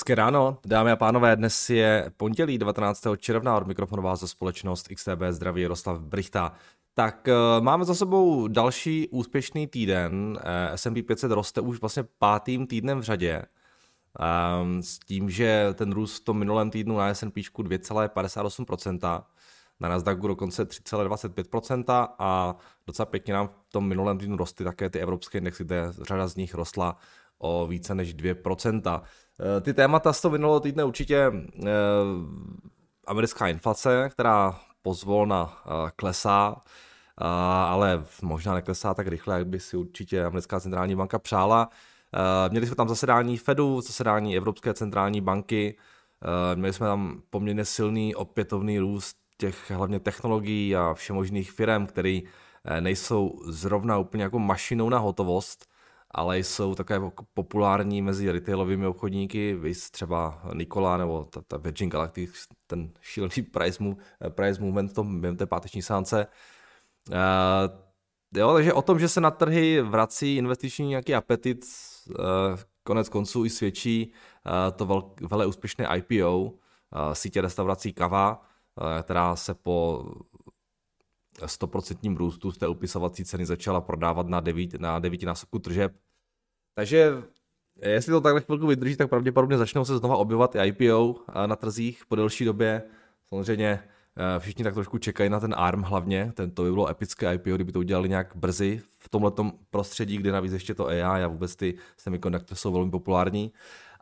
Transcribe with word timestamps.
Hezké 0.00 0.14
ráno, 0.14 0.58
dámy 0.66 0.90
a 0.90 0.96
pánové, 0.96 1.36
dnes 1.36 1.70
je 1.70 2.12
pondělí 2.16 2.58
19. 2.58 3.04
června, 3.16 3.56
od 3.56 3.66
mikrofonu 3.66 4.02
vás 4.02 4.20
za 4.20 4.26
společnost 4.26 4.88
XTB 4.88 5.22
zdraví 5.30 5.62
Jaroslav 5.62 6.00
Brichta. 6.00 6.52
Tak 6.94 7.28
eh, 7.28 7.34
máme 7.60 7.84
za 7.84 7.94
sebou 7.94 8.48
další 8.48 9.08
úspěšný 9.08 9.66
týden, 9.66 10.38
eh, 10.42 10.76
S&P 10.78 11.02
500 11.02 11.32
roste 11.32 11.60
už 11.60 11.80
vlastně 11.80 12.04
pátým 12.18 12.66
týdnem 12.66 12.98
v 12.98 13.02
řadě, 13.02 13.42
ehm, 14.20 14.82
s 14.82 14.98
tím, 14.98 15.30
že 15.30 15.68
ten 15.74 15.92
růst 15.92 16.20
v 16.22 16.24
tom 16.24 16.38
minulém 16.38 16.70
týdnu 16.70 16.96
na 16.96 17.08
S&P 17.08 17.42
2,58%, 17.42 19.26
na 19.80 19.88
Nasdaqu 19.88 20.28
dokonce 20.28 20.64
3,25% 20.64 22.08
a 22.18 22.56
docela 22.86 23.06
pěkně 23.06 23.34
nám 23.34 23.48
v 23.48 23.72
tom 23.72 23.88
minulém 23.88 24.18
týdnu 24.18 24.36
rostly 24.36 24.64
také 24.64 24.90
ty 24.90 25.00
evropské 25.00 25.38
indexy, 25.38 25.64
kde 25.64 25.92
řada 26.02 26.28
z 26.28 26.36
nich 26.36 26.54
rostla 26.54 26.96
o 27.38 27.66
více 27.66 27.94
než 27.94 28.14
2%. 28.14 29.02
Eh, 29.40 29.60
ty 29.60 29.74
témata 29.74 30.12
z 30.12 30.20
toho 30.20 30.32
minulého 30.32 30.60
týdne 30.60 30.84
určitě 30.84 31.32
eh, 31.66 31.70
americká 33.06 33.48
inflace, 33.48 34.08
která 34.12 34.60
pozvolna 34.82 35.62
eh, 35.66 35.90
klesá, 35.96 36.56
ale 37.68 38.04
možná 38.22 38.54
neklesá 38.54 38.94
tak 38.94 39.06
rychle, 39.06 39.38
jak 39.38 39.46
by 39.46 39.60
si 39.60 39.76
určitě 39.76 40.24
americká 40.24 40.60
centrální 40.60 40.96
banka 40.96 41.18
přála. 41.18 41.68
Měli 42.50 42.66
jsme 42.66 42.76
tam 42.76 42.88
zasedání 42.88 43.36
Fedu, 43.36 43.80
zasedání 43.80 44.36
Evropské 44.36 44.74
centrální 44.74 45.20
banky, 45.20 45.76
měli 46.54 46.72
jsme 46.72 46.86
tam 46.86 47.22
poměrně 47.30 47.64
silný 47.64 48.14
opětovný 48.14 48.78
růst 48.78 49.16
těch 49.38 49.70
hlavně 49.70 50.00
technologií 50.00 50.76
a 50.76 50.94
všemožných 50.94 51.52
firm, 51.52 51.86
které 51.86 52.20
nejsou 52.80 53.40
zrovna 53.46 53.98
úplně 53.98 54.22
jako 54.22 54.38
mašinou 54.38 54.88
na 54.88 54.98
hotovost, 54.98 55.69
ale 56.10 56.38
jsou 56.38 56.74
také 56.74 57.00
populární 57.34 58.02
mezi 58.02 58.32
retailovými 58.32 58.86
obchodníky, 58.86 59.54
vys 59.54 59.90
třeba 59.90 60.42
Nikola 60.54 60.96
nebo 60.96 61.24
ta, 61.24 61.40
ta 61.48 61.56
Virgin 61.56 61.90
Galactic, 61.90 62.46
ten 62.66 62.92
šílený 63.00 63.42
price, 63.52 63.82
move, 63.82 63.96
price 64.28 64.60
movement 64.60 64.90
v 64.90 64.94
tom 64.94 65.20
během 65.20 65.36
té 65.36 65.46
páteční 65.46 65.82
sánce. 65.82 66.26
Uh, 67.08 67.16
jo, 68.34 68.54
takže 68.54 68.72
o 68.72 68.82
tom, 68.82 68.98
že 68.98 69.08
se 69.08 69.20
na 69.20 69.30
trhy 69.30 69.82
vrací 69.82 70.36
investiční 70.36 70.88
nějaký 70.88 71.14
apetit, 71.14 71.64
uh, 72.08 72.16
konec 72.82 73.08
konců 73.08 73.44
i 73.44 73.50
svědčí 73.50 74.12
uh, 74.46 74.76
to 74.76 74.86
vel, 75.30 75.48
úspěšné 75.48 75.88
IPO, 75.96 76.40
uh, 76.40 76.52
sítě 77.12 77.40
restaurací 77.40 77.92
Kava, 77.92 78.40
uh, 78.40 79.02
která 79.02 79.36
se 79.36 79.54
po 79.54 80.04
100% 81.46 82.16
růstu 82.16 82.52
z 82.52 82.58
té 82.58 82.68
upisovací 82.68 83.24
ceny 83.24 83.46
začala 83.46 83.80
prodávat 83.80 84.28
na, 84.28 84.40
9, 84.40 84.74
na 84.74 84.98
9 84.98 85.22
násobku 85.22 85.58
tržeb. 85.58 85.92
Takže 86.74 87.22
jestli 87.82 88.12
to 88.12 88.20
takhle 88.20 88.40
chvilku 88.40 88.66
vydrží, 88.66 88.96
tak 88.96 89.08
pravděpodobně 89.08 89.58
začnou 89.58 89.84
se 89.84 89.98
znova 89.98 90.16
objevovat 90.16 90.56
i 90.56 90.68
IPO 90.68 91.16
na 91.46 91.56
trzích 91.56 92.02
po 92.08 92.16
delší 92.16 92.44
době. 92.44 92.82
Samozřejmě 93.28 93.80
eh, 94.16 94.40
všichni 94.40 94.64
tak 94.64 94.74
trošku 94.74 94.98
čekají 94.98 95.30
na 95.30 95.40
ten 95.40 95.54
ARM 95.56 95.82
hlavně, 95.82 96.32
ten, 96.34 96.50
to 96.50 96.62
by 96.62 96.70
bylo 96.70 96.88
epické 96.88 97.34
IPO, 97.34 97.54
kdyby 97.54 97.72
to 97.72 97.78
udělali 97.78 98.08
nějak 98.08 98.36
brzy 98.36 98.82
v 98.98 99.08
tomhle 99.08 99.32
prostředí, 99.70 100.16
kde 100.16 100.32
navíc 100.32 100.52
ještě 100.52 100.74
to 100.74 100.86
AI 100.86 101.02
a 101.02 101.28
vůbec 101.28 101.56
ty 101.56 101.74
semiconductory 101.96 102.58
jsou 102.58 102.72
velmi 102.72 102.90
populární. 102.90 103.52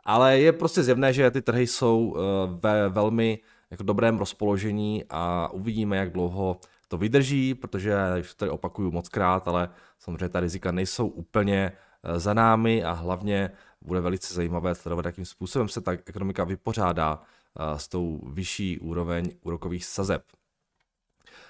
Ale 0.03 0.39
je 0.39 0.53
prostě 0.53 0.83
zjevné, 0.83 1.13
že 1.13 1.31
ty 1.31 1.41
trhy 1.41 1.67
jsou 1.67 2.15
eh, 2.17 2.21
ve 2.61 2.89
velmi 2.89 3.39
jako 3.71 3.83
dobrém 3.83 4.17
rozpoložení 4.17 5.03
a 5.09 5.49
uvidíme, 5.53 5.97
jak 5.97 6.11
dlouho 6.11 6.59
to 6.89 6.97
vydrží, 6.97 7.55
protože, 7.55 7.95
už 8.19 8.29
to 8.29 8.35
tady 8.35 8.51
opakuju 8.51 8.91
moc 8.91 9.09
krát, 9.09 9.47
ale 9.47 9.69
samozřejmě 9.99 10.29
ta 10.29 10.39
rizika 10.39 10.71
nejsou 10.71 11.07
úplně 11.07 11.71
eh, 12.03 12.19
za 12.19 12.33
námi 12.33 12.83
a 12.83 12.91
hlavně 12.91 13.51
bude 13.81 14.01
velice 14.01 14.33
zajímavé 14.33 14.75
sledovat, 14.75 15.05
jakým 15.05 15.25
způsobem 15.25 15.69
se 15.69 15.81
ta 15.81 15.91
ekonomika 15.91 16.43
vypořádá 16.43 17.21
eh, 17.21 17.79
s 17.79 17.87
tou 17.87 18.19
vyšší 18.33 18.79
úroveň 18.79 19.31
úrokových 19.41 19.85
sazeb. 19.85 20.23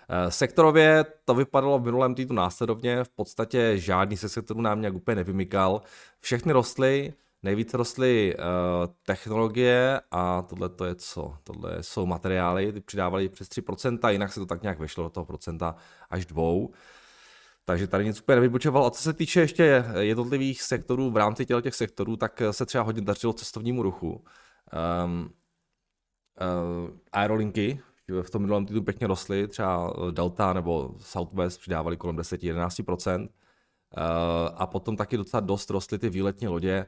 Eh, 0.09 0.31
sektorově 0.31 1.05
to 1.25 1.33
vypadalo 1.33 1.79
v 1.79 1.85
minulém 1.85 2.15
týdnu 2.15 2.35
následovně, 2.35 3.03
v 3.03 3.09
podstatě 3.09 3.77
žádný 3.77 4.17
se 4.17 4.29
sektorů 4.29 4.61
nám 4.61 4.81
nějak 4.81 4.93
úplně 4.93 5.15
nevymykal. 5.15 5.81
Všechny 6.19 6.53
rostly, 6.53 7.13
Nejvíce 7.43 7.77
rostly 7.77 8.35
uh, 8.35 8.43
technologie 9.05 10.01
a 10.11 10.41
tohle 10.41 10.69
to 10.69 10.85
je 10.85 10.95
co? 10.95 11.37
Tohle 11.43 11.83
jsou 11.83 12.05
materiály, 12.05 12.73
ty 12.73 12.81
přidávali 12.81 13.29
přes 13.29 13.47
3%, 13.47 14.09
jinak 14.09 14.33
se 14.33 14.39
to 14.39 14.45
tak 14.45 14.61
nějak 14.61 14.79
vešlo 14.79 15.03
do 15.03 15.09
toho 15.09 15.25
procenta 15.25 15.75
až 16.09 16.25
dvou. 16.25 16.73
Takže 17.65 17.87
tady 17.87 18.05
nic 18.05 18.21
úplně 18.21 18.35
nevybočoval. 18.35 18.85
A 18.85 18.91
co 18.91 19.03
se 19.03 19.13
týče 19.13 19.39
ještě 19.39 19.85
jednotlivých 19.99 20.61
sektorů 20.61 21.11
v 21.11 21.17
rámci 21.17 21.45
těchto 21.45 21.61
těch 21.61 21.75
sektorů, 21.75 22.17
tak 22.17 22.41
se 22.51 22.65
třeba 22.65 22.83
hodně 22.83 23.01
dařilo 23.01 23.33
cestovnímu 23.33 23.83
ruchu. 23.83 24.25
Um, 25.05 25.33
uh, 26.41 26.89
aerolinky 27.11 27.81
v 28.21 28.29
tom 28.29 28.41
minulém 28.41 28.65
týdnu 28.65 28.83
pěkně 28.83 29.07
rostly, 29.07 29.47
třeba 29.47 29.93
Delta 30.11 30.53
nebo 30.53 30.95
Southwest 30.99 31.59
přidávali 31.59 31.97
kolem 31.97 32.17
10-11%. 32.17 33.21
Uh, 33.21 33.27
a 34.55 34.67
potom 34.67 34.97
taky 34.97 35.17
docela 35.17 35.41
dost 35.41 35.69
rostly 35.69 35.99
ty 35.99 36.09
výletní 36.09 36.47
lodě, 36.47 36.85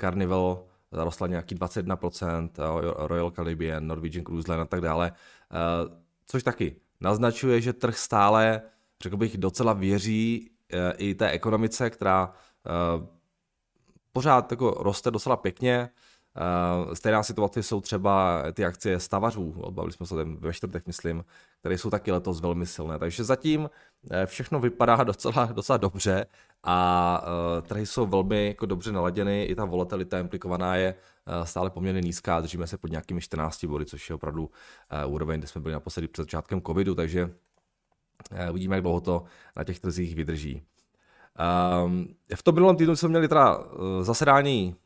Carnival 0.00 0.64
zarostla 0.92 1.26
nějaký 1.26 1.54
21%, 1.54 2.50
Royal 2.96 3.30
Caribbean, 3.30 3.86
Norwegian 3.86 4.24
Cruise 4.24 4.52
Line 4.52 4.62
a 4.62 4.66
tak 4.66 4.80
dále, 4.80 5.12
což 6.26 6.42
taky 6.42 6.76
naznačuje, 7.00 7.60
že 7.60 7.72
trh 7.72 7.98
stále, 7.98 8.62
řekl 9.02 9.16
bych, 9.16 9.38
docela 9.38 9.72
věří 9.72 10.50
i 10.96 11.14
té 11.14 11.30
ekonomice, 11.30 11.90
která 11.90 12.32
pořád 14.12 14.50
jako 14.50 14.70
roste 14.70 15.10
docela 15.10 15.36
pěkně, 15.36 15.90
Uh, 16.36 16.92
stejná 16.94 17.22
situace 17.22 17.62
jsou 17.62 17.80
třeba 17.80 18.42
ty 18.52 18.64
akcie 18.64 19.00
stavařů, 19.00 19.54
odbavili 19.60 19.92
jsme 19.92 20.06
se 20.06 20.14
tam 20.14 20.36
ve 20.36 20.52
čtvrtek, 20.52 20.86
myslím, 20.86 21.24
které 21.60 21.78
jsou 21.78 21.90
taky 21.90 22.12
letos 22.12 22.40
velmi 22.40 22.66
silné. 22.66 22.98
Takže 22.98 23.24
zatím 23.24 23.70
eh, 24.10 24.26
všechno 24.26 24.60
vypadá 24.60 24.96
docela, 25.04 25.46
docela 25.46 25.76
dobře 25.76 26.26
a 26.62 27.22
uh, 27.22 27.66
trhy 27.66 27.86
jsou 27.86 28.06
velmi 28.06 28.46
jako 28.46 28.66
dobře 28.66 28.92
naladěny, 28.92 29.44
i 29.44 29.54
ta 29.54 29.64
volatilita 29.64 30.18
implikovaná 30.18 30.76
je 30.76 30.94
uh, 30.94 31.44
stále 31.44 31.70
poměrně 31.70 32.00
nízká, 32.00 32.40
držíme 32.40 32.66
se 32.66 32.78
pod 32.78 32.90
nějakými 32.90 33.20
14 33.20 33.64
body, 33.64 33.84
což 33.84 34.10
je 34.10 34.14
opravdu 34.14 34.50
úroveň, 35.06 35.40
kde 35.40 35.46
jsme 35.46 35.60
byli 35.60 35.72
naposledy 35.72 36.08
před 36.08 36.22
začátkem 36.22 36.62
covidu, 36.62 36.94
takže 36.94 37.30
uvidíme, 38.50 38.76
jak 38.76 38.82
dlouho 38.82 39.00
to 39.00 39.24
na 39.56 39.64
těch 39.64 39.80
trzích 39.80 40.14
vydrží. 40.14 40.62
Um, 41.84 42.08
v 42.34 42.42
tom 42.42 42.54
minulém 42.54 42.76
týdnu 42.76 42.96
jsme 42.96 43.08
měli 43.08 43.28
teda 43.28 43.58
zasedání 44.02 44.76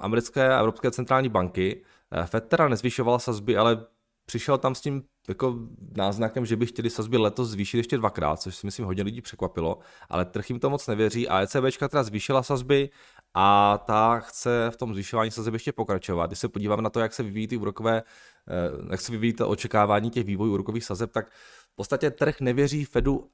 americké 0.00 0.54
a 0.54 0.58
evropské 0.58 0.90
centrální 0.90 1.28
banky. 1.28 1.84
Uh, 2.16 2.24
Fed 2.24 2.48
teda 2.48 2.68
nezvyšovala 2.68 3.18
sazby, 3.18 3.56
ale 3.56 3.86
přišel 4.26 4.58
tam 4.58 4.74
s 4.74 4.80
tím 4.80 5.02
jako 5.28 5.54
náznakem, 5.96 6.46
že 6.46 6.56
by 6.56 6.66
chtěli 6.66 6.90
sazby 6.90 7.16
letos 7.16 7.48
zvýšit 7.48 7.76
ještě 7.76 7.96
dvakrát, 7.96 8.40
což 8.40 8.56
si 8.56 8.66
myslím 8.66 8.86
hodně 8.86 9.02
lidí 9.02 9.20
překvapilo, 9.20 9.78
ale 10.08 10.24
trh 10.24 10.50
jim 10.50 10.60
to 10.60 10.70
moc 10.70 10.86
nevěří 10.86 11.28
a 11.28 11.40
ECB 11.40 11.78
teda 11.88 12.02
zvýšila 12.02 12.42
sazby 12.42 12.90
a 13.34 13.78
ta 13.86 14.18
chce 14.18 14.70
v 14.70 14.76
tom 14.76 14.94
zvyšování 14.94 15.30
sazeb 15.30 15.54
ještě 15.54 15.72
pokračovat. 15.72 16.26
Když 16.26 16.38
se 16.38 16.48
podíváme 16.48 16.82
na 16.82 16.90
to, 16.90 17.00
jak 17.00 17.12
se 17.12 17.22
vyvíjí 17.22 17.46
ty 17.46 17.56
úrokové, 17.56 18.02
eh, 18.48 18.90
jak 18.90 19.00
se 19.00 19.12
vyvíjí 19.12 19.32
to 19.32 19.48
očekávání 19.48 20.10
těch 20.10 20.24
vývojů 20.24 20.52
úrokových 20.52 20.84
sazeb, 20.84 21.12
tak 21.12 21.30
v 21.72 21.74
podstatě 21.74 22.10
trh 22.10 22.40
nevěří 22.40 22.84
Fedu 22.84 23.30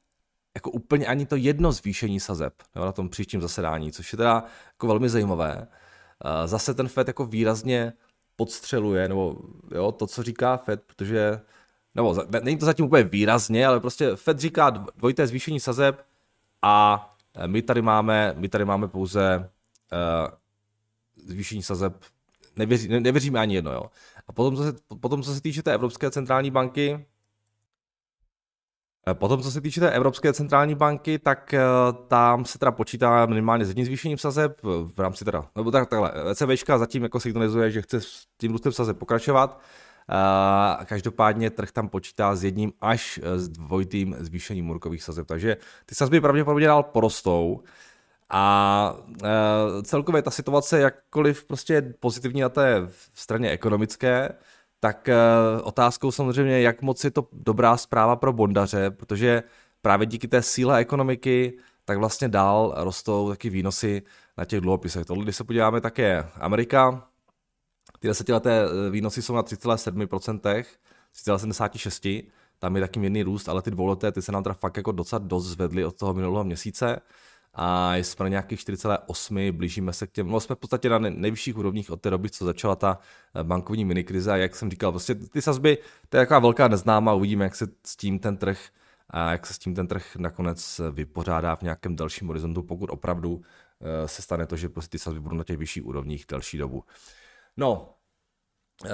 jako 0.54 0.70
úplně 0.70 1.06
ani 1.06 1.26
to 1.26 1.36
jedno 1.36 1.72
zvýšení 1.72 2.20
sazeb 2.20 2.54
jo, 2.76 2.84
na 2.84 2.92
tom 2.92 3.08
příštím 3.08 3.40
zasedání, 3.40 3.92
což 3.92 4.12
je 4.12 4.16
teda 4.16 4.44
jako 4.72 4.86
velmi 4.86 5.08
zajímavé. 5.08 5.68
Zase 6.44 6.74
ten 6.74 6.88
Fed 6.88 7.06
jako 7.08 7.24
výrazně 7.24 7.92
podstřeluje, 8.36 9.08
nebo 9.08 9.36
jo, 9.74 9.92
to, 9.92 10.06
co 10.06 10.22
říká 10.22 10.56
Fed, 10.56 10.82
protože, 10.86 11.40
nebo 11.94 12.16
není 12.42 12.58
to 12.58 12.66
zatím 12.66 12.84
úplně 12.84 13.02
výrazně, 13.02 13.66
ale 13.66 13.80
prostě 13.80 14.16
Fed 14.16 14.38
říká 14.38 14.70
dvojité 14.70 15.26
zvýšení 15.26 15.60
sazeb 15.60 16.00
a 16.62 17.06
eh, 17.34 17.48
my 17.48 17.62
tady 17.62 17.82
máme, 17.82 18.34
my 18.36 18.48
tady 18.48 18.64
máme 18.64 18.88
pouze 18.88 19.50
uh, 19.92 20.28
zvýšení 21.16 21.62
sazeb, 21.62 22.04
nevěří, 22.56 22.88
ne, 22.88 23.00
nevěříme 23.00 23.40
ani 23.40 23.54
jedno, 23.54 23.72
jo. 23.72 23.82
A 24.28 24.32
potom, 24.32 24.56
co 24.56 24.62
se, 24.62 24.72
potom, 25.00 25.22
co 25.22 25.34
se 25.34 25.40
týče 25.40 25.62
té 25.62 25.74
Evropské 25.74 26.10
centrální 26.10 26.50
banky, 26.50 27.06
potom, 29.12 29.42
co 29.42 29.50
se 29.50 29.60
týče 29.60 29.80
té 29.80 29.90
Evropské 29.90 30.32
centrální 30.32 30.74
banky, 30.74 31.18
tak 31.18 31.54
eh, 31.54 31.60
tam 32.08 32.44
se 32.44 32.58
teda 32.58 32.72
počítá 32.72 33.26
minimálně 33.26 33.64
s 33.64 33.68
jedním 33.68 33.86
zvýšením 33.86 34.18
sazeb 34.18 34.60
v 34.62 35.00
rámci 35.00 35.24
teda, 35.24 35.44
nebo 35.56 35.70
tak, 35.70 35.88
takhle, 35.88 36.12
ECBčka 36.30 36.78
zatím 36.78 37.02
jako 37.02 37.20
signalizuje, 37.20 37.70
že 37.70 37.82
chce 37.82 38.00
s 38.00 38.24
tím 38.38 38.52
růstem 38.52 38.72
sazeb 38.72 38.98
pokračovat. 38.98 39.60
Každopádně 40.84 41.50
trh 41.50 41.72
tam 41.72 41.88
počítá 41.88 42.34
s 42.34 42.44
jedním 42.44 42.72
až 42.80 43.20
s 43.36 43.48
dvojitým 43.48 44.16
zvýšením 44.18 44.70
úrokových 44.70 45.02
sazeb, 45.02 45.26
takže 45.26 45.56
ty 45.86 45.94
sazby 45.94 46.20
pravděpodobně 46.20 46.66
dál 46.66 46.82
porostou. 46.82 47.62
A 48.30 48.94
celkově 49.82 50.22
ta 50.22 50.30
situace, 50.30 50.80
jakkoliv 50.80 51.44
prostě 51.44 51.94
pozitivní 52.00 52.40
na 52.40 52.48
té 52.48 52.88
straně 53.14 53.50
ekonomické, 53.50 54.28
tak 54.80 55.08
uh, 55.08 55.66
otázkou 55.66 56.10
samozřejmě, 56.10 56.60
jak 56.60 56.82
moc 56.82 57.04
je 57.04 57.10
to 57.10 57.28
dobrá 57.32 57.76
zpráva 57.76 58.16
pro 58.16 58.32
bondaře, 58.32 58.90
protože 58.90 59.42
právě 59.82 60.06
díky 60.06 60.28
té 60.28 60.42
síle 60.42 60.78
ekonomiky 60.78 61.58
tak 61.84 61.98
vlastně 61.98 62.28
dál 62.28 62.74
rostou 62.76 63.28
taky 63.28 63.50
výnosy 63.50 64.02
na 64.38 64.44
těch 64.44 64.60
dluhopisech. 64.60 65.06
Tohle, 65.06 65.24
když 65.24 65.36
se 65.36 65.44
podíváme 65.44 65.80
také 65.80 66.28
Amerika, 66.34 67.06
Ty 67.98 68.08
desetileté 68.08 68.62
výnosy 68.90 69.22
jsou 69.22 69.34
na 69.34 69.42
3,7%, 69.42 70.64
3,76%, 71.14 72.24
tam 72.58 72.76
je 72.76 72.80
taky 72.80 73.00
mírný 73.00 73.22
růst, 73.22 73.48
ale 73.48 73.62
ty 73.62 73.70
dvouleté, 73.70 74.12
ty 74.12 74.22
se 74.22 74.32
nám 74.32 74.42
teda 74.42 74.54
fakt 74.54 74.76
jako 74.76 74.92
docela 74.92 75.18
dost 75.18 75.46
zvedly 75.46 75.84
od 75.84 75.98
toho 75.98 76.14
minulého 76.14 76.44
měsíce 76.44 77.00
a 77.54 77.96
jsme 77.96 78.22
na 78.22 78.28
nějakých 78.28 78.60
4,8, 78.60 79.52
blížíme 79.52 79.92
se 79.92 80.06
k 80.06 80.12
těm, 80.12 80.28
no 80.28 80.40
jsme 80.40 80.54
v 80.54 80.58
podstatě 80.58 80.88
na 80.88 80.98
nejvyšších 80.98 81.56
úrovních 81.56 81.90
od 81.90 82.00
té 82.00 82.10
doby, 82.10 82.30
co 82.30 82.44
začala 82.44 82.76
ta 82.76 82.98
eh, 83.34 83.44
bankovní 83.44 83.84
minikrize 83.84 84.32
a 84.32 84.36
jak 84.36 84.56
jsem 84.56 84.70
říkal, 84.70 84.92
prostě 84.92 85.14
ty 85.14 85.42
sazby, 85.42 85.78
to 86.08 86.16
je 86.16 86.22
taková 86.22 86.40
velká 86.40 86.68
neznámá, 86.68 87.12
uvidíme, 87.12 87.44
jak 87.44 87.54
se 87.54 87.66
s 87.86 87.96
tím 87.96 88.18
ten 88.18 88.36
trh 88.36 88.68
a 89.10 89.32
jak 89.32 89.46
se 89.46 89.54
s 89.54 89.58
tím 89.58 89.74
ten 89.74 89.86
trh 89.86 90.16
nakonec 90.16 90.80
vypořádá 90.90 91.56
v 91.56 91.62
nějakém 91.62 91.96
dalším 91.96 92.28
horizontu, 92.28 92.62
pokud 92.62 92.90
opravdu 92.90 93.42
eh, 93.80 94.08
se 94.08 94.22
stane 94.22 94.46
to, 94.46 94.56
že 94.56 94.68
prostě 94.68 94.90
ty 94.90 94.98
sazby 94.98 95.20
budou 95.20 95.36
na 95.36 95.44
těch 95.44 95.56
vyšších 95.56 95.86
úrovních 95.86 96.24
delší 96.28 96.58
dobu. 96.58 96.84
No, 97.56 97.94
Uh, 98.84 98.90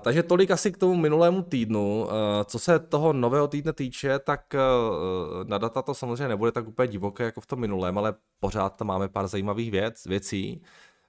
takže 0.00 0.22
tolik 0.22 0.50
asi 0.50 0.72
k 0.72 0.78
tomu 0.78 0.94
minulému 0.96 1.42
týdnu. 1.42 2.04
Uh, 2.04 2.10
co 2.44 2.58
se 2.58 2.78
toho 2.78 3.12
nového 3.12 3.48
týdne 3.48 3.72
týče, 3.72 4.18
tak 4.18 4.54
uh, 4.54 5.48
na 5.48 5.58
data 5.58 5.82
to 5.82 5.94
samozřejmě 5.94 6.28
nebude 6.28 6.52
tak 6.52 6.68
úplně 6.68 6.88
divoké 6.88 7.24
jako 7.24 7.40
v 7.40 7.46
tom 7.46 7.60
minulém, 7.60 7.98
ale 7.98 8.14
pořád 8.40 8.76
tam 8.76 8.88
máme 8.88 9.08
pár 9.08 9.28
zajímavých 9.28 9.70
věc, 9.70 10.06
věcí. 10.06 10.62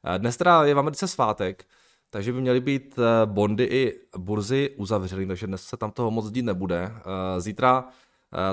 Uh, 0.10 0.18
dnes 0.18 0.38
teda 0.38 0.64
je 0.64 0.74
v 0.74 0.80
Americe 0.80 1.08
svátek, 1.08 1.66
takže 2.10 2.34
by 2.34 2.42
měly 2.42 2.60
být 2.60 2.98
uh, 2.98 3.04
bondy 3.32 3.64
i 3.64 4.00
burzy 4.18 4.70
uzavřeny, 4.78 5.28
takže 5.28 5.48
dnes 5.48 5.64
se 5.64 5.78
tam 5.78 5.92
toho 5.92 6.12
moc 6.12 6.32
dít 6.32 6.46
nebude. 6.46 6.92
Uh, 6.92 7.40
zítra 7.40 7.84
uh, 7.84 7.90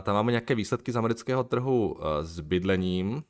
tam 0.02 0.14
máme 0.14 0.32
nějaké 0.32 0.54
výsledky 0.54 0.92
z 0.92 0.96
amerického 0.96 1.44
trhu 1.44 1.92
uh, 1.92 2.00
s 2.22 2.40
bydlením, 2.40 3.22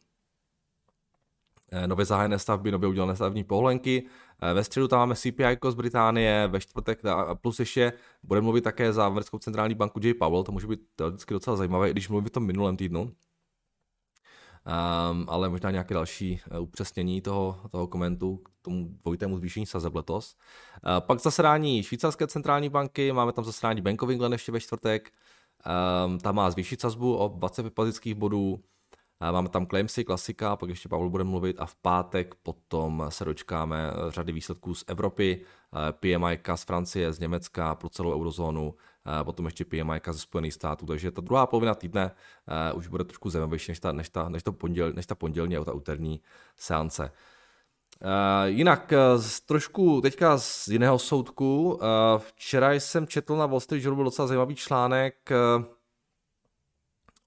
nově 1.87 2.05
zahájené 2.05 2.39
stavby, 2.39 2.71
nově 2.71 2.89
udělané 2.89 3.17
stavební 3.17 3.45
povolenky, 3.45 4.07
Eh, 4.43 4.55
ve 4.55 4.65
středu 4.65 4.89
tam 4.89 4.99
máme 4.99 5.17
CPI 5.17 5.59
z 5.71 5.75
Británie, 5.75 6.49
ve 6.49 6.61
čtvrtek 6.61 7.03
plus 7.41 7.61
ještě 7.61 7.93
bude 8.23 8.41
mluvit 8.41 8.65
také 8.65 8.93
za 8.93 9.07
americkou 9.07 9.39
centrální 9.39 9.75
banku 9.75 10.01
J. 10.03 10.15
Powell, 10.15 10.43
to 10.43 10.53
může 10.53 10.67
být 10.67 10.81
teoreticky 10.97 11.35
docela 11.35 11.57
zajímavé, 11.57 11.89
i 11.89 11.93
když 11.93 12.09
mluví 12.09 12.27
v 12.27 12.31
tom 12.31 12.47
minulém 12.47 12.77
týdnu. 12.77 13.03
Um, 13.03 15.27
ale 15.29 15.49
možná 15.49 15.71
nějaké 15.71 15.95
další 15.95 16.41
uh, 16.51 16.63
upřesnění 16.63 17.21
toho, 17.21 17.61
toho 17.71 17.87
komentu 17.87 18.37
k 18.37 18.51
tomu 18.63 18.89
dvojitému 19.03 19.37
zvýšení 19.37 19.67
sazeb 19.67 19.95
letos. 19.95 20.35
Uh, 20.35 21.07
pak 21.07 21.21
zasedání 21.21 21.83
švýcarské 21.83 22.27
centrální 22.27 22.69
banky, 22.69 23.13
máme 23.13 23.33
tam 23.33 23.45
zasedání 23.45 23.81
Bank 23.81 24.03
of 24.03 24.11
England 24.11 24.33
ještě 24.33 24.53
ve 24.53 24.61
čtvrtek, 24.61 25.11
um, 26.07 26.19
tam 26.19 26.35
má 26.35 26.51
zvýšit 26.51 26.81
sazbu 26.81 27.17
o 27.17 27.29
20 27.29 27.75
bazických 27.75 28.15
bodů, 28.15 28.61
Máme 29.21 29.49
tam 29.49 29.67
Claimsy, 29.67 30.05
klasika, 30.05 30.57
pak 30.57 30.69
ještě 30.69 30.89
Pavel 30.89 31.11
bude 31.11 31.25
mluvit 31.25 31.61
a 31.61 31.67
v 31.67 31.75
pátek 31.75 32.35
potom 32.35 33.07
se 33.09 33.25
dočkáme 33.25 33.91
eh, 33.91 34.11
řady 34.11 34.33
výsledků 34.33 34.75
z 34.75 34.85
Evropy, 34.87 35.41
eh, 35.41 35.93
PMI 35.93 36.39
z 36.55 36.65
Francie, 36.65 37.13
z 37.13 37.19
Německa 37.19 37.75
pro 37.75 37.89
celou 37.89 38.21
eurozónu, 38.21 38.75
eh, 39.21 39.25
potom 39.25 39.45
ještě 39.45 39.65
PMI 39.65 40.01
ze 40.11 40.19
Spojených 40.19 40.55
států, 40.55 40.87
takže 40.87 41.11
ta 41.11 41.21
druhá 41.21 41.47
polovina 41.47 41.75
týdne 41.75 42.11
už 42.75 42.89
bude 42.89 43.05
trošku 43.05 43.31
zajímavější 43.31 43.71
než 43.71 43.81
ta, 43.81 43.93
než 43.93 44.09
ta, 44.09 44.29
než 44.29 44.43
to 44.43 44.53
ponděl, 44.53 44.93
než 44.93 45.07
ta 45.07 45.15
pondělní 45.15 45.57
a 45.57 45.65
ta 45.65 45.73
úterní 45.73 46.21
seance. 46.57 47.13
Jinak 48.45 48.93
trošku 49.47 50.01
teďka 50.01 50.39
z 50.39 50.69
jiného 50.69 50.99
soudku. 50.99 51.81
Včera 52.19 52.73
jsem 52.73 53.07
četl 53.07 53.37
na 53.37 53.47
Wall 53.47 53.61
Street 53.61 53.85
Journal 53.85 54.05
docela 54.05 54.29
zajímavý 54.29 54.55
článek 54.55 55.31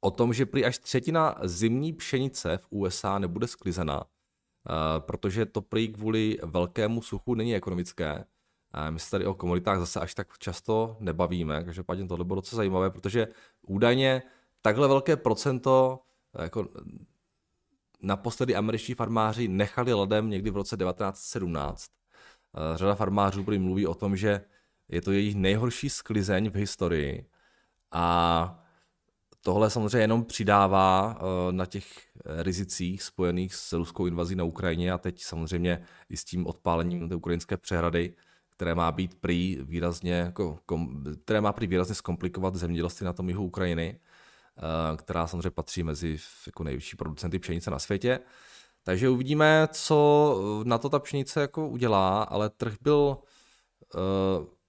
o 0.03 0.11
tom, 0.11 0.33
že 0.33 0.45
prý 0.45 0.65
až 0.65 0.77
třetina 0.77 1.35
zimní 1.43 1.93
pšenice 1.93 2.57
v 2.57 2.67
USA 2.69 3.19
nebude 3.19 3.47
sklizena, 3.47 4.03
eh, 4.03 4.99
protože 4.99 5.45
to 5.45 5.61
prý 5.61 5.93
kvůli 5.93 6.37
velkému 6.43 7.01
suchu 7.01 7.35
není 7.35 7.55
ekonomické. 7.55 8.25
My 8.89 8.99
se 8.99 9.11
tady 9.11 9.25
o 9.25 9.33
komoditách 9.33 9.79
zase 9.79 9.99
až 9.99 10.13
tak 10.13 10.37
často 10.37 10.97
nebavíme, 10.99 11.65
paděm 11.85 12.07
tohle 12.07 12.25
bylo 12.25 12.35
docela 12.35 12.57
zajímavé, 12.57 12.89
protože 12.89 13.27
údajně 13.67 14.23
takhle 14.61 14.87
velké 14.87 15.15
procento 15.15 15.99
jako 16.39 16.67
naposledy 18.01 18.55
američtí 18.55 18.93
farmáři 18.93 19.47
nechali 19.47 19.93
ledem 19.93 20.29
někdy 20.29 20.49
v 20.49 20.55
roce 20.55 20.77
1917. 20.77 21.91
Eh, 22.55 22.77
řada 22.77 22.95
farmářů 22.95 23.43
prý 23.43 23.59
mluví 23.59 23.87
o 23.87 23.93
tom, 23.93 24.15
že 24.15 24.41
je 24.89 25.01
to 25.01 25.11
jejich 25.11 25.35
nejhorší 25.35 25.89
sklizeň 25.89 26.49
v 26.49 26.55
historii 26.55 27.25
a 27.91 28.62
tohle 29.43 29.69
samozřejmě 29.69 29.97
jenom 29.97 30.25
přidává 30.25 31.17
eh, 31.17 31.51
na 31.51 31.65
těch 31.65 31.85
rizicích 32.25 33.03
spojených 33.03 33.55
s 33.55 33.73
ruskou 33.73 34.05
invazí 34.05 34.35
na 34.35 34.43
Ukrajině 34.43 34.91
a 34.91 34.97
teď 34.97 35.23
samozřejmě 35.23 35.83
i 36.09 36.17
s 36.17 36.25
tím 36.25 36.47
odpálením 36.47 37.09
té 37.09 37.15
ukrajinské 37.15 37.57
přehrady, 37.57 38.15
které 38.49 38.75
má 38.75 38.91
být 38.91 39.15
prý 39.15 39.57
výrazně, 39.61 40.13
jako, 40.13 40.59
které 41.23 41.41
má 41.41 41.53
prý 41.53 41.67
výrazně 41.67 41.95
zkomplikovat 41.95 42.55
zemědělství 42.55 43.05
na 43.05 43.13
tom 43.13 43.29
jihu 43.29 43.45
Ukrajiny, 43.45 43.99
eh, 44.57 44.97
která 44.97 45.27
samozřejmě 45.27 45.51
patří 45.51 45.83
mezi 45.83 46.17
jako 46.47 46.63
nejvyšší 46.63 46.97
producenty 46.97 47.39
pšenice 47.39 47.71
na 47.71 47.79
světě. 47.79 48.19
Takže 48.83 49.09
uvidíme, 49.09 49.67
co 49.71 50.37
na 50.63 50.77
to 50.77 50.89
ta 50.89 50.99
pšenice 50.99 51.41
jako 51.41 51.67
udělá, 51.67 52.23
ale 52.23 52.49
trh 52.49 52.75
byl 52.81 53.17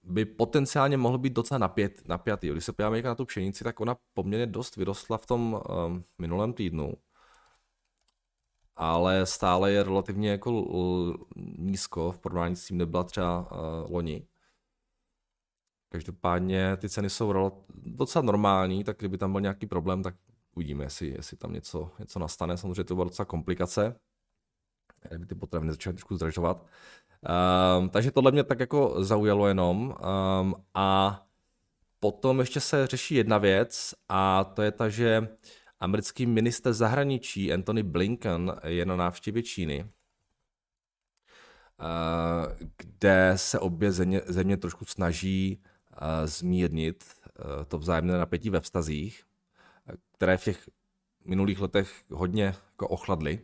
by 0.05 0.25
potenciálně 0.25 0.97
mohl 0.97 1.19
být 1.19 1.33
docela 1.33 1.59
napět, 1.59 2.09
napjatý. 2.09 2.49
Když 2.49 2.65
se 2.65 2.73
podíváme 2.73 3.03
na 3.03 3.15
tu 3.15 3.25
pšenici, 3.25 3.65
tak 3.65 3.81
ona 3.81 3.97
poměrně 4.15 4.47
dost 4.47 4.77
vyrostla 4.77 5.19
v 5.19 5.27
tom 5.27 5.63
um, 5.87 6.05
minulém 6.19 6.53
týdnu. 6.53 6.95
Ale 8.77 9.27
stále 9.27 9.73
je 9.73 9.83
relativně 9.83 10.31
jako 10.31 10.65
nízko 11.59 12.13
v 12.13 12.19
porovnání 12.19 12.57
s 12.57 12.67
tím 12.67 12.79
nebyla 12.79 13.05
třeba 13.05 13.51
uh, 13.51 13.93
loni. 13.93 14.27
Každopádně 15.89 16.77
ty 16.77 16.89
ceny 16.89 17.11
jsou 17.11 17.53
docela 17.75 18.23
normální, 18.23 18.85
tak 18.85 18.99
kdyby 18.99 19.19
tam 19.19 19.33
byl 19.33 19.41
nějaký 19.41 19.67
problém, 19.67 20.03
tak 20.03 20.15
uvidíme, 20.55 20.85
jestli, 20.85 21.09
jestli 21.09 21.37
tam 21.37 21.53
něco, 21.53 21.91
něco 21.99 22.19
nastane. 22.19 22.57
Samozřejmě 22.57 22.85
to 22.85 22.95
byla 22.95 23.05
docela 23.05 23.27
komplikace, 23.27 24.01
kdyby 25.09 25.27
ty 25.27 25.35
potraviny 25.35 25.73
začaly 25.73 25.95
trošku 25.95 26.17
zdražovat. 26.17 26.67
Um, 27.25 27.89
takže 27.89 28.11
tohle 28.11 28.33
mě 28.33 28.45
tak 28.45 28.61
jako 28.61 29.05
zaujalo 29.05 29.47
jenom. 29.47 29.95
Um, 30.41 30.55
a 30.75 31.21
potom 32.01 32.41
ještě 32.41 32.61
se 32.61 32.87
řeší 32.87 33.15
jedna 33.15 33.39
věc 33.39 33.95
a 34.09 34.45
to 34.45 34.63
je 34.63 34.73
ta, 34.73 34.89
že 34.89 35.29
americký 35.81 36.27
minister 36.27 36.73
zahraničí 36.73 37.53
Anthony 37.53 37.83
Blinken 37.83 38.57
je 38.65 38.87
na 38.87 38.97
návštěvě 38.97 39.43
Číny, 39.43 39.85
uh, 39.85 39.89
kde 42.77 43.33
se 43.37 43.59
obě 43.59 43.93
země, 43.93 44.21
země 44.27 44.57
trošku 44.57 44.85
snaží 44.85 45.63
uh, 45.63 46.27
zmírnit 46.27 47.05
uh, 47.25 47.65
to 47.65 47.79
vzájemné 47.79 48.19
napětí 48.19 48.51
ve 48.51 48.61
vztazích, 48.61 49.25
které 50.13 50.37
v 50.37 50.45
těch 50.45 50.69
minulých 51.25 51.61
letech 51.61 52.05
hodně 52.11 52.45
jako 52.45 52.89
ochladly. 52.89 53.41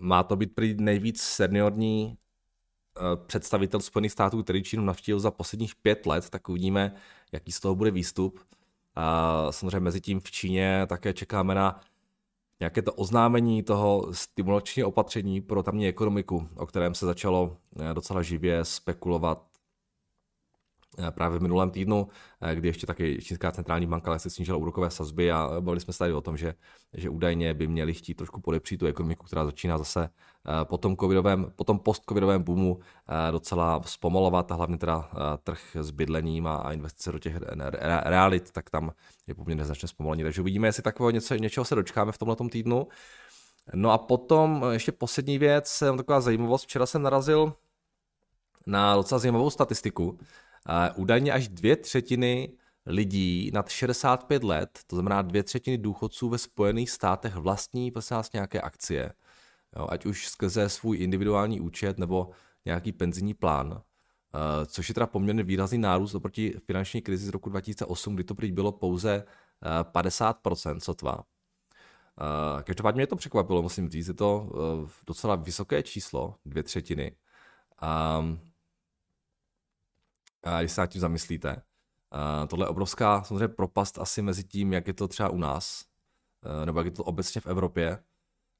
Má 0.00 0.22
to 0.22 0.36
být 0.36 0.54
prý 0.54 0.74
nejvíc 0.74 1.22
seniorní 1.22 2.16
eh, 2.96 3.00
představitel 3.26 3.80
Spojených 3.80 4.12
států, 4.12 4.42
který 4.42 4.62
Čínu 4.62 4.84
navštívil 4.84 5.20
za 5.20 5.30
posledních 5.30 5.74
pět 5.76 6.06
let, 6.06 6.30
tak 6.30 6.48
uvidíme, 6.48 6.94
jaký 7.32 7.52
z 7.52 7.60
toho 7.60 7.74
bude 7.74 7.90
výstup. 7.90 8.40
A 8.96 9.46
samozřejmě 9.50 9.80
mezi 9.80 10.00
tím 10.00 10.20
v 10.20 10.30
Číně 10.30 10.86
také 10.86 11.12
čekáme 11.12 11.54
na 11.54 11.80
nějaké 12.60 12.82
to 12.82 12.92
oznámení 12.92 13.62
toho 13.62 14.08
stimulačního 14.12 14.88
opatření 14.88 15.40
pro 15.40 15.62
tamní 15.62 15.88
ekonomiku, 15.88 16.48
o 16.56 16.66
kterém 16.66 16.94
se 16.94 17.06
začalo 17.06 17.56
eh, 17.80 17.94
docela 17.94 18.22
živě 18.22 18.64
spekulovat 18.64 19.53
Eh, 19.53 19.53
právě 21.10 21.38
v 21.38 21.42
minulém 21.42 21.70
týdnu, 21.70 22.08
eh, 22.40 22.54
kdy 22.54 22.68
ještě 22.68 22.86
taky 22.86 23.18
Čínská 23.22 23.52
centrální 23.52 23.86
banka 23.86 24.18
se 24.18 24.30
snížila 24.30 24.58
úrokové 24.58 24.90
sazby 24.90 25.32
a 25.32 25.50
bavili 25.60 25.80
jsme 25.80 25.92
se 25.92 25.98
tady 25.98 26.12
o 26.12 26.20
tom, 26.20 26.36
že, 26.36 26.54
že 26.94 27.10
údajně 27.10 27.54
by 27.54 27.66
měli 27.66 27.94
chtít 27.94 28.14
trošku 28.14 28.40
podepřít 28.40 28.78
tu 28.78 28.86
ekonomiku, 28.86 29.26
která 29.26 29.44
začíná 29.44 29.78
zase 29.78 30.04
eh, 30.08 30.64
po 30.64 30.78
tom, 30.78 30.96
covidovém, 30.96 31.52
po 31.56 31.64
tom 31.64 31.78
post-covidovém 31.78 32.42
boomu 32.42 32.78
docela 33.30 33.82
zpomalovat 33.84 34.52
a 34.52 34.54
hlavně 34.54 34.78
teda 34.78 35.10
trh 35.44 35.76
s 35.80 35.90
bydlením 35.90 36.46
a 36.46 36.72
investice 36.72 37.12
do 37.12 37.18
těch 37.18 37.36
realit, 38.04 38.50
tak 38.50 38.70
tam 38.70 38.92
je 39.26 39.34
poměrně 39.34 39.64
značně 39.64 39.88
zpomalení. 39.88 40.22
Takže 40.22 40.40
uvidíme, 40.40 40.68
jestli 40.68 40.82
takového 40.82 41.10
něco, 41.10 41.34
něčeho 41.34 41.64
se 41.64 41.74
dočkáme 41.74 42.12
v 42.12 42.18
tomhle 42.18 42.36
týdnu. 42.50 42.88
No 43.74 43.90
a 43.90 43.98
potom 43.98 44.64
ještě 44.70 44.92
poslední 44.92 45.38
věc, 45.38 45.82
taková 45.96 46.20
zajímavost. 46.20 46.62
Včera 46.62 46.86
jsem 46.86 47.02
narazil 47.02 47.52
na 48.66 48.94
docela 48.94 49.18
zajímavou 49.18 49.50
statistiku, 49.50 50.18
údajně 50.96 51.32
až 51.32 51.48
dvě 51.48 51.76
třetiny 51.76 52.52
lidí 52.86 53.50
nad 53.54 53.68
65 53.68 54.44
let, 54.44 54.78
to 54.86 54.96
znamená 54.96 55.22
dvě 55.22 55.42
třetiny 55.42 55.78
důchodců 55.78 56.28
ve 56.28 56.38
Spojených 56.38 56.90
státech 56.90 57.36
vlastní 57.36 57.90
prosím 57.90 58.16
vás 58.16 58.32
nějaké 58.32 58.60
akcie, 58.60 59.12
jo, 59.76 59.86
ať 59.90 60.06
už 60.06 60.28
skrze 60.28 60.68
svůj 60.68 60.98
individuální 61.02 61.60
účet 61.60 61.98
nebo 61.98 62.30
nějaký 62.64 62.92
penzijní 62.92 63.34
plán, 63.34 63.72
uh, 63.72 63.80
což 64.66 64.88
je 64.88 64.94
teda 64.94 65.06
poměrně 65.06 65.42
výrazný 65.42 65.78
nárůst 65.78 66.14
oproti 66.14 66.54
finanční 66.66 67.02
krizi 67.02 67.26
z 67.26 67.28
roku 67.28 67.50
2008, 67.50 68.14
kdy 68.14 68.24
to 68.24 68.34
prý 68.34 68.52
bylo 68.52 68.72
pouze 68.72 69.24
uh, 69.24 69.92
50% 69.92 70.78
sotva. 70.78 71.16
Uh, 71.16 72.62
každopádně 72.62 72.98
mě 72.98 73.06
to 73.06 73.16
překvapilo, 73.16 73.62
musím 73.62 73.88
říct, 73.88 74.08
je 74.08 74.14
to 74.14 74.50
uh, 74.54 74.88
docela 75.06 75.36
vysoké 75.36 75.82
číslo, 75.82 76.34
dvě 76.44 76.62
třetiny. 76.62 77.16
Um, 78.18 78.53
když 80.60 80.72
se 80.72 80.80
nad 80.80 80.86
tím 80.86 81.00
zamyslíte. 81.00 81.62
Tohle 82.48 82.64
je 82.64 82.68
obrovská 82.68 83.22
samozřejmě 83.22 83.48
propast 83.48 83.98
asi 83.98 84.22
mezi 84.22 84.44
tím, 84.44 84.72
jak 84.72 84.86
je 84.86 84.94
to 84.94 85.08
třeba 85.08 85.28
u 85.28 85.38
nás, 85.38 85.84
uh, 86.44 86.66
nebo 86.66 86.80
jak 86.80 86.86
je 86.86 86.92
to 86.92 87.04
obecně 87.04 87.40
v 87.40 87.46
Evropě. 87.46 87.98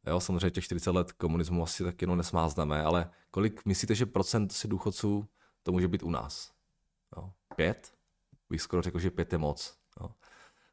Jo, 0.07 0.21
samozřejmě 0.21 0.51
těch 0.51 0.65
40 0.65 0.91
let 0.91 1.13
komunismu 1.13 1.63
asi 1.63 1.85
tak 1.85 2.03
jenom 2.03 2.17
nesmázneme, 2.17 2.83
ale 2.83 3.11
kolik 3.31 3.65
myslíte, 3.65 3.95
že 3.95 4.07
procent 4.07 4.53
si 4.53 4.69
důchodců 4.69 5.29
to 5.63 5.73
může 5.73 5.89
být 5.89 6.03
u 6.03 6.11
nás? 6.11 6.53
Jo, 7.17 7.33
pět? 7.57 7.95
Bych 8.51 8.63
skoro 8.63 8.83
řekl, 8.83 8.99
že 8.99 9.11
pět 9.11 9.33
je 9.33 9.39
moc. 9.39 9.77
Jo. 10.01 10.11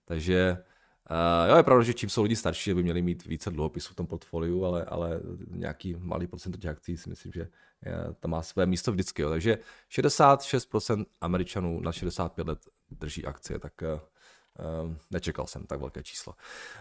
Takže 0.06 0.63
Uh, 1.12 1.50
jo, 1.50 1.58
je 1.58 1.63
pravda, 1.63 1.84
že 1.84 1.94
čím 1.94 2.10
jsou 2.10 2.24
lidi 2.24 2.36
starší, 2.36 2.74
by 2.74 2.84
měli 2.84 3.01
mít 3.01 3.25
více 3.25 3.51
dluhopisů 3.51 3.94
v 3.94 3.96
tom 3.96 4.08
portfoliu, 4.08 4.65
ale, 4.65 4.86
ale 4.86 5.20
nějaký 5.48 5.96
malý 6.00 6.27
procent 6.27 6.58
těch 6.58 6.72
akcí 6.72 6.98
si 6.98 7.10
myslím, 7.10 7.32
že 7.32 7.41
je, 7.86 7.94
tam 8.20 8.32
má 8.32 8.41
své 8.41 8.65
místo 8.65 8.91
vždycky. 8.91 9.22
Jo. 9.22 9.30
Takže 9.30 9.58
66% 9.91 11.06
Američanů 11.22 11.80
na 11.82 11.91
65 11.91 12.48
let 12.48 12.60
drží 12.91 13.25
akcie, 13.25 13.60
tak 13.60 13.74
uh, 13.82 14.96
nečekal 15.12 15.48
jsem 15.48 15.65
tak 15.65 15.80
velké 15.80 16.03
číslo. 16.03 16.34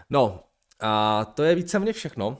No, 0.09 0.43
a 0.79 1.25
to 1.25 1.43
je 1.43 1.55
víceméně 1.55 1.93
všechno, 1.93 2.27
uh, 2.27 2.37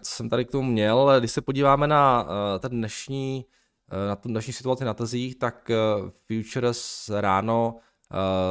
co 0.00 0.12
jsem 0.12 0.28
tady 0.28 0.44
k 0.44 0.50
tomu 0.50 0.70
měl. 0.70 1.20
Když 1.20 1.32
se 1.32 1.40
podíváme 1.40 1.86
na 1.86 2.22
uh, 2.22 2.28
ten 2.58 2.70
dnešní, 2.70 3.44
uh, 3.92 4.08
na 4.08 4.16
tu 4.16 4.28
dnešní 4.28 4.52
situaci 4.52 4.84
na 4.84 4.94
trzích, 4.94 5.36
tak 5.36 5.70
uh, 5.70 6.10
futures 6.26 7.10
ráno 7.14 7.80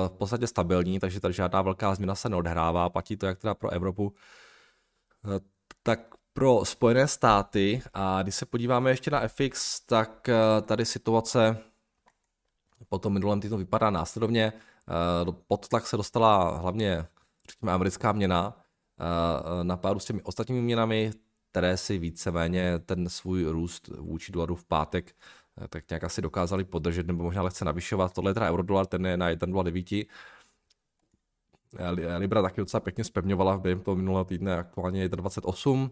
v 0.08 0.12
podstatě 0.18 0.48
stabilní, 0.48 1.00
takže 1.00 1.20
tady 1.20 1.34
žádná 1.34 1.62
velká 1.62 1.96
změna 1.96 2.16
se 2.16 2.30
neodhrává. 2.30 2.90
Platí 2.90 3.18
to 3.18 3.26
jak 3.26 3.40
teda 3.40 3.54
pro 3.54 3.70
Evropu, 3.70 4.14
eh, 5.26 5.40
tak 5.84 6.00
pro 6.34 6.66
Spojené 6.66 7.08
státy. 7.08 7.82
A 7.94 8.24
když 8.24 8.36
se 8.36 8.46
podíváme 8.46 8.92
ještě 8.92 9.12
na 9.12 9.28
FX, 9.28 9.80
tak 9.80 10.30
eh, 10.30 10.62
tady 10.62 10.86
situace 10.86 11.58
po 12.90 13.00
tom 13.00 13.14
minulém 13.14 13.42
týdnu 13.42 13.58
vypadá 13.58 13.90
následovně. 13.90 14.54
Eh, 14.54 15.32
pod 15.48 15.68
tlak 15.68 15.88
se 15.88 15.98
dostala 15.98 16.58
hlavně, 16.58 17.06
řekněme, 17.50 17.72
americká 17.72 18.12
měna 18.12 18.60
na 19.64 19.78
páru 19.78 20.00
s 20.00 20.06
těmi 20.06 20.22
ostatními 20.22 20.62
měnami, 20.62 21.12
které 21.52 21.78
si 21.78 21.98
víceméně 21.98 22.80
ten 22.80 23.10
svůj 23.10 23.46
růst 23.46 23.88
vůči 23.88 24.32
dolaru 24.32 24.56
v 24.56 24.66
pátek 24.66 25.16
Eh, 25.16 25.43
tak 25.70 25.90
nějak 25.90 26.04
asi 26.04 26.22
dokázali 26.22 26.64
podržet 26.64 27.08
nebo 27.08 27.24
možná 27.24 27.42
lehce 27.42 27.66
navyšovat. 27.66 28.14
Tohle 28.14 28.30
je 28.30 28.34
teda 28.34 28.50
eurodolar, 28.50 28.86
ten 28.86 29.06
je 29.06 29.18
na 29.18 29.30
1,29. 29.30 30.06
Eh, 31.78 32.18
Libra 32.18 32.42
taky 32.42 32.62
docela 32.62 32.82
pěkně 32.82 33.04
spevňovala 33.04 33.58
během 33.58 33.80
toho 33.80 33.96
minulého 33.96 34.26
týdne, 34.26 34.58
aktuálně 34.58 35.04
1,28. 35.04 35.92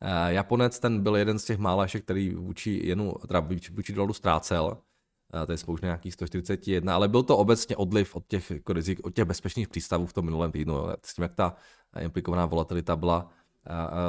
Eh, 0.00 0.32
Japonec 0.32 0.78
ten 0.78 1.02
byl 1.02 1.16
jeden 1.16 1.38
z 1.38 1.44
těch 1.44 1.58
mála 1.58 1.86
který 1.86 2.34
vůči, 2.34 2.80
jenu, 2.84 3.14
teda 3.28 3.40
vůči, 3.40 3.92
dolaru 3.92 4.12
ztrácel. 4.12 4.78
Tady 5.46 5.58
jsme 5.58 5.72
už 5.72 5.80
nějaký 5.80 6.12
141, 6.12 6.94
ale 6.94 7.08
byl 7.08 7.22
to 7.22 7.36
obecně 7.36 7.76
odliv 7.76 8.16
od 8.16 8.26
těch, 8.26 8.50
jako 8.50 8.72
rizik, 8.72 9.06
od 9.06 9.14
těch 9.14 9.24
bezpečných 9.24 9.68
přístavů 9.68 10.06
v 10.06 10.12
tom 10.12 10.24
minulém 10.24 10.52
týdnu. 10.52 10.74
Jo. 10.74 10.94
S 11.04 11.14
tím, 11.14 11.22
jak 11.22 11.34
ta 11.34 11.56
implikovaná 12.00 12.46
volatilita 12.46 12.96
byla 12.96 13.30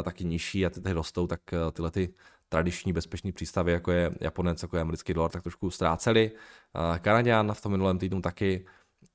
taky 0.03 0.25
nižší 0.25 0.65
a 0.65 0.69
ty, 0.69 0.81
ty 0.81 0.91
rostou, 0.91 1.27
tak 1.27 1.41
tyhle 1.73 1.91
ty 1.91 2.13
tradiční 2.53 2.93
bezpečný 2.93 3.31
přístavy, 3.31 3.71
jako 3.71 3.91
je 3.91 4.11
Japonec, 4.21 4.61
jako 4.61 4.77
je 4.77 4.81
americký 4.81 5.13
dolar, 5.13 5.31
tak 5.31 5.43
trošku 5.43 5.69
ztráceli. 5.69 6.31
Kanaděn 7.01 7.53
v 7.53 7.61
tom 7.61 7.71
minulém 7.71 7.97
týdnu 7.97 8.21
taky 8.21 8.65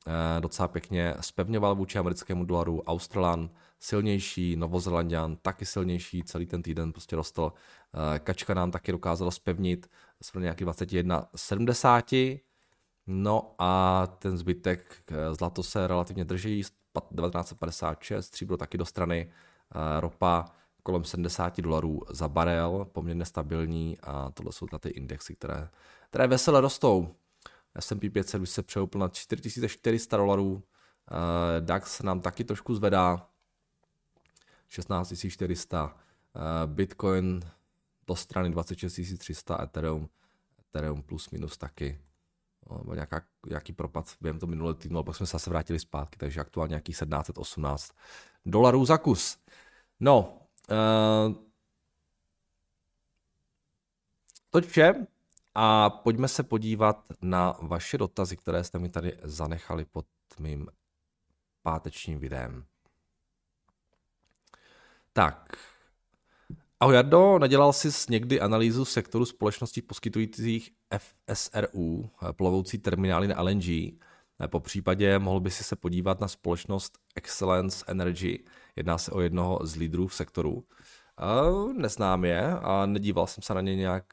eh, 0.06 0.40
docela 0.40 0.68
pěkně 0.68 1.14
spevňoval 1.20 1.74
vůči 1.74 1.98
americkému 1.98 2.44
dolaru, 2.44 2.82
Australan 2.82 3.50
silnější, 3.80 4.56
Novozelandian 4.56 5.36
taky 5.36 5.66
silnější, 5.66 6.22
celý 6.22 6.46
ten 6.46 6.62
týden 6.62 6.92
prostě 6.92 7.16
rostl. 7.16 7.52
Eh, 8.14 8.18
Kačka 8.18 8.54
nám 8.54 8.70
taky 8.70 8.92
dokázala 8.92 9.30
spevnit 9.30 9.90
z 10.22 10.32
nějaký 10.34 10.64
21,70. 10.64 12.40
No 13.06 13.54
a 13.58 14.06
ten 14.18 14.36
zbytek, 14.38 15.02
eh, 15.10 15.34
zlato 15.34 15.62
se 15.62 15.86
relativně 15.86 16.24
drží, 16.24 16.62
1956, 16.92 18.26
stříbro 18.26 18.56
taky 18.56 18.78
do 18.78 18.84
strany, 18.84 19.30
ropa 20.00 20.57
kolem 20.88 21.04
70 21.04 21.60
dolarů 21.60 22.02
za 22.10 22.28
barel, 22.28 22.84
poměrně 22.92 23.24
stabilní 23.24 23.98
a 24.02 24.30
tohle 24.30 24.52
jsou 24.52 24.66
ty 24.66 24.88
indexy, 24.88 25.34
které, 25.34 25.68
které 26.10 26.26
vesele 26.26 26.60
rostou. 26.60 27.14
S&P 27.78 28.10
500 28.10 28.42
už 28.42 28.50
se 28.50 28.62
přehoupl 28.62 28.98
na 28.98 29.08
4400 29.08 30.16
dolarů, 30.16 30.52
uh, 30.52 30.62
DAX 31.60 32.02
nám 32.02 32.20
taky 32.20 32.44
trošku 32.44 32.74
zvedá, 32.74 33.28
16400, 34.68 35.84
uh, 35.86 35.92
Bitcoin 36.66 37.40
do 38.06 38.16
strany 38.16 38.50
26300, 38.50 39.62
Ethereum, 39.62 40.08
Ethereum 40.60 41.02
plus 41.02 41.30
minus 41.30 41.56
taky. 41.58 42.00
No, 42.70 42.94
nějaká, 42.94 43.22
nějaký 43.48 43.72
propad 43.72 44.16
během 44.20 44.38
to 44.38 44.46
minulé 44.46 44.74
týdnu, 44.74 44.98
ale 44.98 45.04
pak 45.04 45.16
jsme 45.16 45.26
se 45.26 45.32
zase 45.32 45.50
vrátili 45.50 45.78
zpátky, 45.78 46.18
takže 46.18 46.40
aktuálně 46.40 46.70
nějakých 46.70 46.96
1718 46.96 47.92
dolarů 48.46 48.84
za 48.84 48.98
kus. 48.98 49.38
No, 50.00 50.38
Uh, 50.70 51.34
vše 54.60 55.06
a 55.54 55.90
pojďme 55.90 56.28
se 56.28 56.42
podívat 56.42 57.04
na 57.22 57.56
vaše 57.62 57.98
dotazy, 57.98 58.36
které 58.36 58.64
jste 58.64 58.78
mi 58.78 58.88
tady 58.88 59.18
zanechali 59.22 59.84
pod 59.84 60.06
mým 60.38 60.68
pátečním 61.62 62.18
videem. 62.18 62.64
Tak. 65.12 65.56
Ahoj 66.80 66.94
Jardo, 66.94 67.38
nedělal 67.38 67.72
jsi 67.72 67.88
někdy 68.10 68.40
analýzu 68.40 68.84
sektoru 68.84 69.24
společností 69.24 69.82
poskytujících 69.82 70.72
FSRU, 70.98 72.10
plovoucí 72.32 72.78
terminály 72.78 73.28
na 73.28 73.42
LNG? 73.42 73.64
Po 74.46 74.60
případě 74.60 75.18
mohl 75.18 75.40
by 75.40 75.50
si 75.50 75.64
se 75.64 75.76
podívat 75.76 76.20
na 76.20 76.28
společnost 76.28 76.98
Excellence 77.14 77.84
Energy, 77.88 78.44
jedná 78.76 78.98
se 78.98 79.10
o 79.10 79.20
jednoho 79.20 79.58
z 79.62 79.76
lídrů 79.76 80.06
v 80.06 80.14
sektoru. 80.14 80.68
Neznám 81.76 82.24
je 82.24 82.50
a 82.50 82.86
nedíval 82.86 83.26
jsem 83.26 83.42
se 83.42 83.54
na 83.54 83.60
ně 83.60 83.76
nějak 83.76 84.04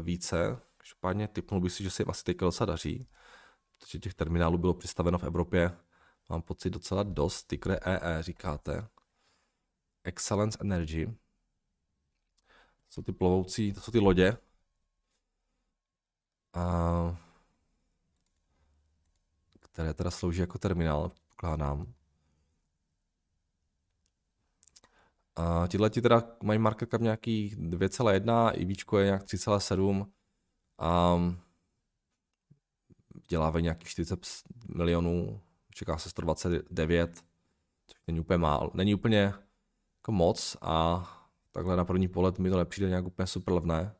více. 0.00 0.58
Každopádně 0.76 1.28
typnul 1.28 1.60
bych 1.60 1.72
si, 1.72 1.82
že 1.82 1.90
se 1.90 2.02
jim 2.02 2.10
asi 2.10 2.24
teďka 2.24 2.46
docela 2.46 2.66
daří, 2.66 3.08
protože 3.78 3.98
těch 3.98 4.14
terminálů 4.14 4.58
bylo 4.58 4.74
přistaveno 4.74 5.18
v 5.18 5.24
Evropě, 5.24 5.76
mám 6.28 6.42
pocit 6.42 6.70
docela 6.70 7.02
dost, 7.02 7.44
ticker 7.44 7.80
EE 7.82 8.22
říkáte. 8.22 8.88
Excellence 10.04 10.58
Energy. 10.60 11.06
To 11.06 11.12
jsou 12.88 13.02
ty 13.02 13.12
plovoucí, 13.12 13.72
to 13.72 13.80
jsou 13.80 13.92
ty 13.92 13.98
lodě. 13.98 14.36
A 16.52 17.23
které 19.74 19.94
teda 19.94 20.10
slouží 20.10 20.40
jako 20.40 20.58
terminál, 20.58 21.10
pokládám. 21.28 21.92
A 25.36 25.66
tihle 25.68 25.90
ti 25.90 26.02
teda 26.02 26.22
mají 26.42 26.58
market 26.58 26.90
cap 26.90 27.00
nějaký 27.00 27.56
2,1, 27.56 28.52
IVčko 28.54 28.98
je 28.98 29.04
nějak 29.04 29.22
3,7 29.22 30.06
a 30.78 31.18
dělávají 33.28 33.62
nějakých 33.62 33.88
40 33.88 34.26
milionů, 34.68 35.40
čeká 35.70 35.98
se 35.98 36.10
129, 36.10 37.24
což 37.86 37.96
není 38.06 38.20
úplně 38.20 38.38
málo, 38.38 38.70
není 38.74 38.94
úplně 38.94 39.20
jako 39.96 40.12
moc 40.12 40.56
a 40.62 41.04
takhle 41.52 41.76
na 41.76 41.84
první 41.84 42.08
pohled 42.08 42.38
mi 42.38 42.50
to 42.50 42.58
nepřijde 42.58 42.88
nějak 42.88 43.04
úplně 43.04 43.26
super 43.26 43.54
levné, 43.54 43.94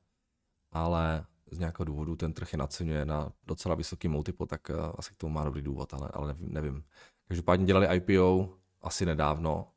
ale 0.73 1.27
z 1.51 1.59
nějakého 1.59 1.85
důvodu 1.85 2.17
ten 2.17 2.33
trh 2.33 2.53
je 2.53 2.59
naceňuje 2.59 3.05
na 3.05 3.33
docela 3.47 3.75
vysoký 3.75 4.09
multiple, 4.09 4.47
tak 4.47 4.71
uh, 4.71 4.77
asi 4.99 5.15
k 5.15 5.17
tomu 5.17 5.35
má 5.35 5.45
dobrý 5.45 5.63
důvod, 5.63 5.95
ale, 5.95 6.09
ale 6.15 6.27
nevím, 6.29 6.53
nevím. 6.53 6.85
Každopádně 7.29 7.67
dělali 7.67 7.97
IPO 7.97 8.59
asi 8.83 9.07
nedávno. 9.07 9.73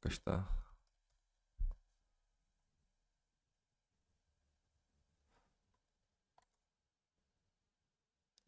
Kažte. 0.00 0.44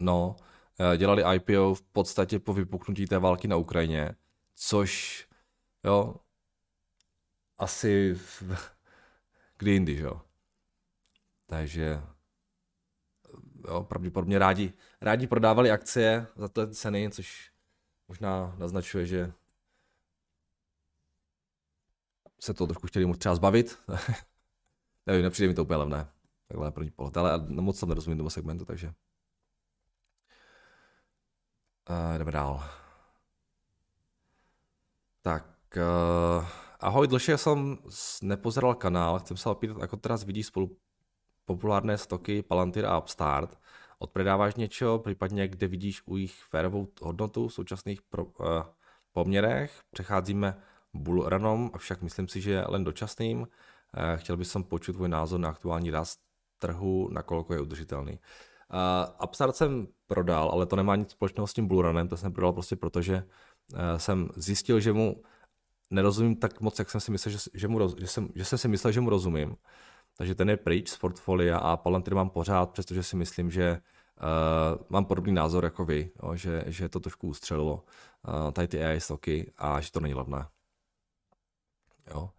No, 0.00 0.36
eh, 0.78 0.96
dělali 0.96 1.36
IPO 1.36 1.74
v 1.74 1.82
podstatě 1.82 2.38
po 2.38 2.54
vypuknutí 2.54 3.06
té 3.06 3.18
války 3.18 3.48
na 3.48 3.56
Ukrajině, 3.56 4.14
což, 4.54 5.26
jo, 5.84 6.14
asi 7.58 8.18
kdy 9.58 9.70
jindy, 9.70 9.96
jo. 9.96 10.29
Takže 11.50 12.02
jo, 13.68 13.82
pravděpodobně 13.82 14.38
rádi, 14.38 14.72
rádi 15.00 15.26
prodávali 15.26 15.70
akcie 15.70 16.26
za 16.36 16.48
ty 16.48 16.74
ceny, 16.74 17.10
což 17.10 17.52
možná 18.08 18.54
naznačuje, 18.58 19.06
že 19.06 19.32
se 22.40 22.54
to 22.54 22.66
trošku 22.66 22.86
chtěli 22.86 23.16
třeba 23.18 23.34
zbavit. 23.34 23.78
Nevím, 25.06 25.22
nepřijde 25.22 25.48
mi 25.48 25.54
to 25.54 25.62
úplně 25.62 25.76
levné. 25.76 26.08
Takhle 26.48 26.64
na 26.64 26.70
první 26.70 26.90
pohled, 26.90 27.16
ale 27.16 27.38
moc 27.48 27.80
tam 27.80 27.88
nerozumím 27.88 28.18
tomu 28.18 28.30
segmentu, 28.30 28.64
takže. 28.64 28.94
Uh, 31.90 32.18
jdeme 32.18 32.32
dál. 32.32 32.64
Tak, 35.22 35.46
uh, 35.76 36.46
ahoj, 36.80 37.08
dlhšie 37.08 37.38
jsem 37.38 37.78
nepozeral 38.22 38.74
kanál, 38.74 39.18
chcem 39.18 39.36
se 39.36 39.48
opýtat, 39.48 39.82
ako 39.82 39.96
teraz 39.96 40.24
vidíš 40.24 40.46
spolu 40.46 40.78
populárné 41.50 41.98
stoky 41.98 42.42
Palantir 42.42 42.86
a 42.86 42.98
Upstart. 42.98 43.58
Odpredáváš 43.98 44.54
něčeho, 44.54 44.98
případně 44.98 45.48
kde 45.48 45.66
vidíš 45.66 46.02
u 46.06 46.16
jich 46.16 46.34
férovou 46.50 46.88
hodnotu 47.02 47.48
v 47.48 47.52
současných 47.52 48.02
pro, 48.02 48.24
uh, 48.24 48.62
poměrech? 49.12 49.82
Přecházíme 49.90 50.56
bullrunom, 50.94 51.70
avšak 51.74 52.02
myslím 52.02 52.28
si, 52.28 52.40
že 52.40 52.64
len 52.68 52.84
dočasným. 52.84 53.38
Uh, 53.40 53.46
chtěl 54.16 54.36
bych 54.36 54.46
som 54.46 54.62
počuť 54.64 54.94
tvůj 54.94 55.08
názor 55.08 55.40
na 55.40 55.48
aktuální 55.48 55.90
rast 55.90 56.20
trhu, 56.58 57.08
nakoľko 57.10 57.54
je 57.54 57.60
udržitelný. 57.60 58.14
Uh, 58.14 59.24
Upstart 59.24 59.56
jsem 59.56 59.88
prodal, 60.06 60.50
ale 60.54 60.66
to 60.66 60.76
nemá 60.76 60.96
nic 60.96 61.10
společného 61.10 61.46
s 61.46 61.52
tím 61.52 61.66
bullrunem, 61.66 62.08
to 62.08 62.16
jsem 62.16 62.32
prodal 62.32 62.52
prostě 62.52 62.76
proto, 62.76 63.02
že 63.02 63.26
uh, 63.72 63.78
jsem 63.96 64.28
zjistil, 64.36 64.80
že 64.80 64.92
mu 64.92 65.22
nerozumím 65.90 66.36
tak 66.36 66.60
moc, 66.60 66.78
jak 66.78 66.90
jsem 66.90 67.00
si 67.00 67.10
myslel, 67.10 67.32
že, 67.32 67.38
že, 67.54 67.68
mu 67.68 67.78
roz, 67.78 67.94
že, 67.98 68.06
jsem, 68.06 68.28
že 68.34 68.44
jsem 68.44 68.58
si 68.58 68.68
myslel, 68.68 68.92
že 68.92 69.00
mu 69.00 69.10
rozumím. 69.10 69.56
Takže 70.20 70.34
ten 70.34 70.50
je 70.50 70.56
pryč 70.56 70.88
z 70.88 70.96
portfolia 70.96 71.58
a 71.58 71.76
Palantir 71.76 72.14
mám 72.14 72.30
pořád, 72.30 72.70
přestože 72.70 73.02
si 73.02 73.16
myslím, 73.16 73.50
že 73.50 73.80
uh, 73.80 74.82
mám 74.88 75.04
podobný 75.04 75.32
názor 75.32 75.64
jako 75.64 75.84
vy, 75.84 76.10
jo, 76.22 76.36
že, 76.36 76.64
že 76.66 76.88
to 76.88 77.00
trošku 77.00 77.28
ustřelilo 77.28 77.84
uh, 78.28 78.50
tady 78.52 78.68
ty 78.68 78.84
AI 78.84 79.00
stoky 79.00 79.52
a 79.58 79.80
že 79.80 79.92
to 79.92 80.00
není 80.00 80.14
levné. 80.14 80.46
Jo. 82.10 82.30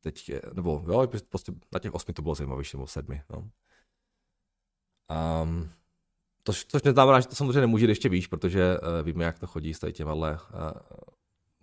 Teď, 0.00 0.28
je, 0.28 0.42
nebo 0.52 0.84
jo, 0.88 1.08
prostě 1.28 1.52
na 1.72 1.78
těch 1.78 1.94
osmi 1.94 2.14
to 2.14 2.22
bylo 2.22 2.34
zajímavější, 2.34 2.76
nebo 2.76 2.86
sedmi. 2.86 3.22
No. 3.30 3.50
Um, 5.42 5.70
to, 6.42 6.52
což 6.52 6.82
neznamená, 6.82 7.20
že 7.20 7.28
to 7.28 7.34
samozřejmě 7.34 7.60
nemůže 7.60 7.86
ještě 7.86 8.08
výš, 8.08 8.26
protože 8.26 8.78
uh, 8.78 9.06
víme, 9.06 9.24
jak 9.24 9.38
to 9.38 9.46
chodí 9.46 9.74
s 9.74 9.78
tady 9.78 9.92
těma 9.92 10.14
uh, 10.14 10.30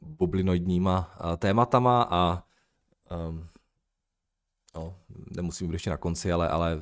bublinoidníma 0.02 1.18
uh, 1.24 1.36
tématama 1.38 2.08
a 2.10 2.44
um, 3.30 3.50
no, 4.76 4.96
nemusím 5.36 5.68
být 5.68 5.74
ještě 5.74 5.90
na 5.90 5.98
konci, 5.98 6.32
ale, 6.32 6.50
ale 6.50 6.76
uh, 6.76 6.82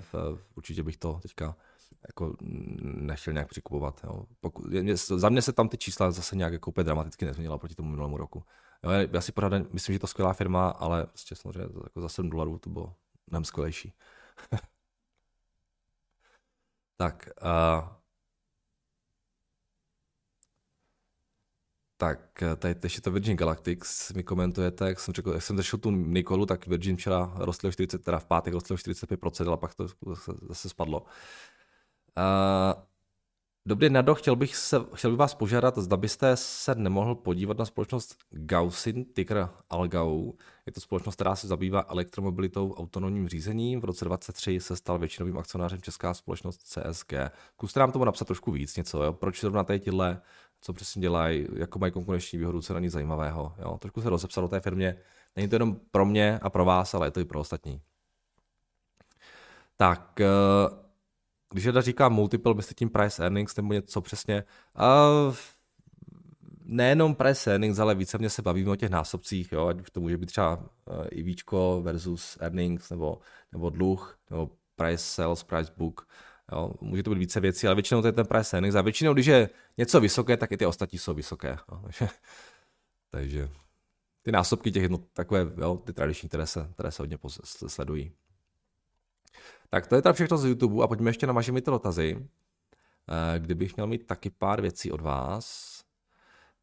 určitě 0.56 0.84
bych 0.84 0.98
to 0.98 1.20
teďka 1.22 1.56
jako 2.08 2.36
nechtěl 2.82 3.34
nějak 3.34 3.50
přikupovat. 3.50 4.02
Jo. 4.04 4.26
Pokud, 4.40 4.66
mě, 4.66 4.98
za 4.98 5.30
mě 5.30 5.42
se 5.42 5.54
tam 5.54 5.70
ty 5.70 5.78
čísla 5.78 6.12
zase 6.12 6.36
nějak 6.36 6.54
jako 6.54 6.70
úplně 6.70 6.84
dramaticky 6.84 7.26
nezměnila 7.26 7.58
proti 7.58 7.76
tomu 7.76 7.90
minulému 7.90 8.18
roku. 8.18 8.44
Jo, 8.84 8.92
já 9.14 9.22
si 9.22 9.32
pořád 9.32 9.74
myslím, 9.74 9.94
že 9.94 9.96
je 9.96 10.00
to 10.00 10.08
skvělá 10.08 10.34
firma, 10.34 10.70
ale 10.70 11.06
prostě 11.06 11.36
samozřejmě 11.36 11.62
jako 11.84 12.02
za 12.02 12.10
7 12.10 12.30
dolarů 12.30 12.58
to 12.58 12.70
bylo 12.70 12.96
mnohem 13.28 13.46
skvělejší. 13.46 13.94
tak, 16.98 17.30
uh, 17.42 17.90
Tak, 21.98 22.44
eh, 22.44 22.56
tady 22.56 22.76
ještě 22.84 23.02
to 23.02 23.12
Virgin 23.12 23.38
Galactic 23.38 24.12
mi 24.16 24.24
komentujete, 24.24 24.88
jak 24.88 25.00
jsem 25.00 25.14
řekl, 25.14 25.32
jak 25.34 25.44
jsem 25.44 25.58
řešil 25.58 25.80
tu 25.80 25.92
Nikolu, 25.92 26.46
tak 26.46 26.68
Virgin 26.68 26.96
včera 26.96 27.34
rostl 27.36 27.72
40, 27.72 28.04
teda 28.04 28.20
v 28.20 28.26
pátek 28.26 28.54
rostl 28.54 28.78
45%, 28.78 29.48
ale 29.48 29.58
pak 29.58 29.76
to 29.76 29.88
zase 30.48 30.70
spadlo. 30.70 31.02
Uh, 32.18 32.84
Dobrý, 33.68 33.90
Nado, 33.90 34.16
chtěl 34.16 34.36
bych, 34.36 34.56
se, 34.56 34.78
chtěl 34.94 35.12
bych 35.12 35.20
vás 35.20 35.36
požádat, 35.36 35.78
zda 35.78 35.98
byste 35.98 36.38
se 36.38 36.76
nemohl 36.76 37.16
podívat 37.16 37.58
na 37.58 37.66
společnost 37.66 38.18
Gaussin, 38.30 39.06
ticker 39.06 39.50
Algau. 39.70 40.32
Je 40.66 40.72
to 40.72 40.82
společnost, 40.82 41.16
která 41.16 41.36
se 41.36 41.48
zabývá 41.48 41.86
elektromobilitou, 41.88 42.74
autonomním 42.74 43.28
řízením. 43.28 43.82
V 43.82 43.86
roce 43.86 44.06
2023 44.06 44.60
se 44.60 44.76
stal 44.76 45.00
většinovým 45.00 45.38
akcionářem 45.38 45.82
česká 45.82 46.14
společnost 46.14 46.62
CSG. 46.62 47.14
Zkuste 47.54 47.80
nám 47.80 47.92
tomu 47.92 48.06
napsat 48.06 48.26
trošku 48.26 48.52
víc 48.52 48.78
něco, 48.78 49.04
jo? 49.04 49.14
proč 49.14 49.42
zrovna 49.42 49.64
tady 49.64 49.80
tyhle 49.80 50.22
co 50.66 50.74
přesně 50.74 51.02
dělají, 51.02 51.48
jako 51.56 51.80
mají 51.80 51.92
konkurenční 51.92 52.40
výhodu, 52.40 52.62
co 52.62 52.74
není 52.74 52.90
zajímavého. 52.90 53.56
Jo? 53.60 53.78
Trošku 53.78 54.02
se 54.02 54.10
rozepsal 54.10 54.46
o 54.46 54.48
té 54.48 54.60
firmě. 54.60 54.98
Není 55.36 55.48
to 55.48 55.56
jenom 55.56 55.76
pro 55.92 56.06
mě 56.06 56.40
a 56.42 56.50
pro 56.50 56.66
vás, 56.66 56.94
ale 56.94 57.08
je 57.08 57.12
to 57.12 57.20
i 57.20 57.26
pro 57.26 57.40
ostatní. 57.40 57.82
Tak, 59.78 60.22
eh, 60.22 60.26
když 61.54 61.64
teda 61.64 61.82
říká 61.82 62.10
multiple, 62.10 62.54
myslíte 62.54 62.80
tím 62.80 62.90
price 62.90 63.24
earnings 63.24 63.56
nebo 63.56 63.74
něco 63.74 64.02
přesně? 64.02 64.44
Uh, 65.28 65.36
nejenom 66.64 67.16
price 67.16 67.52
earnings, 67.52 67.80
ale 67.80 67.96
více 67.96 68.18
mě 68.18 68.30
se 68.30 68.42
bavíme 68.42 68.72
o 68.72 68.76
těch 68.76 68.90
násobcích, 68.90 69.52
jo? 69.52 69.68
ať 69.68 69.82
už 69.82 69.92
to 69.92 70.02
může 70.02 70.18
být 70.18 70.26
třeba 70.26 70.60
eh, 70.90 71.08
i 71.08 71.24
víčko 71.24 71.82
versus 71.84 72.38
earnings, 72.40 72.90
nebo, 72.90 73.20
nebo 73.52 73.70
dluh, 73.70 74.20
nebo 74.30 74.50
price 74.76 75.04
sales, 75.04 75.44
price 75.44 75.74
book. 75.78 76.08
Jo, 76.52 76.72
může 76.82 77.04
to 77.04 77.10
být 77.10 77.20
více 77.20 77.40
věcí, 77.40 77.68
ale 77.68 77.76
většinou 77.76 78.02
to 78.02 78.08
je 78.08 78.12
ten 78.12 78.26
price 78.26 78.58
earnings 78.58 78.76
a 78.76 78.82
většinou, 78.82 79.14
když 79.14 79.26
je 79.26 79.50
něco 79.78 80.00
vysoké, 80.00 80.38
tak 80.38 80.52
i 80.52 80.58
ty 80.58 80.66
ostatní 80.66 81.00
jsou 81.00 81.14
vysoké. 81.14 81.58
Jo, 81.72 81.80
takže, 81.84 82.08
takže 83.10 83.50
ty 84.22 84.32
násobky 84.32 84.72
těch 84.72 84.84
jedno, 84.84 84.98
takové, 85.14 85.48
jo, 85.58 85.76
ty 85.86 85.94
tradiční, 85.94 86.30
které 86.30 86.48
se, 86.48 86.70
které 86.74 86.92
se 86.92 87.04
hodně 87.04 87.18
sledují. 87.68 88.12
Tak 89.70 89.88
to 89.88 89.96
je 89.96 90.02
teda 90.02 90.14
všechno 90.14 90.38
z 90.38 90.46
YouTube 90.46 90.84
a 90.84 90.88
pojďme 90.88 91.10
ještě 91.10 91.28
na 91.28 91.34
vaše 91.34 91.52
dotazy. 91.52 92.28
Eh, 93.10 93.40
kdybych 93.40 93.76
měl 93.76 93.88
mít 93.88 94.08
taky 94.08 94.30
pár 94.30 94.62
věcí 94.62 94.92
od 94.92 95.02
vás. 95.02 95.75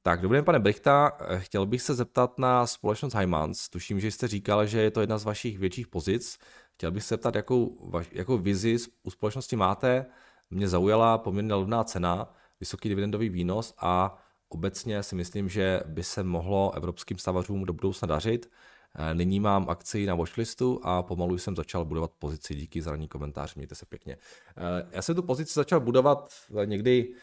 Tak, 0.04 0.20
dobrý 0.20 0.36
den, 0.36 0.44
pane 0.44 0.58
Brichta. 0.58 1.12
Eh, 1.20 1.40
chtěl 1.40 1.66
bych 1.66 1.82
se 1.82 1.94
zeptat 1.94 2.38
na 2.38 2.66
společnost 2.66 3.14
Hymans. 3.14 3.68
Tuším, 3.68 4.00
že 4.00 4.10
jste 4.10 4.28
říkal, 4.28 4.66
že 4.66 4.80
je 4.80 4.90
to 4.90 5.00
jedna 5.00 5.18
z 5.18 5.24
vašich 5.24 5.58
větších 5.58 5.88
pozic. 5.88 6.38
Chtěl 6.74 6.90
bych 6.90 7.02
se 7.02 7.08
zeptat, 7.08 7.34
jakou, 7.34 7.92
jakou 8.12 8.38
vizi 8.38 8.76
u 9.02 9.10
společnosti 9.10 9.56
máte. 9.56 10.06
Mě 10.50 10.68
zaujala 10.68 11.18
poměrně 11.18 11.54
levná 11.54 11.84
cena, 11.84 12.34
vysoký 12.60 12.88
dividendový 12.88 13.28
výnos 13.28 13.74
a 13.78 14.18
obecně 14.48 15.02
si 15.02 15.14
myslím, 15.14 15.48
že 15.48 15.80
by 15.86 16.02
se 16.02 16.22
mohlo 16.22 16.72
evropským 16.74 17.18
stavařům 17.18 17.64
do 17.64 17.72
budoucna 17.72 18.06
dařit. 18.06 18.50
Eh, 18.94 19.14
nyní 19.14 19.40
mám 19.40 19.70
akci 19.70 20.06
na 20.06 20.14
watchlistu 20.14 20.80
a 20.82 21.02
pomalu 21.02 21.38
jsem 21.38 21.56
začal 21.56 21.84
budovat 21.84 22.10
pozici. 22.18 22.54
Díky 22.54 22.82
za 22.82 22.90
ranní 22.90 23.08
komentář, 23.08 23.54
mějte 23.54 23.74
se 23.74 23.86
pěkně. 23.86 24.16
Eh, 24.56 24.86
já 24.90 25.02
jsem 25.02 25.14
tu 25.14 25.22
pozici 25.22 25.52
začal 25.54 25.80
budovat 25.80 26.32
někdy 26.64 27.14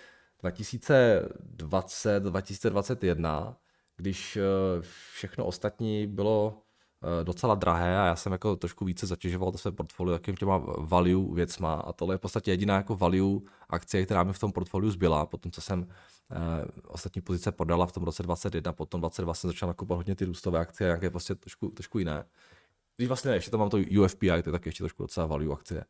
2020, 0.41 2.23
2021, 2.23 3.57
když 3.97 4.37
eh, 4.37 4.41
všechno 5.11 5.45
ostatní 5.45 6.07
bylo 6.07 6.63
Eh, 7.03 7.23
docela 7.23 7.55
drahé 7.55 7.99
a 7.99 8.05
já 8.05 8.15
jsem 8.15 8.31
jako 8.31 8.55
trošku 8.55 8.85
více 8.85 9.07
zatěžoval 9.07 9.51
to 9.51 9.57
své 9.57 9.71
portfolio 9.71 10.13
jakým 10.13 10.35
těma 10.35 10.57
value 10.77 11.35
věcma 11.35 11.73
a 11.73 11.93
tohle 11.93 12.13
je 12.13 12.17
v 12.17 12.21
podstatě 12.21 12.51
jediná 12.51 12.75
jako 12.75 12.95
value 12.95 13.41
akcie, 13.69 14.05
která 14.05 14.23
mi 14.23 14.33
v 14.33 14.39
tom 14.39 14.51
portfoliu 14.51 14.91
zbyla, 14.91 15.25
potom 15.25 15.51
co 15.51 15.61
jsem 15.61 15.87
eh, 16.31 16.35
ostatní 16.87 17.21
pozice 17.21 17.51
podala 17.51 17.85
v 17.85 17.91
tom 17.91 18.03
roce 18.03 18.23
2021, 18.23 18.73
potom 18.73 19.01
2022 19.01 19.33
jsem 19.33 19.49
začal 19.49 19.67
nakupovat 19.67 19.97
hodně 19.97 20.15
ty 20.15 20.25
růstové 20.25 20.59
akcie, 20.59 20.87
nějaké 20.87 21.09
prostě 21.09 21.35
trošku, 21.35 21.67
trošku 21.67 21.99
jiné. 21.99 22.25
Když 22.97 23.07
vlastně 23.07 23.31
ne, 23.31 23.37
ještě 23.37 23.51
tam 23.51 23.59
mám 23.59 23.69
to 23.69 23.77
UFPI, 24.01 24.27
to 24.27 24.49
je 24.49 24.51
taky 24.51 24.69
ještě 24.69 24.83
trošku 24.83 25.03
docela 25.03 25.25
value 25.25 25.53
akcie. 25.53 25.83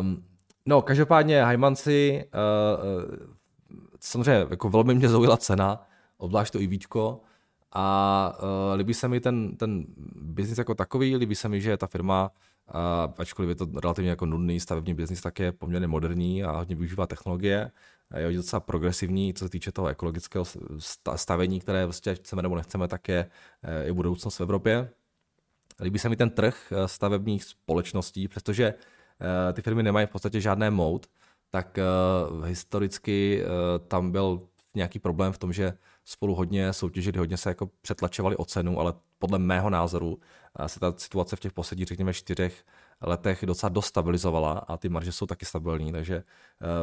Um, 0.00 0.24
no, 0.66 0.82
každopádně 0.82 1.46
Hymansi, 1.46 2.24
uh, 2.34 3.20
uh, 3.24 3.34
samozřejmě 4.00 4.46
jako 4.50 4.70
velmi 4.70 4.94
mě 4.94 5.08
zaujala 5.08 5.36
cena, 5.36 5.86
obzvlášť 6.16 6.52
to 6.52 6.60
i 6.60 6.66
víčko, 6.66 7.20
a 7.72 8.38
uh, 8.42 8.78
líbí 8.78 8.94
se 8.94 9.08
mi 9.08 9.20
ten, 9.20 9.56
ten 9.56 9.84
biznis 10.14 10.58
jako 10.58 10.74
takový, 10.74 11.16
líbí 11.16 11.34
se 11.34 11.48
mi, 11.48 11.60
že 11.60 11.76
ta 11.76 11.86
firma, 11.86 12.30
uh, 12.74 13.14
ačkoliv 13.18 13.48
je 13.48 13.54
to 13.54 13.66
relativně 13.82 14.10
jako 14.10 14.26
nudný 14.26 14.60
stavební 14.60 14.94
biznis, 14.94 15.20
tak 15.20 15.38
je 15.38 15.52
poměrně 15.52 15.86
moderní 15.86 16.44
a 16.44 16.50
hodně 16.50 16.76
využívá 16.76 17.06
technologie. 17.06 17.70
Je 18.16 18.36
docela 18.36 18.60
progresivní, 18.60 19.34
co 19.34 19.44
se 19.44 19.48
týče 19.48 19.72
toho 19.72 19.88
ekologického 19.88 20.44
stavení, 21.16 21.60
které 21.60 21.84
vlastně 21.84 22.14
chceme 22.14 22.42
nebo 22.42 22.56
nechceme, 22.56 22.88
tak 22.88 23.08
je, 23.08 23.30
eh, 23.62 23.84
je 23.84 23.92
budoucnost 23.92 24.38
v 24.38 24.40
Evropě. 24.40 24.90
Líbí 25.80 25.98
se 25.98 26.08
mi 26.08 26.16
ten 26.16 26.30
trh 26.30 26.72
stavebních 26.86 27.44
společností, 27.44 28.28
přestože 28.28 28.74
uh, 28.74 29.52
ty 29.52 29.62
firmy 29.62 29.82
nemají 29.82 30.06
v 30.06 30.10
podstatě 30.10 30.40
žádné 30.40 30.70
mout, 30.70 31.06
tak 31.50 31.78
uh, 31.78 32.44
historicky 32.44 33.42
uh, 33.42 33.86
tam 33.88 34.10
byl 34.10 34.40
nějaký 34.74 34.98
problém 34.98 35.32
v 35.32 35.38
tom, 35.38 35.52
že 35.52 35.72
spolu 36.04 36.34
hodně 36.34 36.72
soutěžili, 36.72 37.18
hodně 37.18 37.36
se 37.36 37.48
jako 37.48 37.70
přetlačovali 37.82 38.36
o 38.36 38.44
cenu, 38.44 38.80
ale 38.80 38.94
podle 39.18 39.38
mého 39.38 39.70
názoru 39.70 40.18
eh, 40.58 40.68
se 40.68 40.80
ta 40.80 40.94
situace 40.96 41.36
v 41.36 41.40
těch 41.40 41.52
posledních, 41.52 41.88
řekněme, 41.88 42.14
čtyřech 42.14 42.64
letech 43.00 43.46
docela 43.46 43.70
dostabilizovala 43.70 44.52
a 44.52 44.76
ty 44.76 44.88
marže 44.88 45.12
jsou 45.12 45.26
taky 45.26 45.46
stabilní, 45.46 45.92
takže 45.92 46.22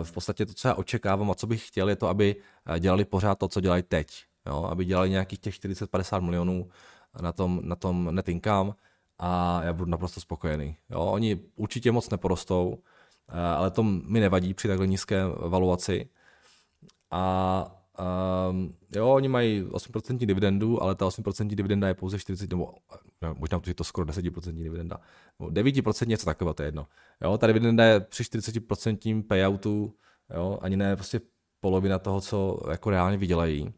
v 0.03 0.11
podstatě 0.11 0.45
to, 0.45 0.53
co 0.53 0.67
já 0.67 0.73
očekávám 0.73 1.31
a 1.31 1.35
co 1.35 1.47
bych 1.47 1.67
chtěl, 1.67 1.89
je 1.89 1.95
to, 1.95 2.07
aby 2.07 2.35
dělali 2.79 3.05
pořád 3.05 3.39
to, 3.39 3.47
co 3.47 3.61
dělají 3.61 3.83
teď. 3.83 4.25
Jo? 4.47 4.63
Aby 4.63 4.85
dělali 4.85 5.09
nějakých 5.09 5.39
těch 5.39 5.55
40-50 5.55 6.21
milionů 6.21 6.69
na 7.21 7.31
tom, 7.31 7.61
na 7.63 7.75
tom 7.75 8.15
net 8.15 8.29
income 8.29 8.73
a 9.19 9.61
já 9.63 9.73
budu 9.73 9.91
naprosto 9.91 10.21
spokojený. 10.21 10.77
Jo? 10.89 10.99
Oni 10.99 11.39
určitě 11.55 11.91
moc 11.91 12.09
neporostou, 12.09 12.77
ale 13.29 13.71
to 13.71 13.83
mi 13.83 14.19
nevadí 14.19 14.53
při 14.53 14.67
takhle 14.67 14.87
nízké 14.87 15.23
valuaci. 15.47 16.09
A 17.11 17.77
Um, 18.49 18.73
jo, 18.95 19.09
oni 19.09 19.27
mají 19.27 19.63
8% 19.63 20.17
dividendu, 20.25 20.83
ale 20.83 20.95
ta 20.95 21.05
8% 21.05 21.47
dividenda 21.47 21.87
je 21.87 21.93
pouze 21.93 22.19
40, 22.19 22.49
nebo 22.49 22.73
no, 23.21 23.35
možná 23.37 23.59
to 23.59 23.69
je 23.69 23.73
to 23.73 23.83
skoro 23.83 24.07
10% 24.07 24.53
dividenda, 24.53 24.99
nebo 25.39 25.51
9% 25.51 26.07
něco 26.07 26.25
takového, 26.25 26.53
to 26.53 26.63
je 26.63 26.67
jedno. 26.67 26.87
Jo, 27.21 27.37
ta 27.37 27.47
dividenda 27.47 27.83
je 27.83 27.99
při 27.99 28.23
40% 28.23 29.23
payoutu, 29.23 29.93
jo, 30.35 30.59
ani 30.61 30.77
ne 30.77 30.95
prostě 30.95 31.21
polovina 31.59 31.99
toho, 31.99 32.21
co 32.21 32.59
jako 32.69 32.89
reálně 32.89 33.17
vydělají. 33.17 33.73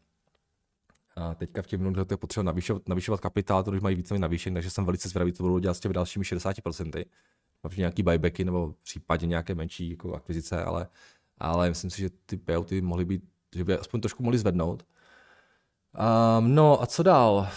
A 1.16 1.34
teďka 1.34 1.62
v 1.62 1.66
těch 1.66 1.78
minulých 1.78 1.98
letech 1.98 2.18
potřebuji 2.18 2.44
navyšovat, 2.44 2.88
navyšovat 2.88 3.20
kapitál, 3.20 3.62
to 3.62 3.70
už 3.70 3.80
mají 3.80 3.96
více 3.96 4.18
navýšení, 4.18 4.54
takže 4.54 4.70
jsem 4.70 4.84
velice 4.84 5.08
zvědavý, 5.08 5.32
co 5.32 5.42
budou 5.42 5.58
dělat 5.58 5.74
s 5.74 5.80
těmi 5.80 5.94
dalšími 5.94 6.24
60%. 6.24 7.04
Mám 7.62 7.72
nějaký 7.76 8.02
buybacky 8.02 8.44
nebo 8.44 8.74
případně 8.82 9.26
nějaké 9.26 9.54
menší 9.54 9.90
jako 9.90 10.14
akvizice, 10.14 10.64
ale, 10.64 10.88
ale 11.38 11.68
myslím 11.68 11.90
si, 11.90 12.00
že 12.00 12.10
ty 12.26 12.36
payouty 12.36 12.80
mohly 12.80 13.04
být, 13.04 13.22
že 13.54 13.64
by 13.64 13.78
aspoň 13.78 14.00
trošku 14.00 14.22
mohly 14.22 14.38
zvednout. 14.38 14.84
Um, 16.38 16.54
no 16.54 16.82
a 16.82 16.86
co 16.86 17.02
dál? 17.02 17.48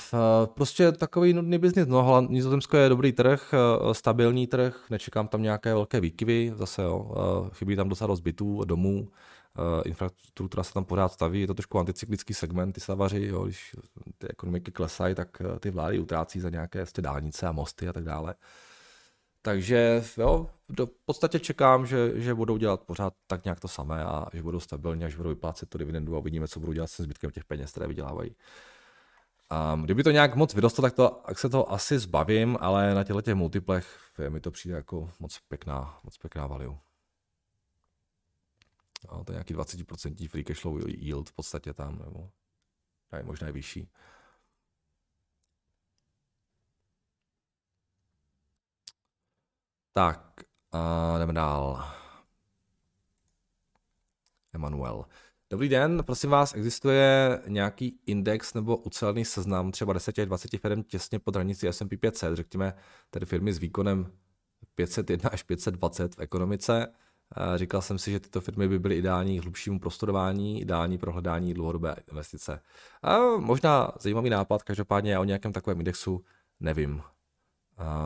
Prostě 0.45 0.91
takový 0.91 1.33
nudný 1.33 1.57
biznis. 1.57 1.87
No, 1.87 2.21
Nizozemsko 2.29 2.77
je 2.77 2.89
dobrý 2.89 3.11
trh, 3.11 3.53
eh, 3.53 3.93
stabilní 3.93 4.47
trh, 4.47 4.85
nečekám 4.89 5.27
tam 5.27 5.41
nějaké 5.41 5.73
velké 5.73 5.99
výkyvy, 5.99 6.53
zase 6.55 6.83
jo, 6.83 7.11
eh, 7.15 7.49
chybí 7.53 7.75
tam 7.75 7.89
docela 7.89 8.07
dost 8.07 8.19
bytů, 8.19 8.63
domů, 8.65 9.07
eh, 9.57 9.81
infrastruktura 9.85 10.63
se 10.63 10.73
tam 10.73 10.85
pořád 10.85 11.11
staví, 11.11 11.41
je 11.41 11.47
to 11.47 11.53
trošku 11.53 11.79
anticyklický 11.79 12.33
segment, 12.33 12.73
ty 12.73 12.81
savaři, 12.81 13.25
jo, 13.25 13.43
když 13.43 13.75
ty 14.17 14.27
ekonomiky 14.27 14.71
klesají, 14.71 15.15
tak 15.15 15.41
ty 15.59 15.71
vlády 15.71 15.99
utrácí 15.99 16.39
za 16.39 16.49
nějaké 16.49 16.79
vlastně 16.79 17.01
dálnice 17.01 17.47
a 17.47 17.51
mosty 17.51 17.87
a 17.87 17.93
tak 17.93 18.03
dále. 18.03 18.35
Takže 19.45 20.03
jo, 20.17 20.49
v 20.79 21.05
podstatě 21.05 21.39
čekám, 21.39 21.85
že, 21.85 22.21
že 22.21 22.33
budou 22.33 22.57
dělat 22.57 22.83
pořád 22.83 23.13
tak 23.27 23.43
nějak 23.43 23.59
to 23.59 23.67
samé 23.67 24.03
a 24.03 24.25
že 24.33 24.43
budou 24.43 24.59
stabilní, 24.59 25.05
až 25.05 25.15
budou 25.15 25.29
vyplácet 25.29 25.69
to 25.69 25.77
dividendu 25.77 26.15
a 26.15 26.19
uvidíme, 26.19 26.47
co 26.47 26.59
budou 26.59 26.73
dělat 26.73 26.87
se 26.87 27.03
zbytkem 27.03 27.31
těch 27.31 27.45
peněz, 27.45 27.71
které 27.71 27.87
vydělávají. 27.87 28.35
Um, 29.73 29.83
kdyby 29.83 30.03
to 30.03 30.11
nějak 30.11 30.35
moc 30.35 30.53
vyrostlo, 30.53 30.81
tak, 30.81 30.93
to, 30.93 31.21
tak 31.27 31.39
se 31.39 31.49
to 31.49 31.71
asi 31.71 31.99
zbavím, 31.99 32.57
ale 32.61 32.93
na 32.93 33.03
těchto 33.03 33.21
těch 33.21 33.35
multiplech 33.35 33.99
mi 34.29 34.39
to 34.39 34.51
přijde 34.51 34.75
jako 34.75 35.09
moc 35.19 35.39
pěkná, 35.47 35.99
moc 36.03 36.17
pěkná 36.17 36.47
value. 36.47 36.77
No, 39.11 39.23
to 39.23 39.31
je 39.31 39.35
nějaký 39.35 39.55
20% 39.55 40.29
free 40.29 40.43
cash 40.43 40.59
flow 40.59 40.79
yield 40.87 41.29
v 41.29 41.33
podstatě 41.33 41.73
tam, 41.73 41.99
nebo 42.05 42.29
ne, 43.11 43.23
možná 43.23 43.47
je 43.47 43.53
vyšší. 43.53 43.89
Tak, 49.95 50.43
a 50.71 51.15
jdeme 51.19 51.33
dál. 51.33 51.85
Emanuel. 54.53 55.05
Dobrý 55.49 55.69
den, 55.69 56.03
prosím 56.05 56.29
vás, 56.29 56.55
existuje 56.55 57.39
nějaký 57.47 57.99
index 58.05 58.53
nebo 58.53 58.77
ucelený 58.77 59.25
seznam 59.25 59.71
třeba 59.71 59.93
10 59.93 60.19
až 60.19 60.25
20 60.25 60.57
firm 60.57 60.83
těsně 60.83 61.19
pod 61.19 61.35
hranicí 61.35 61.67
S&P 61.67 61.97
500, 61.97 62.35
řekněme 62.35 62.73
tedy 63.09 63.25
firmy 63.25 63.53
s 63.53 63.57
výkonem 63.57 64.11
501 64.75 65.29
až 65.29 65.43
520 65.43 66.15
v 66.15 66.19
ekonomice. 66.19 66.87
Říkal 67.55 67.81
jsem 67.81 67.97
si, 67.97 68.11
že 68.11 68.19
tyto 68.19 68.41
firmy 68.41 68.67
by 68.67 68.79
byly 68.79 68.97
ideální 68.97 69.39
k 69.39 69.41
hlubšímu 69.41 69.79
prostudování, 69.79 70.61
ideální 70.61 70.97
pro 70.97 71.11
hledání 71.11 71.53
dlouhodobé 71.53 71.95
investice. 72.09 72.61
A 73.01 73.19
možná 73.37 73.91
zajímavý 73.99 74.29
nápad, 74.29 74.63
každopádně 74.63 75.11
já 75.11 75.19
o 75.21 75.23
nějakém 75.23 75.53
takovém 75.53 75.79
indexu 75.79 76.25
nevím. 76.59 77.03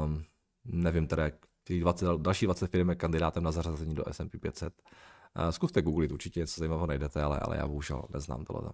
Um, 0.05 0.23
nevím 0.65 1.07
teda, 1.07 1.23
jak 1.23 1.46
těch 1.67 1.81
20, 1.81 2.07
další 2.17 2.45
20 2.45 2.71
firm 2.71 2.89
je 2.89 2.95
kandidátem 2.95 3.43
na 3.43 3.51
zařazení 3.51 3.95
do 3.95 4.03
S&P 4.11 4.37
500. 4.37 4.73
Zkuste 5.49 5.81
googlit, 5.81 6.11
určitě 6.11 6.39
něco 6.39 6.59
zajímavého 6.59 6.87
najdete, 6.87 7.21
ale, 7.21 7.39
ale 7.39 7.57
já 7.57 7.67
bohužel 7.67 8.03
neznám 8.13 8.45
tohle. 8.45 8.71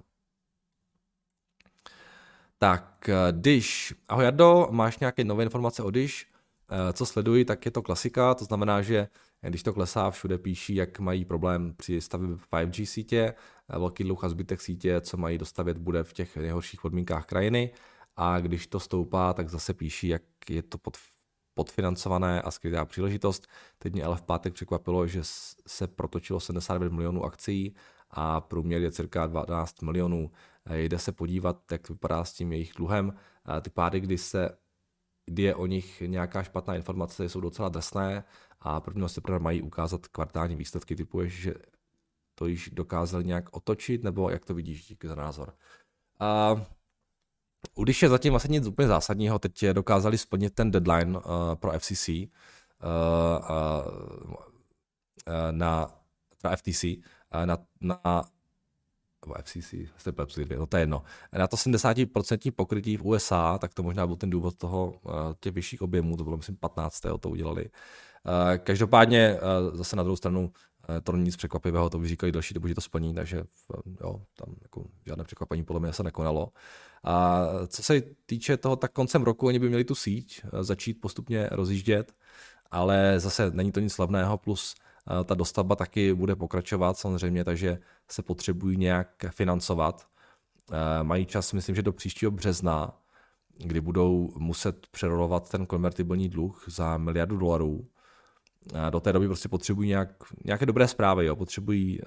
Tak, 2.58 3.10
když, 3.32 3.94
ahoj 4.10 4.26
Jardo, 4.26 4.68
máš 4.72 5.00
nějaké 5.00 5.24
nové 5.24 5.44
informace 5.44 5.84
o 5.84 5.92
Dish? 5.92 6.34
Eh, 6.74 6.94
co 6.94 7.06
sleduji, 7.06 7.46
tak 7.46 7.66
je 7.66 7.72
to 7.72 7.82
klasika, 7.82 8.36
to 8.36 8.46
znamená, 8.46 8.82
že 8.82 9.08
když 9.42 9.64
to 9.64 9.74
klesá, 9.74 10.12
všude 10.12 10.38
píší, 10.38 10.76
jak 10.76 11.00
mají 11.00 11.26
problém 11.26 11.74
při 11.78 12.02
stavbě 12.02 12.38
5G 12.50 12.86
sítě, 12.86 13.34
eh, 13.70 13.80
velký 13.80 14.04
dluh 14.04 14.24
a 14.24 14.30
zbytek 14.30 14.62
sítě, 14.62 15.02
co 15.02 15.18
mají 15.18 15.38
dostavět, 15.38 15.78
bude 15.78 16.04
v 16.04 16.14
těch 16.14 16.38
nejhorších 16.38 16.82
podmínkách 16.82 17.26
krajiny. 17.26 17.72
A 18.16 18.40
když 18.40 18.68
to 18.68 18.80
stoupá, 18.80 19.34
tak 19.34 19.50
zase 19.50 19.74
píší, 19.74 20.08
jak 20.08 20.22
je 20.50 20.64
to 20.64 20.78
pod 20.78 20.98
podfinancované 21.54 22.42
a 22.42 22.52
skrytá 22.52 22.86
příležitost. 22.86 23.48
Teď 23.78 23.94
mě 23.94 24.04
ale 24.04 24.18
v 24.18 24.22
pátek 24.22 24.54
překvapilo, 24.54 25.08
že 25.08 25.22
se 25.68 25.88
protočilo 25.88 26.40
79 26.40 26.94
milionů 26.94 27.24
akcí 27.24 27.76
a 28.12 28.42
průměr 28.42 28.82
je 28.82 28.92
cirka 28.92 29.28
12 29.28 29.82
milionů. 29.82 30.32
Jde 30.74 31.00
se 31.00 31.12
podívat, 31.12 31.72
jak 31.72 31.90
vypadá 31.90 32.24
s 32.24 32.34
tím 32.34 32.52
jejich 32.52 32.74
dluhem. 32.78 33.14
Ty 33.62 33.70
pády, 33.70 34.00
kdy 34.00 34.18
se 34.18 34.58
kdy 35.26 35.44
je 35.44 35.56
o 35.56 35.66
nich 35.66 36.02
nějaká 36.02 36.44
špatná 36.44 36.76
informace, 36.76 37.30
jsou 37.30 37.42
docela 37.42 37.70
drsné 37.70 38.24
a 38.60 38.80
prvního 38.82 39.10
se 39.10 39.22
mají 39.40 39.62
ukázat 39.62 40.08
kvartální 40.08 40.56
výsledky. 40.56 40.96
Typuješ, 40.96 41.34
že 41.34 41.54
to 42.36 42.48
již 42.48 42.70
dokázali 42.74 43.24
nějak 43.24 43.56
otočit, 43.56 44.04
nebo 44.04 44.30
jak 44.30 44.46
to 44.46 44.54
vidíš, 44.54 44.86
díky 44.86 45.08
za 45.08 45.16
názor. 45.16 45.54
A 46.20 46.56
když 47.84 48.02
je 48.02 48.10
zatím 48.10 48.34
vlastně 48.34 48.52
nic 48.52 48.68
úplně 48.68 48.88
zásadního, 48.88 49.40
teď 49.40 49.66
dokázali 49.66 50.18
splnit 50.18 50.56
ten 50.56 50.72
deadline 50.72 51.18
uh, 51.18 51.22
pro 51.56 51.72
FCC 51.80 52.10
uh, 52.10 52.16
uh, 52.16 52.28
uh, 54.34 54.36
na, 55.52 55.92
na 56.44 56.56
FTC, 56.56 56.84
uh, 56.84 57.46
na, 57.46 57.58
na 57.82 58.24
nebo 59.26 59.36
FCC, 59.44 59.74
no 60.58 60.66
to 60.66 60.78
je 60.78 60.82
jedno, 60.82 61.04
na 61.38 61.48
to 61.48 61.58
70% 61.58 62.52
pokrytí 62.52 62.98
v 62.98 63.06
USA, 63.06 63.58
tak 63.58 63.74
to 63.74 63.84
možná 63.84 64.08
byl 64.08 64.16
ten 64.16 64.30
důvod 64.30 64.58
toho 64.58 64.94
těch 65.40 65.54
vyšších 65.54 65.82
objemů, 65.82 66.18
to 66.18 66.24
bylo 66.24 66.38
myslím 66.38 66.56
15. 66.56 67.02
to 67.20 67.30
udělali. 67.30 67.66
Uh, 67.66 67.70
každopádně 68.58 69.40
uh, 69.70 69.78
zase 69.78 69.96
na 69.96 70.04
druhou 70.04 70.16
stranu 70.16 70.52
to 71.04 71.12
není 71.12 71.24
nic 71.24 71.36
překvapivého, 71.36 71.90
to 71.90 71.98
už 72.00 72.08
říkali 72.08 72.32
další 72.32 72.54
dobu, 72.54 72.68
že 72.68 72.76
to 72.76 72.82
splní, 72.82 73.14
takže 73.14 73.44
jo, 74.02 74.22
tam 74.36 74.56
jako 74.62 74.86
žádné 75.06 75.24
překvapení 75.24 75.64
podle 75.64 75.80
mě 75.80 75.94
se 75.94 76.04
nekonalo. 76.04 76.52
A 77.04 77.46
co 77.68 77.84
se 77.84 78.02
týče 78.26 78.58
toho, 78.58 78.76
tak 78.76 78.92
koncem 78.92 79.24
roku 79.24 79.48
oni 79.48 79.60
by 79.60 79.68
měli 79.68 79.84
tu 79.84 79.96
síť 79.96 80.42
eh, 80.44 80.64
začít 80.64 81.02
postupně 81.02 81.50
rozjíždět, 81.52 82.16
ale 82.72 83.20
zase 83.20 83.52
není 83.52 83.72
to 83.72 83.80
nic 83.80 83.94
slavného, 83.94 84.38
plus 84.38 84.76
eh, 84.76 85.24
ta 85.24 85.36
dostavba 85.36 85.76
taky 85.76 86.14
bude 86.14 86.36
pokračovat 86.36 86.98
samozřejmě, 86.98 87.44
takže 87.44 87.80
se 88.12 88.24
potřebují 88.24 88.78
nějak 88.78 89.26
financovat. 89.30 90.08
Eh, 90.72 91.04
mají 91.04 91.26
čas, 91.26 91.54
myslím, 91.54 91.76
že 91.76 91.82
do 91.82 91.94
příštího 91.94 92.32
března, 92.32 92.98
kdy 93.58 93.82
budou 93.82 94.30
muset 94.38 94.88
přerolovat 94.88 95.50
ten 95.50 95.66
konvertibilní 95.66 96.30
dluh 96.30 96.66
za 96.68 96.98
miliardu 96.98 97.38
dolarů. 97.38 97.88
Do 98.90 99.00
té 99.00 99.14
doby 99.14 99.28
prostě 99.28 99.50
potřebují 99.50 99.90
nějak, 99.90 100.10
nějaké 100.46 100.66
dobré 100.66 100.88
zprávy, 100.88 101.26
jo? 101.26 101.36
potřebují 101.36 102.00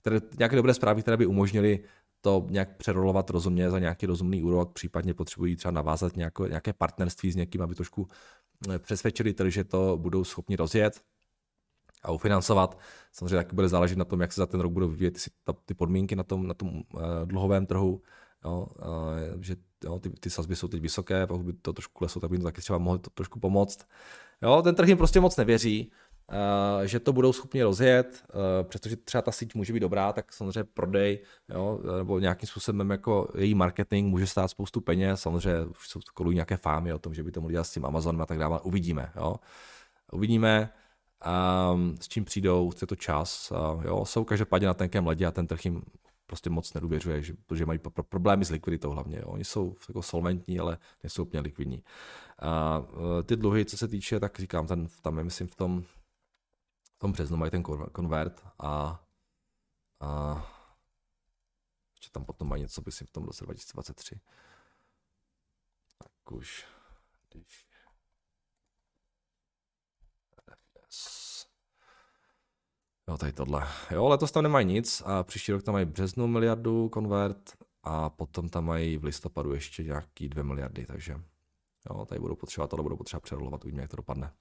které, 0.00 0.20
nějaké 0.38 0.56
dobré 0.56 0.74
zprávy, 0.74 1.02
které 1.02 1.16
by 1.16 1.26
umožnily 1.26 1.84
to 2.20 2.46
nějak 2.50 2.76
přerolovat 2.76 3.30
rozumně 3.30 3.70
za 3.70 3.78
nějaký 3.78 4.06
rozumný 4.06 4.42
úrok, 4.42 4.72
případně 4.72 5.14
potřebují 5.14 5.56
třeba 5.56 5.72
navázat 5.72 6.16
nějaké, 6.16 6.42
nějaké 6.48 6.72
partnerství 6.72 7.32
s 7.32 7.36
někým, 7.36 7.62
aby 7.62 7.74
trošku 7.74 8.08
eh, 8.74 8.78
přesvědčili 8.78 9.32
trh, 9.32 9.52
že 9.52 9.64
to 9.64 9.96
budou 10.00 10.24
schopni 10.24 10.56
rozjet 10.56 11.00
a 12.02 12.12
ufinancovat. 12.12 12.78
Samozřejmě 13.12 13.36
taky 13.36 13.54
bude 13.54 13.68
záležet 13.68 13.98
na 13.98 14.04
tom, 14.04 14.20
jak 14.20 14.32
se 14.32 14.40
za 14.40 14.46
ten 14.46 14.60
rok 14.60 14.72
budou 14.72 14.88
vyvíjet 14.88 15.10
ty, 15.10 15.52
ty 15.66 15.74
podmínky 15.74 16.16
na 16.16 16.22
tom, 16.22 16.46
na 16.46 16.54
tom 16.54 16.68
uh, 16.68 16.82
dluhovém 17.24 17.66
trhu. 17.66 18.02
Jo, 18.44 18.66
uh, 18.78 19.42
že 19.42 19.56
jo, 19.84 19.98
ty, 19.98 20.10
ty 20.10 20.30
sazby 20.30 20.56
jsou 20.56 20.68
teď 20.68 20.80
vysoké, 20.80 21.26
pokud 21.26 21.42
by 21.42 21.52
to 21.52 21.72
trošku 21.72 21.98
kleslo, 21.98 22.20
tak 22.20 22.30
by 22.30 22.38
to 22.38 22.44
taky 22.44 22.60
třeba 22.60 22.78
mohlo 22.78 22.98
to 22.98 23.10
trošku 23.10 23.40
pomoct. 23.40 23.86
Jo, 24.42 24.62
ten 24.62 24.74
trh 24.74 24.88
jim 24.88 24.98
prostě 24.98 25.20
moc 25.20 25.36
nevěří. 25.36 25.92
Eh, 26.32 26.88
že 26.88 27.00
to 27.00 27.12
budou 27.12 27.32
schopni 27.32 27.62
rozjet, 27.62 28.24
eh, 28.28 28.64
přestože 28.64 28.96
třeba 28.96 29.22
ta 29.22 29.32
síť 29.32 29.54
může 29.54 29.72
být 29.72 29.80
dobrá, 29.80 30.12
tak 30.12 30.32
samozřejmě 30.32 30.64
prodej, 30.64 31.18
jo, 31.48 31.80
nebo 31.96 32.18
nějakým 32.18 32.46
způsobem 32.46 32.90
jako 32.90 33.28
její 33.36 33.54
marketing 33.54 34.08
může 34.08 34.26
stát 34.26 34.48
spoustu 34.48 34.80
peněz, 34.80 35.20
samozřejmě 35.20 35.64
už 35.64 35.88
jsou 35.88 36.00
kolují 36.14 36.34
nějaké 36.34 36.56
fámy 36.56 36.92
o 36.92 36.98
tom, 36.98 37.14
že 37.14 37.22
by 37.22 37.32
to 37.32 37.40
mohli 37.40 37.52
dělat 37.52 37.64
s 37.64 37.72
tím 37.72 37.86
Amazonem 37.86 38.20
a 38.20 38.26
tak 38.26 38.38
dále, 38.38 38.60
uvidíme, 38.60 39.12
jo. 39.16 39.36
Uvidíme, 40.12 40.72
um, 41.72 41.96
s 42.00 42.08
čím 42.08 42.24
přijdou, 42.24 42.70
chce 42.70 42.86
to 42.86 42.96
čas, 42.96 43.52
uh, 43.52 43.84
jo, 43.84 44.04
jsou 44.04 44.24
každopádně 44.24 44.66
na 44.66 44.74
tenkém 44.74 45.06
ledě 45.06 45.26
a 45.26 45.30
ten 45.30 45.46
trh 45.46 45.64
jim 45.64 45.82
prostě 46.30 46.50
moc 46.50 46.74
nedůvěřuje, 46.74 47.22
že, 47.22 47.34
protože 47.46 47.66
mají 47.66 47.78
pro, 47.78 48.02
problémy 48.02 48.44
s 48.44 48.50
likviditou 48.50 48.90
hlavně. 48.90 49.18
Jo. 49.18 49.26
Oni 49.26 49.44
jsou 49.44 49.76
jako 49.88 50.02
solventní, 50.02 50.60
ale 50.60 50.78
nejsou 51.02 51.22
úplně 51.22 51.40
likvidní. 51.40 51.82
A 52.40 52.78
uh, 52.78 53.22
ty 53.22 53.36
dluhy, 53.36 53.64
co 53.64 53.76
se 53.76 53.88
týče, 53.88 54.20
tak 54.20 54.38
říkám, 54.38 54.66
ten, 54.66 54.88
tam 55.02 55.18
je, 55.18 55.24
myslím, 55.24 55.48
v 55.48 55.54
tom 55.54 55.84
tom 57.00 57.12
březnu 57.12 57.36
mají 57.36 57.50
ten 57.50 57.62
konvert 57.92 58.46
a, 58.58 59.04
a 60.00 60.34
ještě 61.92 62.10
tam 62.10 62.24
potom 62.24 62.48
mají 62.48 62.62
něco, 62.62 62.82
myslím, 62.86 63.06
v 63.06 63.10
tom 63.10 63.24
roce 63.24 63.44
2023. 63.44 64.20
Tak 65.98 66.32
už, 66.32 66.66
když. 67.30 67.66
Jo, 73.08 73.18
tady 73.18 73.32
tohle. 73.32 73.68
Jo, 73.90 74.08
letos 74.08 74.32
tam 74.32 74.42
nemají 74.42 74.66
nic 74.66 75.02
a 75.06 75.22
příští 75.22 75.52
rok 75.52 75.62
tam 75.62 75.72
mají 75.72 75.86
březnu 75.86 76.26
miliardu 76.26 76.88
konvert 76.88 77.56
a 77.82 78.10
potom 78.10 78.48
tam 78.48 78.64
mají 78.64 78.96
v 78.96 79.04
listopadu 79.04 79.52
ještě 79.52 79.84
nějaký 79.84 80.28
dvě 80.28 80.44
miliardy, 80.44 80.86
takže 80.86 81.20
jo, 81.90 82.06
tady 82.06 82.20
budou 82.20 82.36
potřebovat, 82.36 82.68
tohle 82.70 82.82
budou 82.82 82.96
potřeba 82.96 83.20
přerolovat, 83.20 83.64
uvidíme, 83.64 83.82
jak 83.82 83.90
to 83.90 83.96
dopadne. 83.96 84.32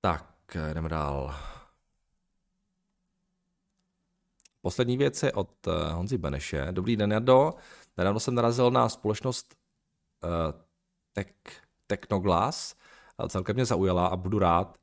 Tak, 0.00 0.56
jdeme 0.74 0.88
dál. 0.88 1.34
poslední 4.62 4.96
věc 4.96 5.22
je 5.22 5.32
od 5.32 5.66
Honzi 5.92 6.18
Beneše. 6.18 6.68
Dobrý 6.70 6.96
den, 6.96 7.12
Jardo. 7.12 7.54
Nedávno 7.96 8.20
jsem 8.20 8.34
narazil 8.34 8.70
na 8.70 8.88
společnost 8.88 9.54
uh, 10.24 10.30
Tech, 11.12 11.34
Technoglass. 11.86 12.74
Celkem 13.28 13.56
mě 13.56 13.64
zaujala 13.64 14.06
a 14.06 14.16
budu 14.16 14.38
rád, 14.38 14.78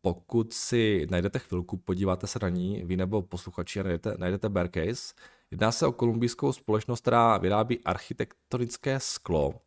pokud 0.00 0.52
si 0.52 1.06
najdete 1.10 1.38
chvilku, 1.38 1.76
podíváte 1.76 2.26
se 2.26 2.38
na 2.42 2.48
ní, 2.48 2.84
vy 2.84 2.96
nebo 2.96 3.22
posluchači 3.22 3.82
najdete, 3.82 4.14
najdete 4.18 4.48
Bearcase, 4.48 5.14
jedná 5.50 5.72
se 5.72 5.86
o 5.86 5.92
kolumbijskou 5.92 6.52
společnost, 6.52 7.00
která 7.00 7.38
vyrábí 7.38 7.84
architektonické 7.84 9.00
sklo, 9.00 9.60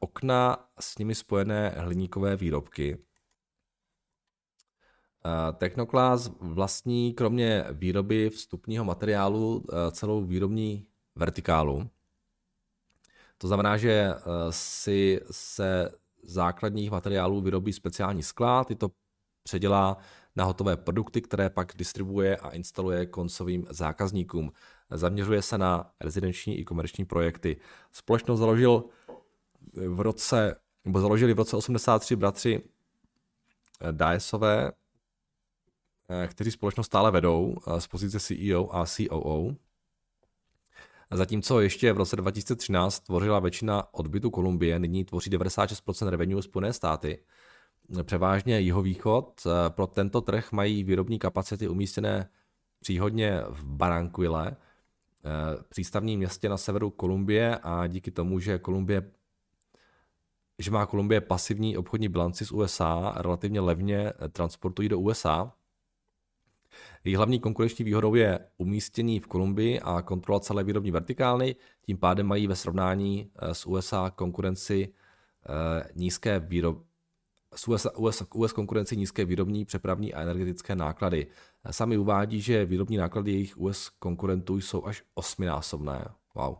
okna 0.00 0.68
s 0.80 0.98
nimi 0.98 1.14
spojené 1.14 1.68
hliníkové 1.68 2.36
výrobky. 2.36 2.98
Technoclass 5.58 6.30
vlastní 6.40 7.14
kromě 7.14 7.64
výroby 7.72 8.30
vstupního 8.30 8.84
materiálu 8.84 9.64
celou 9.90 10.24
výrobní 10.24 10.86
vertikálu. 11.14 11.90
To 13.38 13.46
znamená, 13.46 13.76
že 13.76 14.10
si 14.50 15.20
se 15.30 15.90
základních 16.22 16.90
materiálů 16.90 17.40
vyrobí 17.40 17.72
speciální 17.72 18.22
skla, 18.22 18.64
tyto 18.64 18.90
předělá 19.42 19.96
na 20.36 20.44
hotové 20.44 20.76
produkty, 20.76 21.20
které 21.20 21.50
pak 21.50 21.72
distribuje 21.76 22.36
a 22.36 22.50
instaluje 22.50 23.06
koncovým 23.06 23.66
zákazníkům. 23.70 24.52
Zaměřuje 24.90 25.42
se 25.42 25.58
na 25.58 25.90
rezidenční 26.00 26.58
i 26.58 26.64
komerční 26.64 27.04
projekty. 27.04 27.56
Společnost 27.92 28.38
založil 28.38 28.84
v 29.72 30.00
roce, 30.00 30.56
nebo 30.84 31.00
založili 31.00 31.34
v 31.34 31.38
roce 31.38 31.56
83 31.56 32.16
bratři 32.16 32.62
eh, 33.80 33.92
Daesové, 33.92 34.72
eh, 36.08 36.28
kteří 36.28 36.50
společnost 36.50 36.86
stále 36.86 37.10
vedou 37.10 37.56
eh, 37.66 37.80
z 37.80 37.86
pozice 37.86 38.20
CEO 38.20 38.76
a 38.76 38.86
COO. 38.86 39.56
Zatímco 41.10 41.60
ještě 41.60 41.92
v 41.92 41.96
roce 41.96 42.16
2013 42.16 43.00
tvořila 43.00 43.40
většina 43.40 43.94
odbytu 43.94 44.30
Kolumbie, 44.30 44.78
nyní 44.78 45.04
tvoří 45.04 45.30
96% 45.30 46.08
revenue 46.08 46.42
Spojené 46.42 46.72
státy, 46.72 47.18
převážně 48.02 48.60
jihovýchod. 48.60 49.46
Pro 49.68 49.86
tento 49.86 50.20
trh 50.20 50.52
mají 50.52 50.84
výrobní 50.84 51.18
kapacity 51.18 51.68
umístěné 51.68 52.28
příhodně 52.80 53.40
v 53.48 53.64
Baranquille, 53.64 54.56
přístavním 55.68 56.18
městě 56.18 56.48
na 56.48 56.56
severu 56.56 56.90
Kolumbie 56.90 57.58
a 57.62 57.86
díky 57.86 58.10
tomu, 58.10 58.40
že 58.40 58.58
Kolumbie 58.58 59.10
že 60.58 60.70
má 60.70 60.86
Kolumbie 60.86 61.20
pasivní 61.20 61.76
obchodní 61.76 62.08
bilanci 62.08 62.46
z 62.46 62.52
USA, 62.52 63.14
relativně 63.16 63.60
levně 63.60 64.12
transportují 64.32 64.88
do 64.88 64.98
USA, 64.98 65.52
její 67.04 67.16
hlavní 67.16 67.40
konkurenční 67.40 67.84
výhodou 67.84 68.14
je 68.14 68.38
umístění 68.56 69.20
v 69.20 69.26
Kolumbii 69.26 69.80
a 69.80 70.02
kontrola 70.02 70.40
celé 70.40 70.64
výrobní 70.64 70.90
vertikály, 70.90 71.56
tím 71.82 71.96
pádem 71.96 72.26
mají 72.26 72.46
ve 72.46 72.56
srovnání 72.56 73.30
eh, 73.36 73.54
s 73.54 73.66
USA 73.66 74.10
konkurenci 74.10 74.88
eh, 74.88 75.88
nízké 75.94 76.40
výrob, 76.40 76.82
s 77.54 77.68
USA, 77.68 77.96
US, 77.96 78.22
US 78.34 78.52
konkurenci 78.52 78.96
nízké 78.96 79.24
výrobní, 79.24 79.64
přepravní 79.64 80.14
a 80.14 80.22
energetické 80.22 80.76
náklady. 80.76 81.26
Sami 81.70 81.96
uvádí, 81.96 82.40
že 82.40 82.64
výrobní 82.64 82.96
náklady 82.96 83.32
jejich 83.32 83.58
US 83.58 83.88
konkurentů 83.88 84.60
jsou 84.60 84.86
až 84.86 85.02
osminásobné. 85.14 86.08
Wow. 86.34 86.56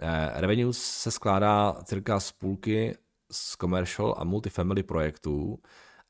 Eh, 0.00 0.30
revenue 0.34 0.72
se 0.72 1.10
skládá 1.10 1.72
cirka 1.84 2.20
z 2.20 2.32
půlky 2.32 2.96
z 3.32 3.56
commercial 3.56 4.14
a 4.18 4.24
multifamily 4.24 4.82
projektů 4.82 5.58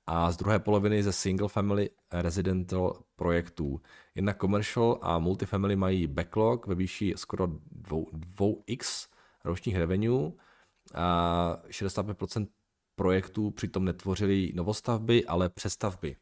a 0.07 0.31
z 0.31 0.37
druhé 0.37 0.59
poloviny 0.59 1.03
ze 1.03 1.13
single 1.13 1.49
family 1.49 1.91
residential 2.13 3.03
projektů. 3.17 3.81
Jednak 4.15 4.41
commercial 4.41 4.99
a 5.03 5.19
multifamily 5.19 5.77
mají 5.77 6.07
backlog 6.07 6.67
ve 6.67 6.75
výši 6.75 7.15
skoro 7.17 7.47
2x 7.47 9.09
ročních 9.45 9.77
revenue 9.77 10.33
a 10.95 11.59
65% 11.69 12.47
projektů 12.95 13.51
přitom 13.51 13.85
netvořili 13.85 14.53
novostavby, 14.55 15.27
ale 15.27 15.49
přestavby. 15.49 16.17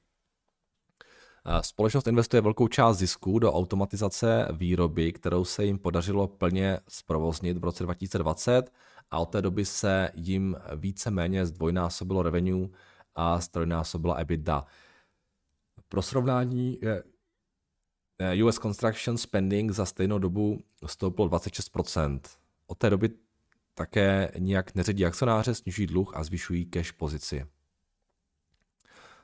Společnost 1.61 2.07
investuje 2.07 2.41
velkou 2.41 2.69
část 2.69 2.99
zisků 2.99 3.39
do 3.39 3.53
automatizace 3.53 4.49
výroby, 4.53 5.13
kterou 5.13 5.45
se 5.45 5.65
jim 5.65 5.79
podařilo 5.79 6.29
plně 6.29 6.79
zprovoznit 6.89 7.59
v 7.59 7.65
roce 7.65 7.85
2020 7.85 8.73
a 9.11 9.19
od 9.19 9.27
té 9.27 9.43
doby 9.43 9.65
se 9.65 10.11
jim 10.15 10.57
více-méně 10.77 11.47
zdvojnásobilo 11.47 12.23
revenue 12.23 12.69
a 13.15 13.41
strojnásobila 13.41 14.15
EBITDA. 14.15 14.65
Pro 15.89 16.03
srovnání 16.03 16.79
US 18.45 18.59
Construction 18.59 19.19
Spending 19.19 19.71
za 19.71 19.87
stejnou 19.87 20.19
dobu 20.19 20.61
stouplo 20.87 21.29
26%. 21.29 22.21
Od 22.67 22.79
té 22.79 22.91
doby 22.91 23.11
také 23.75 24.33
nijak 24.39 24.75
neředí 24.75 25.07
akcionáře, 25.07 25.55
snižují 25.55 25.87
dluh 25.87 26.17
a 26.17 26.25
zvyšují 26.25 26.67
cash 26.67 26.93
pozici. 26.93 27.47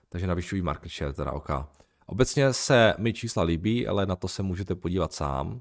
Takže 0.08 0.26
navyšují 0.26 0.62
market 0.62 0.92
share, 0.92 1.12
teda 1.12 1.32
OK. 1.32 1.50
Obecně 2.06 2.52
se 2.52 2.94
mi 2.98 3.12
čísla 3.12 3.42
líbí, 3.42 3.87
ale 3.87 4.06
na 4.06 4.16
to 4.16 4.28
se 4.28 4.42
můžete 4.42 4.74
podívat 4.74 5.12
sám. 5.12 5.52
Uh, 5.52 5.61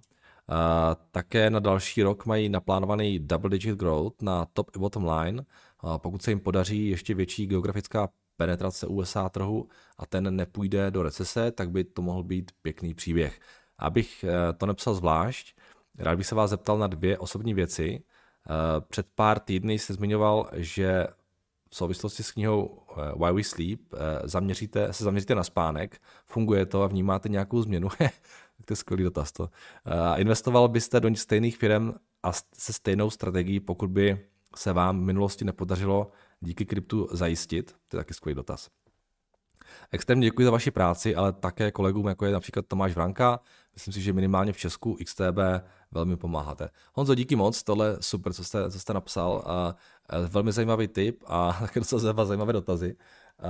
také 1.11 1.49
na 1.49 1.59
další 1.59 2.03
rok 2.03 2.25
mají 2.25 2.49
naplánovaný 2.49 3.19
double 3.19 3.49
digit 3.49 3.75
growth 3.75 4.21
na 4.21 4.45
top 4.45 4.71
i 4.75 4.79
bottom 4.79 5.07
line. 5.09 5.45
Uh, 5.83 5.97
pokud 5.97 6.21
se 6.21 6.31
jim 6.31 6.39
podaří 6.39 6.89
ještě 6.89 7.13
větší 7.13 7.47
geografická 7.47 8.09
penetrace 8.37 8.87
USA 8.87 9.29
trhu 9.29 9.67
a 9.97 10.05
ten 10.05 10.35
nepůjde 10.35 10.91
do 10.91 11.03
recese, 11.03 11.51
tak 11.51 11.71
by 11.71 11.83
to 11.83 12.01
mohl 12.01 12.23
být 12.23 12.51
pěkný 12.61 12.93
příběh. 12.93 13.39
Abych 13.77 14.25
uh, 14.27 14.57
to 14.57 14.65
nepsal 14.65 14.93
zvlášť, 14.93 15.57
rád 15.97 16.15
bych 16.15 16.27
se 16.27 16.35
vás 16.35 16.49
zeptal 16.49 16.77
na 16.77 16.87
dvě 16.87 17.17
osobní 17.17 17.53
věci. 17.53 18.03
Před 18.89 19.07
pár 19.15 19.39
týdny 19.39 19.79
se 19.79 19.93
zmiňoval, 19.93 20.49
že 20.53 21.07
v 21.69 21.75
souvislosti 21.75 22.23
s 22.23 22.31
knihou 22.31 22.79
eh, 22.97 23.11
Why 23.15 23.33
We 23.33 23.43
Sleep 23.43 23.79
eh, 23.93 23.97
zaměříte, 24.27 24.93
se 24.93 25.03
zaměříte 25.03 25.35
na 25.35 25.43
spánek, 25.43 26.01
funguje 26.25 26.65
to 26.65 26.83
a 26.83 26.87
vnímáte 26.87 27.29
nějakou 27.29 27.61
změnu. 27.61 27.89
to 28.65 28.73
je 28.73 28.75
skvělý 28.75 29.03
dotaz 29.03 29.31
to. 29.31 29.49
Eh, 29.85 30.21
investoval 30.21 30.67
byste 30.67 30.99
do 30.99 31.15
stejných 31.15 31.57
firm 31.57 31.93
a 32.23 32.31
se 32.53 32.73
stejnou 32.73 33.09
strategií, 33.09 33.59
pokud 33.59 33.89
by 33.89 34.25
se 34.55 34.73
vám 34.73 34.99
v 34.99 35.05
minulosti 35.05 35.45
nepodařilo 35.45 36.11
díky 36.39 36.65
kryptu 36.65 37.07
zajistit? 37.11 37.75
To 37.87 37.97
je 37.97 37.99
taky 37.99 38.13
skvělý 38.13 38.35
dotaz. 38.35 38.69
Extrémně 39.91 40.27
děkuji 40.27 40.43
za 40.43 40.51
vaši 40.51 40.71
práci, 40.71 41.15
ale 41.15 41.33
také 41.33 41.71
kolegům, 41.71 42.07
jako 42.07 42.25
je 42.25 42.31
například 42.31 42.65
Tomáš 42.67 42.95
Vranka. 42.95 43.39
Myslím 43.77 43.93
si, 43.93 44.01
že 44.01 44.13
minimálně 44.13 44.53
v 44.53 44.57
Česku 44.57 44.97
XTB 45.05 45.37
velmi 45.91 46.17
pomáháte. 46.17 46.69
Honzo, 46.93 47.15
díky 47.15 47.35
moc, 47.35 47.63
tohle 47.63 47.97
super, 47.99 48.33
co 48.33 48.43
jste, 48.43 48.71
co 48.71 48.79
jste 48.79 48.93
napsal. 48.93 49.43
A, 49.45 49.75
a 50.09 50.19
velmi 50.27 50.51
zajímavý 50.51 50.87
tip 50.87 51.23
a 51.27 51.53
také 51.59 51.79
docela 51.79 52.25
zajímavé 52.25 52.53
dotazy. 52.53 52.95
A, 53.39 53.47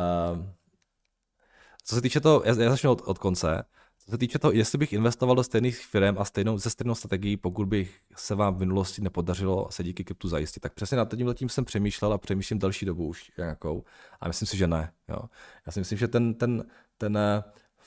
co 1.83 1.95
se 1.95 2.01
týče 2.01 2.19
toho, 2.19 2.41
já, 2.45 2.61
já 2.61 2.69
začnu 2.69 2.91
od, 2.91 3.01
od 3.05 3.17
konce. 3.17 3.63
Co 3.97 4.11
se 4.11 4.17
týče 4.17 4.39
toho, 4.39 4.51
jestli 4.51 4.77
bych 4.77 4.93
investoval 4.93 5.35
do 5.35 5.43
stejných 5.43 5.85
firm 5.85 6.17
a 6.19 6.25
stejnou, 6.25 6.57
ze 6.57 6.69
stejnou 6.69 6.95
strategií, 6.95 7.37
pokud 7.37 7.67
bych 7.67 7.99
se 8.15 8.35
vám 8.35 8.55
v 8.55 8.59
minulosti 8.59 9.01
nepodařilo 9.01 9.67
se 9.71 9.83
díky 9.83 10.03
kryptu 10.03 10.27
zajistit, 10.27 10.59
tak 10.59 10.73
přesně 10.73 10.97
nad 10.97 11.15
tím 11.15 11.27
zatím 11.27 11.49
jsem 11.49 11.65
přemýšlel 11.65 12.13
a 12.13 12.17
přemýšlím 12.17 12.59
další 12.59 12.85
dobu 12.85 13.07
už 13.07 13.31
nějakou. 13.37 13.83
A 14.21 14.27
myslím 14.27 14.45
si, 14.45 14.57
že 14.57 14.67
ne. 14.67 14.91
Jo. 15.09 15.19
Já 15.65 15.71
si 15.71 15.79
myslím, 15.79 15.97
že 15.97 16.07
ten, 16.07 16.33
ten, 16.33 16.65
ten 16.97 17.17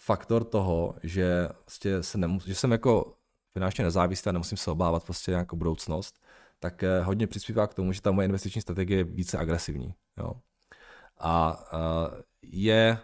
faktor 0.03 0.45
toho, 0.45 0.95
že, 1.03 1.49
prostě 1.65 2.03
se 2.03 2.19
nemus, 2.19 2.47
že 2.47 2.55
jsem 2.55 2.73
jako 2.73 3.15
finančně 3.53 3.85
nezávislý 3.85 4.29
a 4.29 4.33
nemusím 4.33 4.59
se 4.59 4.71
obávat 4.71 5.05
prostě 5.05 5.31
nějakou 5.31 5.57
budoucnost, 5.57 6.23
tak 6.59 6.83
eh, 6.83 7.01
hodně 7.03 7.27
přispívá 7.27 7.67
k 7.67 7.75
tomu, 7.75 7.93
že 7.93 8.03
ta 8.03 8.11
moje 8.11 8.25
investiční 8.25 8.63
strategie 8.63 8.99
je 8.99 9.05
více 9.05 9.39
agresivní. 9.39 9.95
Jo. 10.19 10.33
A 11.23 11.65
uh, 11.73 12.21
je, 12.43 12.99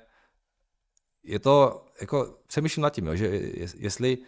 je 1.23 1.39
to, 1.39 1.85
jako 2.01 2.39
přemýšlím 2.47 2.83
nad 2.83 2.91
tím, 2.91 3.07
jo, 3.07 3.17
že 3.17 3.27
jestli 3.77 4.19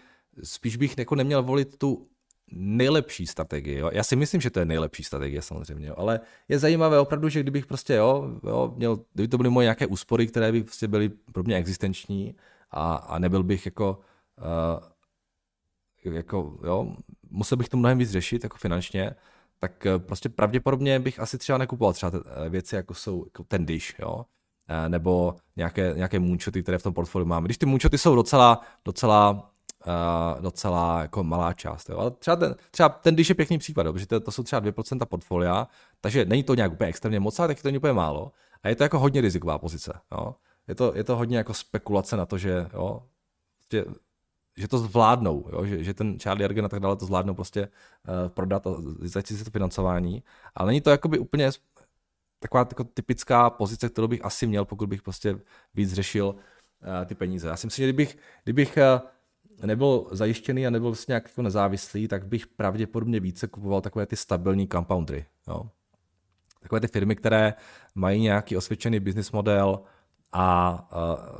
spíš 0.43 0.77
bych 0.77 0.99
jako 0.99 1.15
neměl 1.15 1.43
volit 1.43 1.79
tu 1.79 2.09
nejlepší 2.53 3.27
strategii. 3.27 3.79
Jo. 3.79 3.91
Já 3.93 4.03
si 4.03 4.17
myslím, 4.17 4.41
že 4.41 4.51
to 4.51 4.59
je 4.59 4.65
nejlepší 4.65 5.05
strategie 5.05 5.43
samozřejmě, 5.43 5.89
jo. 5.89 5.95
ale 5.97 6.21
je 6.49 6.59
zajímavé 6.59 7.01
opravdu, 7.01 7.29
že 7.29 7.41
kdybych 7.41 7.67
prostě, 7.67 7.95
jo, 7.95 8.41
jo 8.45 8.75
měl, 8.77 9.05
kdyby 9.15 9.29
to 9.29 9.37
byly 9.37 9.51
moje 9.51 9.65
nějaké 9.65 9.87
úspory, 9.87 10.27
které 10.27 10.53
by 10.53 10.65
prostě 10.65 10.89
byly 10.89 11.09
pro 11.09 11.43
mě 11.43 11.57
existenční 11.57 12.35
a, 12.71 12.95
a 12.95 13.19
nebyl 13.19 13.43
bych 13.43 13.67
jako 13.67 14.01
uh, 14.39 16.15
jako, 16.15 16.59
jo, 16.65 16.97
musel 17.31 17.59
bych 17.59 17.69
to 17.69 17.77
mnohem 17.77 17.99
víc 17.99 18.11
řešit, 18.11 18.45
jako 18.45 18.57
finančně, 18.57 19.15
tak 19.61 19.87
eh, 19.87 19.99
prostě 19.99 20.29
pravděpodobně 20.29 20.99
bych 21.01 21.21
asi 21.21 21.39
třeba 21.39 21.59
nekupoval 21.59 21.93
třeba 21.93 22.13
eh, 22.15 22.49
věci, 22.49 22.77
jako 22.77 22.95
jsou 22.95 23.25
jako 23.25 23.45
ten 23.45 23.67
dish, 23.67 23.99
jo, 23.99 24.25
nebo 24.89 25.37
nějaké, 25.57 25.93
nějaké 25.97 26.19
moonshoty, 26.19 26.63
které 26.63 26.79
v 26.79 26.83
tom 26.83 26.95
portfoliu 26.95 27.29
máme. 27.29 27.45
Když 27.45 27.59
ty 27.59 27.67
moonshoty 27.67 27.99
jsou 27.99 28.15
docela, 28.15 28.61
docela, 28.85 29.53
uh, 29.87 30.43
docela 30.43 31.03
jako 31.03 31.25
malá 31.25 31.53
část, 31.53 31.89
jo. 31.89 31.99
ale 31.99 32.11
třeba 32.11 32.37
ten, 32.37 32.55
třeba 32.71 32.89
ten 32.89 33.17
dish 33.17 33.29
je 33.29 33.35
pěkný 33.35 33.59
příklad, 33.59 33.87
jo, 33.87 33.93
protože 33.93 34.07
to, 34.07 34.21
to 34.21 34.31
jsou 34.31 34.43
třeba 34.43 34.63
2% 34.63 35.07
portfolia, 35.07 35.69
takže 36.01 36.25
není 36.25 36.43
to 36.43 36.55
nějak 36.55 36.73
úplně 36.73 36.89
extrémně 36.89 37.21
moc, 37.21 37.39
ale 37.39 37.49
taky 37.49 37.63
to 37.63 37.69
není 37.69 37.79
úplně 37.79 37.93
málo. 37.93 38.33
A 38.63 38.69
je 38.69 38.77
to 38.77 38.83
jako 38.83 38.99
hodně 38.99 39.21
riziková 39.21 39.59
pozice, 39.59 39.93
jo. 40.13 40.35
Je 40.69 40.75
to, 40.75 40.93
je 40.95 41.05
to 41.05 41.17
hodně 41.17 41.37
jako 41.37 41.55
spekulace 41.55 42.17
na 42.17 42.27
to, 42.27 42.39
že 42.39 42.67
jo, 42.75 43.03
prostě 43.57 43.85
že 44.59 44.69
to 44.69 44.79
zvládnou, 44.79 45.45
jo? 45.53 45.67
Že, 45.67 45.85
že, 45.85 45.95
ten 45.95 46.19
Charlie 46.19 46.45
Ergen 46.45 46.65
a 46.65 46.69
tak 46.69 46.81
dále 46.81 46.97
to 46.97 47.07
zvládnou 47.07 47.35
prostě 47.35 47.69
uh, 47.69 48.29
prodat 48.29 48.67
a 48.67 48.71
zajistit 49.01 49.37
si 49.37 49.45
to 49.45 49.51
financování. 49.51 50.23
Ale 50.55 50.67
není 50.67 50.81
to 50.81 50.91
jakoby 50.91 51.19
úplně 51.19 51.51
taková 52.39 52.61
jako 52.61 52.85
typická 52.85 53.51
pozice, 53.51 53.89
kterou 53.89 54.09
bych 54.09 54.25
asi 54.25 54.47
měl, 54.47 54.65
pokud 54.65 54.89
bych 54.89 55.03
prostě 55.03 55.39
víc 55.75 55.93
řešil 55.93 56.27
uh, 56.27 57.05
ty 57.07 57.15
peníze. 57.15 57.49
Já 57.49 57.57
si 57.57 57.67
myslím, 57.67 57.83
že 57.83 57.87
kdybych, 57.87 58.19
kdybych 58.45 58.79
uh, 59.61 59.67
nebyl 59.67 60.07
zajištěný 60.11 60.67
a 60.67 60.71
nebyl 60.71 60.89
vlastně 60.89 61.13
nějak 61.13 61.29
jako 61.29 61.43
nezávislý, 61.43 62.09
tak 62.09 62.27
bych 62.27 62.47
pravděpodobně 62.47 63.21
více 63.21 63.47
kupoval 63.47 63.81
takové 63.81 64.07
ty 64.07 64.17
stabilní 64.17 64.69
compoundry. 64.69 65.27
Jo? 65.49 65.71
Takové 66.61 66.81
ty 66.81 66.89
firmy, 66.89 67.17
které 67.17 67.55
mají 67.95 68.21
nějaký 68.21 68.57
osvědčený 68.57 69.01
business 69.01 69.33
model, 69.33 69.83
a 70.33 70.89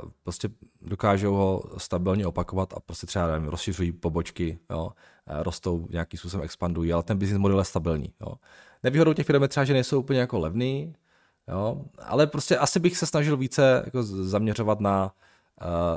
uh, 0.03 0.09
prostě 0.23 0.49
dokážou 0.81 1.33
ho 1.33 1.63
stabilně 1.77 2.27
opakovat 2.27 2.73
a 2.73 2.79
prostě 2.79 3.07
třeba 3.07 3.27
nevím, 3.27 3.47
rozšiřují 3.49 3.91
pobočky, 3.91 4.59
jo, 4.69 4.91
rostou, 5.27 5.87
nějakým 5.89 6.17
způsobem 6.17 6.43
expandují, 6.43 6.93
ale 6.93 7.03
ten 7.03 7.17
business 7.17 7.41
model 7.41 7.59
je 7.59 7.65
stabilní. 7.65 8.13
Jo. 8.21 8.35
Nevýhodou 8.83 9.13
těch 9.13 9.25
firm 9.25 9.41
je 9.41 9.47
třeba, 9.47 9.63
že 9.63 9.73
nejsou 9.73 9.99
úplně 9.99 10.19
jako 10.19 10.39
levný, 10.39 10.95
jo, 11.47 11.81
ale 11.99 12.27
prostě 12.27 12.57
asi 12.57 12.79
bych 12.79 12.97
se 12.97 13.05
snažil 13.05 13.37
více 13.37 13.81
jako 13.85 14.03
zaměřovat 14.03 14.79
na 14.79 15.11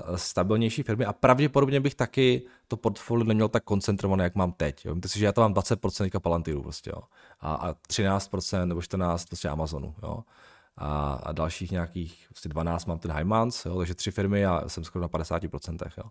uh, 0.09 0.17
stabilnější 0.17 0.83
firmy 0.83 1.05
a 1.05 1.13
pravděpodobně 1.13 1.81
bych 1.81 1.95
taky 1.95 2.43
to 2.69 2.77
portfolio 2.77 3.25
neměl 3.25 3.49
tak 3.49 3.65
koncentrované, 3.65 4.25
jak 4.25 4.35
mám 4.35 4.53
teď. 4.53 4.85
Jo. 4.85 4.97
si, 5.07 5.19
že 5.19 5.25
já 5.25 5.33
to 5.33 5.41
mám 5.41 5.55
20% 5.55 6.21
Palantiru 6.21 6.63
prostě, 6.63 6.91
jo, 6.91 7.03
a, 7.41 7.55
a 7.55 7.73
13% 7.73 8.67
nebo 8.67 8.81
14% 8.81 9.27
prostě 9.29 9.49
Amazonu. 9.49 9.95
Jo 10.03 10.25
a, 10.77 11.15
a 11.15 11.33
dalších 11.33 11.71
nějakých 11.71 12.27
vlastně 12.31 12.49
12 12.49 12.87
mám 12.87 12.99
ten 12.99 13.13
Heimans, 13.13 13.67
jo, 13.67 13.79
takže 13.79 13.95
tři 13.95 14.11
firmy 14.11 14.47
a 14.47 14.69
jsem 14.69 14.85
skoro 14.85 15.03
na 15.03 15.09
50%. 15.09 15.91
Jo. 15.99 16.05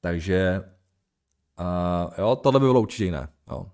Takže 0.00 0.62
uh, 1.60 2.14
jo, 2.18 2.36
tohle 2.36 2.60
by 2.60 2.66
bylo 2.66 2.80
určitě 2.80 3.04
jiné. 3.04 3.28
Jo. 3.50 3.66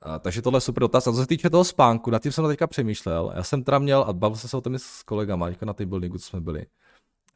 A, 0.00 0.18
takže 0.18 0.42
tohle 0.42 0.56
je 0.56 0.60
super 0.60 0.80
dotaz. 0.80 1.06
A 1.06 1.12
co 1.12 1.18
se 1.18 1.26
týče 1.26 1.50
toho 1.50 1.64
spánku, 1.64 2.10
nad 2.10 2.22
tím 2.22 2.32
jsem 2.32 2.46
teďka 2.46 2.66
přemýšlel. 2.66 3.32
Já 3.36 3.42
jsem 3.42 3.64
teda 3.64 3.78
měl, 3.78 4.02
a 4.02 4.12
bavil 4.12 4.36
jsem 4.36 4.50
se 4.50 4.56
o 4.56 4.60
tom 4.60 4.78
s 4.78 5.02
kolegama, 5.02 5.48
na 5.64 5.72
té 5.72 5.86
buildingu, 5.86 6.18
co 6.18 6.26
jsme 6.26 6.40
byli. 6.40 6.66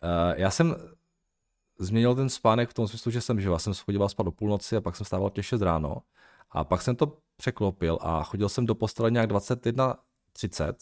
Uh, 0.02 0.34
já 0.36 0.50
jsem 0.50 0.76
změnil 1.78 2.14
ten 2.14 2.28
spánek 2.28 2.70
v 2.70 2.74
tom 2.74 2.88
smyslu, 2.88 3.10
že 3.10 3.20
jsem 3.20 3.40
žil. 3.40 3.52
Já 3.52 3.58
jsem 3.58 3.74
chodil 3.74 4.08
spát 4.08 4.24
do 4.24 4.30
půlnoci 4.30 4.76
a 4.76 4.80
pak 4.80 4.96
jsem 4.96 5.06
stával 5.06 5.30
těžce 5.30 5.58
z 5.58 5.62
ráno. 5.62 5.96
A 6.50 6.64
pak 6.64 6.82
jsem 6.82 6.96
to 6.96 7.18
překlopil 7.36 7.98
a 8.00 8.22
chodil 8.22 8.48
jsem 8.48 8.66
do 8.66 8.74
postele 8.74 9.10
nějak 9.10 9.30
21.30, 9.30 10.72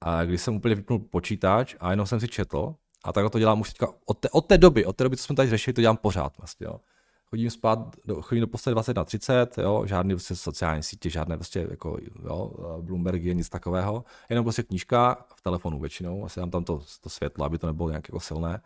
a 0.00 0.24
když 0.24 0.40
jsem 0.40 0.56
úplně 0.56 0.74
vypnul 0.74 0.98
počítač 0.98 1.76
a 1.80 1.90
jenom 1.90 2.06
jsem 2.06 2.20
si 2.20 2.28
četl, 2.28 2.74
a 3.04 3.12
tak 3.12 3.30
to 3.30 3.38
dělám 3.38 3.60
už 3.60 3.68
teďka 3.68 3.88
od 4.06 4.18
té, 4.18 4.28
od 4.30 4.46
té 4.46 4.58
doby, 4.58 4.84
od 4.84 4.96
té 4.96 5.04
doby, 5.04 5.16
co 5.16 5.22
jsme 5.22 5.36
tady 5.36 5.48
řešili, 5.48 5.74
to 5.74 5.80
dělám 5.80 5.96
pořád 5.96 6.38
vlastně, 6.38 6.66
jo. 6.66 6.80
Chodím 7.26 7.50
spát, 7.50 7.96
do, 8.04 8.22
chodím 8.22 8.40
do 8.40 8.46
postele 8.46 8.76
21.30, 8.76 9.62
jo, 9.62 9.86
žádný 9.86 10.14
prostě 10.14 10.36
sociální 10.36 10.82
sítě, 10.82 11.10
žádné 11.10 11.36
prostě 11.36 11.66
jako, 11.70 11.98
jo, 12.24 12.52
Bloombergy, 12.80 13.34
nic 13.34 13.48
takového, 13.48 14.04
jenom 14.28 14.44
prostě 14.44 14.62
knížka 14.62 15.26
v 15.36 15.40
telefonu 15.40 15.78
většinou, 15.78 16.24
asi 16.24 16.40
dám 16.40 16.50
tam 16.50 16.64
to, 16.64 16.82
to 17.00 17.10
světlo, 17.10 17.44
aby 17.44 17.58
to 17.58 17.66
nebylo 17.66 17.88
nějak 17.88 18.08
jako 18.08 18.20
silné. 18.20 18.60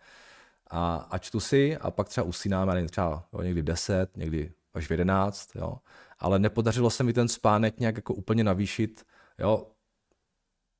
A, 0.70 0.96
a 1.10 1.18
čtu 1.18 1.40
si 1.40 1.76
a 1.76 1.90
pak 1.90 2.08
třeba 2.08 2.24
usínám, 2.24 2.68
já 2.68 2.74
nevím, 2.74 2.88
třeba 2.88 3.24
jo, 3.32 3.42
někdy 3.42 3.62
10, 3.62 4.16
někdy 4.16 4.52
až 4.74 4.86
v 4.86 4.90
11, 4.90 5.56
jo. 5.56 5.76
Ale 6.18 6.38
nepodařilo 6.38 6.90
se 6.90 7.04
mi 7.04 7.12
ten 7.12 7.28
spánek 7.28 7.80
nějak 7.80 7.96
jako 7.96 8.14
úplně 8.14 8.44
navýšit, 8.44 9.04
jo. 9.38 9.66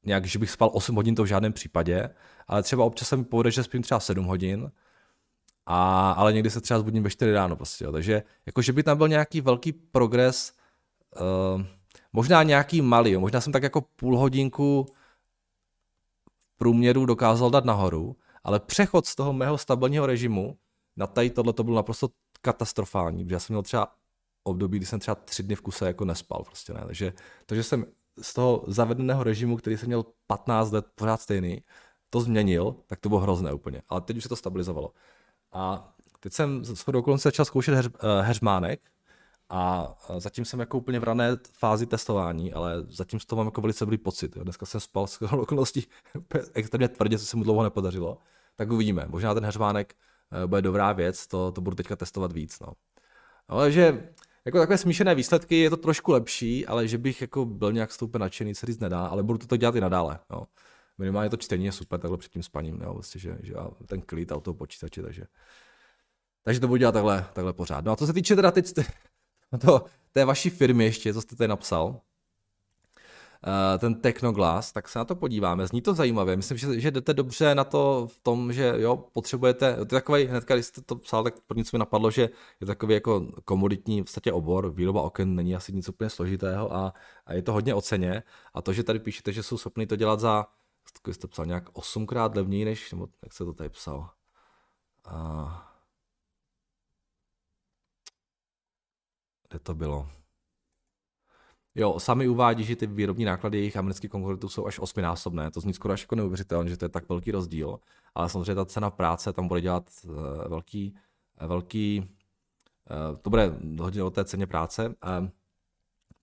Nějak, 0.05 0.27
že 0.27 0.39
bych 0.39 0.51
spal 0.51 0.71
8 0.73 0.97
hodin, 0.97 1.15
to 1.15 1.23
v 1.23 1.27
žádném 1.27 1.53
případě, 1.53 2.11
ale 2.49 2.63
třeba 2.63 2.85
občas 2.85 3.09
se 3.09 3.17
mi 3.17 3.25
povede, 3.25 3.51
že 3.51 3.63
spím 3.63 3.83
třeba 3.83 4.01
7 4.01 4.25
hodin, 4.25 4.71
a, 5.67 6.13
ale 6.13 6.33
někdy 6.33 6.51
se 6.51 6.61
třeba 6.61 6.81
zbudím 6.81 7.03
ve 7.03 7.11
4 7.11 7.33
ráno 7.33 7.57
prostě, 7.57 7.85
jo. 7.85 7.93
Takže 7.93 8.23
jako, 8.47 8.63
že 8.63 8.73
by 8.73 8.83
tam 8.83 8.99
byl 8.99 9.09
nějaký 9.09 9.41
velký 9.41 9.73
progres, 9.73 10.53
uh, 11.21 11.63
možná 12.13 12.43
nějaký 12.43 12.83
malý, 12.83 13.11
jo. 13.11 13.21
možná 13.21 13.41
jsem 13.41 13.53
tak 13.53 13.63
jako 13.63 13.81
půl 13.81 14.19
hodinku 14.19 14.87
v 16.39 16.59
průměru 16.59 17.07
dokázal 17.07 17.51
dát 17.51 17.65
nahoru, 17.65 18.17
ale 18.45 18.61
přechod 18.61 19.07
z 19.07 19.15
toho 19.15 19.33
mého 19.33 19.59
stabilního 19.59 20.07
režimu 20.07 20.59
na 20.97 21.07
tady 21.07 21.31
tohle 21.31 21.53
to 21.53 21.65
bylo 21.65 21.77
naprosto 21.77 22.09
katastrofální, 22.41 23.25
protože 23.25 23.35
já 23.35 23.41
jsem 23.41 23.55
měl 23.55 23.63
třeba 23.63 23.95
období, 24.43 24.79
kdy 24.79 24.87
jsem 24.87 25.01
třeba 25.01 25.15
tři 25.15 25.43
dny 25.43 25.55
v 25.55 25.61
kuse 25.61 25.87
jako 25.87 26.05
nespal 26.05 26.45
prostě 26.45 26.73
ne, 26.73 26.83
takže, 26.87 27.13
takže 27.47 27.63
jsem 27.63 27.87
z 28.23 28.35
toho 28.35 28.65
zavedeného 28.67 29.25
režimu, 29.25 29.57
který 29.57 29.77
jsem 29.77 29.87
měl 29.87 30.05
15 30.27 30.73
let 30.73 30.87
pořád 30.95 31.21
stejný, 31.21 31.63
to 32.11 32.21
změnil, 32.21 32.77
tak 32.87 33.01
to 33.01 33.09
bylo 33.09 33.21
hrozné 33.21 33.53
úplně, 33.53 33.83
ale 33.89 34.01
teď 34.01 34.17
už 34.17 34.23
se 34.23 34.29
to 34.29 34.37
stabilizovalo. 34.37 34.93
A 35.53 35.95
teď 36.21 36.33
jsem 36.33 36.65
z 36.65 36.85
dokonce 36.87 37.29
začal 37.29 37.45
zkoušet 37.45 37.75
heř, 37.75 37.87
uh, 37.87 37.93
heřmánek 38.21 38.81
a 39.49 39.95
zatím 40.19 40.45
jsem 40.45 40.61
jako 40.61 40.79
úplně 40.79 41.01
v 41.01 41.05
rané 41.05 41.37
fázi 41.53 41.87
testování, 41.87 42.53
ale 42.53 42.75
zatím 42.89 43.21
to 43.27 43.37
mám 43.37 43.47
jako 43.47 43.61
velice 43.61 43.85
dobrý 43.85 43.99
pocit. 43.99 44.37
Jo. 44.37 44.45
Dneska 44.45 44.67
jsem 44.67 44.81
spal 44.81 45.07
s 45.07 45.23
okolností 45.33 45.87
extrémně 46.55 46.89
tvrdě, 46.89 47.19
co 47.19 47.27
se 47.27 47.37
mu 47.37 47.45
dlouho 47.45 47.63
nepodařilo. 47.63 48.19
Tak 48.57 48.73
uvidíme. 48.73 49.07
Možná 49.09 49.35
ten 49.35 49.45
heřmánek 49.45 49.95
Eh, 49.95 50.10
bude 50.47 50.63
dobrá 50.63 50.93
věc, 50.93 51.27
to, 51.27 51.53
to 51.53 51.61
budu 51.61 51.77
teďka 51.77 51.97
testovat 51.97 52.33
víc. 52.33 52.61
No. 52.61 52.73
no 53.51 53.59
takže 53.59 54.09
jako 54.45 54.59
takové 54.59 54.79
smíšené 54.79 55.15
výsledky, 55.15 55.57
je 55.57 55.71
to 55.71 55.77
trošku 55.77 56.13
lepší, 56.13 56.67
ale 56.67 56.89
že 56.89 56.99
bych 56.99 57.21
jako 57.21 57.45
byl 57.45 57.73
nějak 57.73 57.93
stoupen 57.93 58.21
nadšený, 58.21 58.55
se 58.55 58.67
říct 58.67 58.79
nedá, 58.79 59.07
ale 59.07 59.23
budu 59.23 59.39
to 59.39 59.57
dělat 59.57 59.75
i 59.75 59.81
nadále. 59.81 60.19
Jo. 60.31 60.43
Minimálně 60.99 61.31
to 61.31 61.37
čtení 61.37 61.65
je 61.65 61.73
super 61.73 62.01
takhle 62.01 62.19
před 62.19 62.33
tím 62.33 62.43
spaním, 62.43 62.81
jo, 62.81 62.95
vlastně, 62.95 63.21
že, 63.21 63.39
že 63.43 63.55
ten 63.87 64.01
klid 64.01 64.33
a 64.33 64.41
toho 64.41 64.55
počítače, 64.55 65.03
takže, 65.03 65.25
takže 66.43 66.61
to 66.61 66.67
budu 66.67 66.77
dělat 66.77 66.93
takhle, 66.93 67.27
takhle 67.33 67.53
pořád. 67.53 67.85
No 67.85 67.93
a 67.93 67.97
co 67.97 68.07
se 68.07 68.13
týče 68.13 68.37
teda 68.37 68.51
teď 68.51 68.73
to, 69.61 69.85
té 70.13 70.25
vaší 70.25 70.51
firmy 70.51 70.85
ještě, 70.85 71.15
co 71.15 71.21
jste 71.21 71.37
tady 71.37 71.49
napsal, 71.49 72.01
Eh, 72.01 72.10
ten 73.79 73.95
Technoglass, 73.95 74.73
tak 74.73 74.89
se 74.89 74.99
na 74.99 75.05
to 75.05 75.17
podíváme. 75.17 75.67
Zní 75.67 75.83
to 75.83 75.95
zajímavě. 75.95 76.37
Myslím, 76.37 76.59
že, 76.59 76.81
že 76.81 76.91
jdete 76.91 77.15
dobře 77.15 77.55
na 77.55 77.65
to 77.65 78.09
v 78.13 78.17
tom, 78.17 78.53
že 78.53 78.75
jo, 78.77 78.97
potřebujete, 78.97 79.75
to 79.75 79.81
je 79.81 79.87
takový, 79.87 80.25
hnedka, 80.25 80.55
když 80.55 80.67
jste 80.67 80.81
to 80.81 80.97
psal, 80.97 81.25
tak 81.25 81.35
první, 81.47 81.65
co 81.65 81.77
mi 81.77 81.79
napadlo, 81.79 82.11
že 82.11 82.31
je 82.61 82.67
takový 82.67 82.95
jako 82.95 83.27
komoditní 83.45 84.01
v 84.01 84.05
podstatě 84.05 84.33
obor, 84.33 84.71
výroba 84.71 85.03
oken 85.03 85.35
není 85.35 85.57
asi 85.57 85.73
nic 85.73 85.89
úplně 85.89 86.11
složitého 86.11 86.75
a, 86.75 86.95
a 87.27 87.35
je 87.35 87.43
to 87.43 87.53
hodně 87.53 87.75
oceně. 87.75 88.23
A 88.55 88.63
to, 88.63 88.73
že 88.73 88.83
tady 88.85 88.99
píšete, 88.99 89.33
že 89.33 89.43
jsou 89.43 89.59
schopni 89.59 89.87
to 89.87 89.97
dělat 89.97 90.21
za, 90.21 90.47
jste 91.13 91.29
psal 91.29 91.47
nějak 91.47 91.69
osmkrát 91.73 92.37
levněji, 92.37 92.65
než, 92.65 92.93
nebo 92.93 93.09
jak 93.23 93.33
se 93.33 93.45
to 93.45 93.53
tady 93.53 93.71
psal. 93.71 94.11
A... 95.05 95.67
Kde 99.49 99.59
to 99.59 99.75
bylo? 99.75 100.09
Jo, 101.75 102.01
sami 102.01 102.29
uvádí, 102.29 102.65
že 102.65 102.77
ty 102.77 102.87
výrobní 102.87 103.25
náklady 103.25 103.59
jejich 103.59 103.77
amerických 103.77 104.11
konkurentů 104.11 104.49
jsou 104.49 104.67
až 104.67 104.79
osminásobné. 104.79 105.51
To 105.51 105.61
zní 105.61 105.75
skoro 105.75 105.95
až 105.95 106.03
jako 106.03 106.15
neuvěřitelné, 106.15 106.71
že 106.71 106.77
to 106.77 106.85
je 106.85 106.89
tak 106.89 107.09
velký 107.09 107.31
rozdíl. 107.31 107.81
Ale 108.15 108.29
samozřejmě 108.29 108.55
ta 108.55 108.65
cena 108.65 108.91
práce 108.91 109.33
tam 109.33 109.49
bude 109.49 109.61
dělat 109.61 109.91
uh, 110.05 110.15
velký, 110.49 110.95
uh, 111.43 111.49
velký 111.49 112.01
uh, 112.01 113.17
to 113.17 113.31
bude 113.31 113.55
hodně 113.81 114.03
o 114.03 114.11
té 114.11 114.25
ceně 114.25 114.47
práce. 114.47 114.89
Uh, 114.89 115.29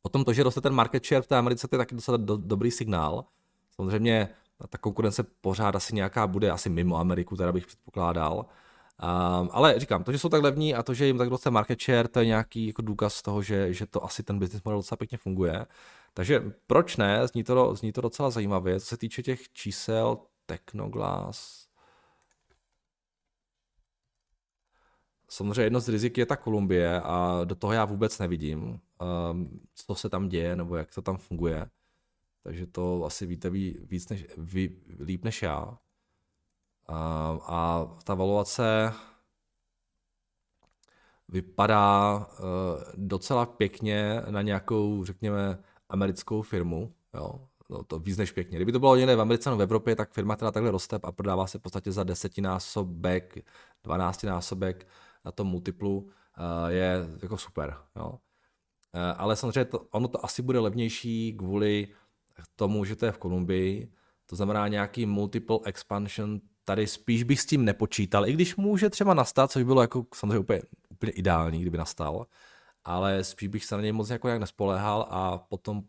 potom 0.02 0.24
to, 0.24 0.34
že 0.34 0.44
roste 0.44 0.62
ten 0.62 0.74
market 0.74 1.06
share 1.06 1.22
v 1.22 1.28
té 1.28 1.38
Americe, 1.38 1.68
to 1.68 1.76
je 1.76 1.78
taky 1.78 1.96
docela 1.96 2.18
do, 2.18 2.38
dobrý 2.38 2.72
signál. 2.72 3.26
Samozřejmě 3.76 4.30
ta 4.70 4.78
konkurence 4.78 5.24
pořád 5.42 5.76
asi 5.76 5.96
nějaká 5.96 6.28
bude, 6.28 6.52
asi 6.52 6.70
mimo 6.70 6.98
Ameriku, 6.98 7.36
teda 7.36 7.52
bych 7.52 7.68
předpokládal. 7.68 8.46
Um, 9.04 9.50
ale 9.52 9.80
říkám, 9.80 10.04
to, 10.04 10.12
že 10.12 10.20
jsou 10.20 10.30
tak 10.30 10.44
levní 10.44 10.76
a 10.76 10.84
to, 10.84 10.94
že 10.94 11.06
jim 11.06 11.18
tak 11.18 11.30
roste 11.30 11.50
market 11.50 11.82
share, 11.82 12.08
to 12.08 12.20
je 12.20 12.26
nějaký 12.26 12.68
jako 12.68 12.82
důkaz 12.82 13.22
toho, 13.22 13.42
že, 13.42 13.74
že 13.74 13.86
to 13.86 14.04
asi 14.04 14.24
ten 14.24 14.40
business 14.40 14.64
model 14.64 14.80
docela 14.80 14.98
pěkně 14.98 15.18
funguje. 15.18 15.66
Takže 16.14 16.44
proč 16.68 16.98
ne? 16.98 17.28
Zní 17.28 17.44
to, 17.44 17.76
zní 17.76 17.92
to 17.92 18.02
docela 18.02 18.30
zajímavě. 18.30 18.80
Co 18.80 18.86
se 18.86 18.98
týče 18.98 19.24
těch 19.24 19.50
čísel 19.54 20.18
Technoglass, 20.46 21.68
Samozřejmě 25.30 25.62
jedno 25.62 25.80
z 25.80 25.90
rizik 25.90 26.18
je 26.18 26.26
ta 26.26 26.36
Kolumbie 26.36 27.02
a 27.02 27.42
do 27.44 27.56
toho 27.56 27.74
já 27.74 27.86
vůbec 27.86 28.20
nevidím, 28.20 28.80
um, 29.32 29.60
co 29.76 29.96
se 29.96 30.10
tam 30.10 30.30
děje 30.30 30.56
nebo 30.56 30.76
jak 30.76 30.96
to 30.96 31.02
tam 31.02 31.18
funguje. 31.18 31.70
Takže 32.44 32.68
to 32.68 33.06
asi 33.06 33.26
víte 33.26 33.50
víc 33.50 34.10
než, 34.10 34.26
vy, 34.38 34.78
líp 35.00 35.24
než 35.24 35.42
já. 35.42 35.78
A 36.90 37.88
ta 38.04 38.14
valuace 38.14 38.94
vypadá 41.28 42.28
eh, 42.32 42.44
docela 42.96 43.46
pěkně 43.46 44.22
na 44.30 44.42
nějakou, 44.42 45.06
řekněme, 45.06 45.60
americkou 45.90 46.42
firmu. 46.42 46.94
Jo? 47.14 47.48
No, 47.70 47.84
to 47.84 48.00
víc 48.00 48.18
než 48.18 48.32
pěkně. 48.32 48.58
Kdyby 48.58 48.72
to 48.72 48.80
bylo 48.80 48.96
někde 48.96 49.16
v 49.16 49.22
Americe 49.22 49.50
nebo 49.50 49.60
v 49.60 49.64
Evropě, 49.64 49.96
tak 49.96 50.12
firma, 50.12 50.36
která 50.36 50.52
takhle 50.52 50.72
roste 50.72 51.00
a 51.04 51.12
prodává 51.12 51.48
se 51.48 51.60
v 51.60 51.62
podstatě 51.62 51.92
za 51.92 52.04
desetinásobek, 52.04 53.38
dvanáctinásobek 53.84 54.88
na 55.26 55.32
tom 55.32 55.48
multiplu, 55.48 56.10
eh, 56.38 56.72
je 56.74 57.08
jako 57.22 57.38
super. 57.38 57.78
Jo? 57.96 58.20
Eh, 58.94 59.14
ale 59.14 59.36
samozřejmě 59.36 59.66
to, 59.66 59.80
ono 59.80 60.08
to 60.08 60.26
asi 60.26 60.42
bude 60.42 60.60
levnější 60.60 61.34
kvůli 61.38 61.88
tomu, 62.56 62.86
že 62.86 62.96
to 62.96 63.06
je 63.06 63.12
v 63.12 63.18
Kolumbii, 63.18 63.92
to 64.26 64.36
znamená 64.36 64.68
nějaký 64.68 65.06
multiple 65.06 65.60
expansion 65.66 66.42
tady 66.68 66.88
spíš 66.88 67.24
bych 67.24 67.42
s 67.42 67.46
tím 67.46 67.66
nepočítal, 67.66 68.28
i 68.28 68.34
když 68.34 68.56
může 68.56 68.90
třeba 68.90 69.14
nastat, 69.14 69.52
což 69.52 69.64
bylo 69.64 69.82
jako 69.82 70.06
samozřejmě 70.16 70.40
úplně, 70.40 70.62
úplně 70.90 71.12
ideální, 71.12 71.62
kdyby 71.62 71.78
nastal, 71.78 72.28
ale 72.84 73.24
spíš 73.24 73.48
bych 73.48 73.66
se 73.66 73.76
na 73.76 73.82
něj 73.82 73.92
moc 73.92 74.10
jako 74.10 74.28
jak 74.28 74.40
nespoléhal 74.40 75.08
a 75.10 75.38
potom 75.38 75.84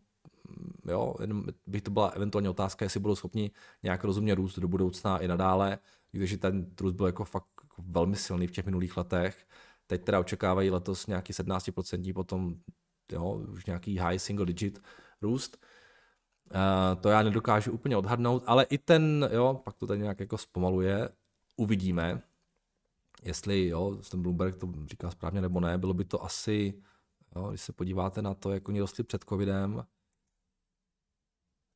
jo, 0.88 1.14
jenom 1.20 1.44
bych 1.66 1.82
to 1.82 1.90
byla 1.90 2.08
eventuálně 2.08 2.48
otázka, 2.48 2.84
jestli 2.84 3.00
budou 3.00 3.16
schopni 3.16 3.50
nějak 3.82 4.04
rozumně 4.04 4.34
růst 4.34 4.58
do 4.58 4.68
budoucna 4.68 5.18
i 5.18 5.28
nadále, 5.28 5.78
když 6.12 6.36
ten 6.40 6.66
růst 6.80 6.94
byl 6.94 7.06
jako 7.06 7.24
fakt 7.24 7.46
velmi 7.78 8.16
silný 8.16 8.46
v 8.46 8.52
těch 8.52 8.64
minulých 8.64 8.96
letech. 8.96 9.46
Teď 9.86 10.04
teda 10.04 10.20
očekávají 10.20 10.70
letos 10.70 11.06
nějaký 11.06 11.32
17%, 11.32 12.14
potom 12.14 12.54
jo, 13.12 13.44
už 13.52 13.66
nějaký 13.66 13.98
high 13.98 14.18
single 14.18 14.46
digit 14.46 14.82
růst. 15.22 15.58
Uh, 16.54 17.00
to 17.00 17.08
já 17.08 17.22
nedokážu 17.22 17.72
úplně 17.72 17.96
odhadnout, 17.96 18.42
ale 18.46 18.64
i 18.64 18.78
ten, 18.78 19.28
jo, 19.32 19.60
pak 19.64 19.74
to 19.74 19.86
tady 19.86 20.00
nějak 20.00 20.20
jako 20.20 20.38
zpomaluje, 20.38 21.08
uvidíme, 21.56 22.22
jestli, 23.22 23.66
jo, 23.66 23.98
ten 24.10 24.22
Bloomberg 24.22 24.56
to 24.56 24.72
říká 24.86 25.10
správně 25.10 25.40
nebo 25.40 25.60
ne, 25.60 25.78
bylo 25.78 25.94
by 25.94 26.04
to 26.04 26.24
asi, 26.24 26.82
jo, 27.36 27.48
když 27.48 27.60
se 27.60 27.72
podíváte 27.72 28.22
na 28.22 28.34
to, 28.34 28.50
jak 28.50 28.68
oni 28.68 28.80
rostli 28.80 29.04
před 29.04 29.24
covidem, 29.24 29.84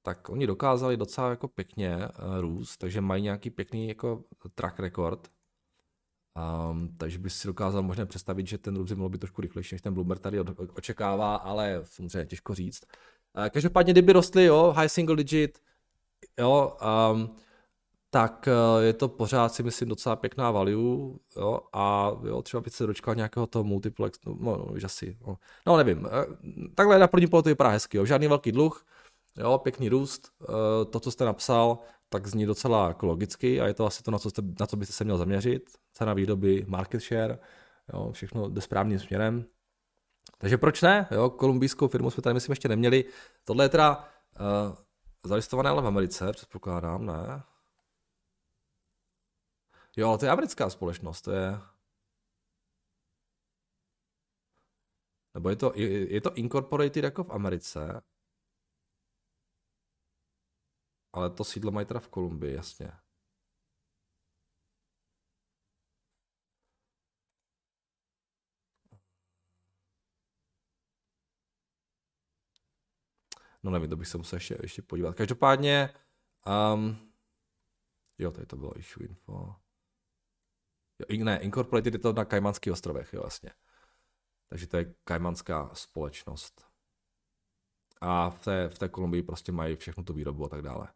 tak 0.02 0.28
oni 0.28 0.46
dokázali 0.46 0.96
docela 0.96 1.30
jako 1.30 1.48
pěkně 1.48 1.96
uh, 1.96 2.40
růst, 2.40 2.76
takže 2.76 3.00
mají 3.00 3.22
nějaký 3.22 3.50
pěkný 3.50 3.88
jako 3.88 4.24
track 4.54 4.80
record. 4.80 5.32
Um, 6.70 6.96
takže 6.96 7.18
by 7.18 7.30
si 7.30 7.46
dokázal 7.46 7.82
možná 7.82 8.06
představit, 8.06 8.46
že 8.46 8.58
ten 8.58 8.76
růst 8.76 8.88
by 8.88 8.96
mohl 8.96 9.08
být 9.08 9.18
trošku 9.18 9.42
rychlejší, 9.42 9.74
než 9.74 9.82
ten 9.82 9.94
Bloomberg 9.94 10.20
tady 10.20 10.40
očekává, 10.76 11.36
ale 11.36 11.80
samozřejmě 11.84 12.26
těžko 12.26 12.54
říct. 12.54 12.84
Každopádně, 13.50 13.92
kdyby 13.92 14.12
rostly, 14.12 14.44
jo, 14.44 14.72
high 14.76 14.88
single 14.88 15.16
digit, 15.16 15.58
jo, 16.38 16.76
um, 17.12 17.36
tak 18.10 18.48
uh, 18.76 18.82
je 18.82 18.92
to 18.92 19.08
pořád 19.08 19.54
si 19.54 19.62
myslím 19.62 19.88
docela 19.88 20.16
pěkná 20.16 20.50
value, 20.50 21.18
jo, 21.36 21.60
a 21.72 22.12
jo, 22.24 22.42
třeba 22.42 22.60
bych 22.60 22.74
se 22.74 22.86
dočkal 22.86 23.14
nějakého 23.14 23.46
toho 23.46 23.64
multiplex, 23.64 24.18
no, 24.26 24.36
no, 24.40 24.56
no 24.56 24.74
asi, 24.84 25.16
no, 25.26 25.38
no 25.66 25.76
nevím, 25.76 25.98
uh, 25.98 26.10
takhle 26.74 26.98
na 26.98 27.06
první 27.06 27.26
pohled 27.26 27.42
to 27.42 27.48
vypadá 27.48 27.70
hezky, 27.70 27.96
jo, 27.96 28.04
žádný 28.04 28.28
velký 28.28 28.52
dluh, 28.52 28.84
jo, 29.36 29.58
pěkný 29.58 29.88
růst, 29.88 30.32
eh, 30.42 30.84
to, 30.84 31.00
co 31.00 31.10
jste 31.10 31.24
napsal, 31.24 31.78
tak 32.08 32.26
zní 32.26 32.46
docela 32.46 32.88
jako 32.88 33.06
logicky 33.06 33.60
a 33.60 33.66
je 33.66 33.74
to 33.74 33.86
asi 33.86 34.02
to, 34.02 34.10
na 34.10 34.18
co, 34.18 34.30
jste, 34.30 34.42
na 34.60 34.66
co 34.66 34.76
byste 34.76 34.92
se 34.92 35.04
měl 35.04 35.18
zaměřit. 35.18 35.70
Cena 35.92 36.14
výroby, 36.14 36.64
market 36.68 37.02
share, 37.02 37.38
jo, 37.92 38.12
všechno 38.12 38.48
jde 38.48 38.60
správným 38.60 38.98
směrem. 38.98 39.44
Takže 40.38 40.58
proč 40.58 40.82
ne? 40.82 41.08
Jo, 41.10 41.30
kolumbijskou 41.30 41.88
firmu 41.88 42.10
jsme 42.10 42.22
tady 42.22 42.34
myslím 42.34 42.52
ještě 42.52 42.68
neměli. 42.68 43.04
Tohle 43.44 43.64
je 43.64 43.68
teda 43.68 43.98
uh, 43.98 44.76
zalistované 45.24 45.70
ale 45.70 45.82
v 45.82 45.86
Americe, 45.86 46.32
předpokládám, 46.32 47.06
ne? 47.06 47.42
Jo, 49.96 50.08
ale 50.08 50.18
to 50.18 50.24
je 50.24 50.30
americká 50.30 50.70
společnost, 50.70 51.22
to 51.22 51.32
je... 51.32 51.60
Nebo 55.34 55.48
je 55.48 55.56
to, 55.56 55.72
je, 55.74 56.12
je 56.14 56.20
to 56.20 56.34
incorporated 56.34 57.04
jako 57.04 57.24
v 57.24 57.30
Americe, 57.30 58.02
ale 61.12 61.30
to 61.30 61.44
sídlo 61.44 61.72
mají 61.72 61.86
teda 61.86 62.00
v 62.00 62.08
Kolumbii, 62.08 62.54
jasně. 62.54 62.92
No 73.62 73.70
nevím, 73.70 73.90
to 73.90 73.96
bych 73.96 74.08
se 74.08 74.18
musel 74.18 74.36
ještě, 74.36 74.58
ještě 74.62 74.82
podívat. 74.82 75.16
Každopádně, 75.16 75.90
um, 76.74 77.12
jo, 78.18 78.30
tady 78.30 78.46
to 78.46 78.56
bylo 78.56 78.78
issue 78.78 79.06
info. 79.06 79.54
Jo, 80.98 81.24
ne, 81.24 81.38
Incorporated 81.38 81.94
je 81.94 81.98
to 81.98 82.12
na 82.12 82.24
Kajmanských 82.24 82.72
ostrovech, 82.72 83.12
jo, 83.12 83.20
vlastně. 83.20 83.50
Takže 84.48 84.66
to 84.66 84.76
je 84.76 84.94
kajmanská 85.04 85.70
společnost. 85.74 86.66
A 88.00 88.30
v 88.30 88.44
té, 88.44 88.68
v 88.68 88.78
té 88.78 88.88
Kolumbii 88.88 89.22
prostě 89.22 89.52
mají 89.52 89.76
všechno 89.76 90.02
tu 90.02 90.12
výrobu 90.12 90.44
a 90.44 90.48
tak 90.48 90.62
dále. 90.62 90.88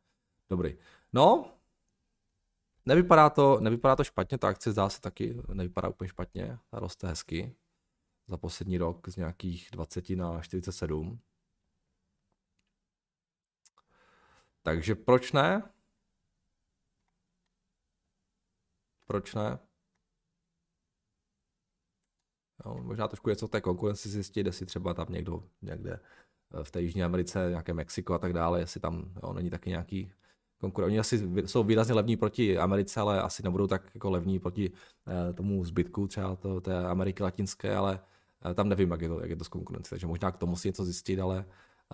Dobrý. 0.50 0.76
No, 1.12 1.52
nevypadá 2.86 3.30
to, 3.30 3.60
nevypadá 3.60 3.96
to 3.96 4.04
špatně, 4.04 4.38
ta 4.38 4.48
akce 4.48 4.72
zdá 4.72 4.88
se 4.88 5.00
taky, 5.00 5.36
nevypadá 5.52 5.88
úplně 5.88 6.08
špatně, 6.08 6.58
roste 6.72 7.06
hezky. 7.06 7.56
Za 8.26 8.36
poslední 8.36 8.78
rok 8.78 9.08
z 9.08 9.16
nějakých 9.16 9.68
20 9.72 10.10
na 10.10 10.40
47. 10.40 11.20
Takže 14.66 14.94
proč 14.94 15.32
ne? 15.32 15.62
Proč 19.06 19.34
ne? 19.34 19.58
Jo, 22.64 22.78
možná 22.82 23.08
trošku 23.08 23.30
něco 23.30 23.46
v 23.46 23.50
té 23.50 23.60
konkurenci 23.60 24.08
zjistit, 24.08 24.46
jestli 24.46 24.66
třeba 24.66 24.94
tam 24.94 25.06
někdo 25.10 25.42
někde 25.62 26.00
v 26.62 26.70
té 26.70 26.82
Jižní 26.82 27.02
Americe, 27.02 27.46
nějaké 27.48 27.72
Mexiko 27.74 28.14
a 28.14 28.18
tak 28.18 28.32
dále, 28.32 28.60
jestli 28.60 28.80
tam 28.80 29.12
jo, 29.22 29.32
není 29.32 29.50
taky 29.50 29.70
nějaký 29.70 30.12
konkurent. 30.58 30.90
Oni 30.90 30.98
asi 30.98 31.30
jsou 31.46 31.64
výrazně 31.64 31.94
levní 31.94 32.16
proti 32.16 32.58
Americe, 32.58 33.00
ale 33.00 33.22
asi 33.22 33.42
nebudou 33.42 33.66
tak 33.66 33.94
jako 33.94 34.10
levní 34.10 34.38
proti 34.38 34.72
eh, 35.06 35.32
tomu 35.32 35.64
zbytku 35.64 36.06
třeba 36.08 36.36
to, 36.36 36.60
té 36.60 36.86
Ameriky 36.86 37.22
latinské, 37.22 37.76
ale 37.76 38.00
eh, 38.50 38.54
tam 38.54 38.68
nevím, 38.68 38.90
jak 38.90 39.00
je 39.00 39.08
to, 39.08 39.20
jak 39.20 39.30
je 39.30 39.36
to 39.36 39.44
s 39.44 39.48
konkurencí, 39.48 39.90
takže 39.90 40.06
možná 40.06 40.30
k 40.30 40.36
tomu 40.36 40.50
musí 40.50 40.68
něco 40.68 40.84
zjistit, 40.84 41.20
ale 41.20 41.44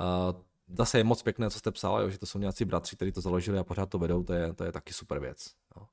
uh, 0.01 0.52
zase 0.69 0.99
je 0.99 1.05
moc 1.05 1.23
pěkné, 1.23 1.51
co 1.51 1.59
jste 1.59 1.71
psal, 1.71 2.01
jo, 2.01 2.11
že 2.11 2.19
to 2.19 2.27
jsou 2.27 2.39
nějací 2.39 2.65
bratři, 2.65 2.97
kteří 2.97 3.13
to 3.13 3.21
založili 3.21 3.59
a 3.59 3.65
pořád 3.65 3.87
to 3.87 3.99
vedou, 3.99 4.23
to 4.23 4.33
je, 4.33 4.53
to 4.53 4.65
je 4.65 4.73
taky 4.73 4.93
super 4.93 5.19
věc. 5.19 5.55
Jo. 5.77 5.87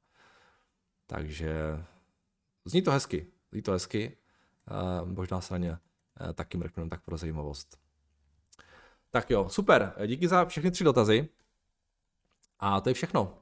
Takže 1.07 1.53
zní 2.65 2.81
to 2.81 2.91
hezky, 2.91 3.27
zní 3.51 3.61
to 3.61 3.71
hezky, 3.71 4.17
uh, 5.01 5.09
možná 5.09 5.41
se 5.41 5.53
na 5.53 5.57
ně 5.57 5.71
uh, 5.71 6.33
taky 6.33 6.57
mrknu 6.57 6.89
tak 6.89 7.01
pro 7.01 7.17
zajímavost. 7.17 7.77
Tak 9.09 9.29
jo, 9.29 9.49
super, 9.49 9.93
díky 10.07 10.27
za 10.27 10.45
všechny 10.45 10.71
tři 10.71 10.83
dotazy. 10.83 11.29
A 12.59 12.81
to 12.81 12.89
je 12.89 12.93
všechno. 12.93 13.37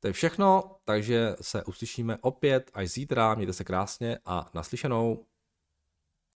To 0.00 0.06
je 0.06 0.12
všechno, 0.12 0.76
takže 0.84 1.36
se 1.40 1.64
uslyšíme 1.64 2.18
opět 2.20 2.70
až 2.74 2.88
zítra. 2.88 3.34
Mějte 3.34 3.52
se 3.52 3.64
krásně 3.64 4.18
a 4.24 4.50
naslyšenou. 4.54 5.26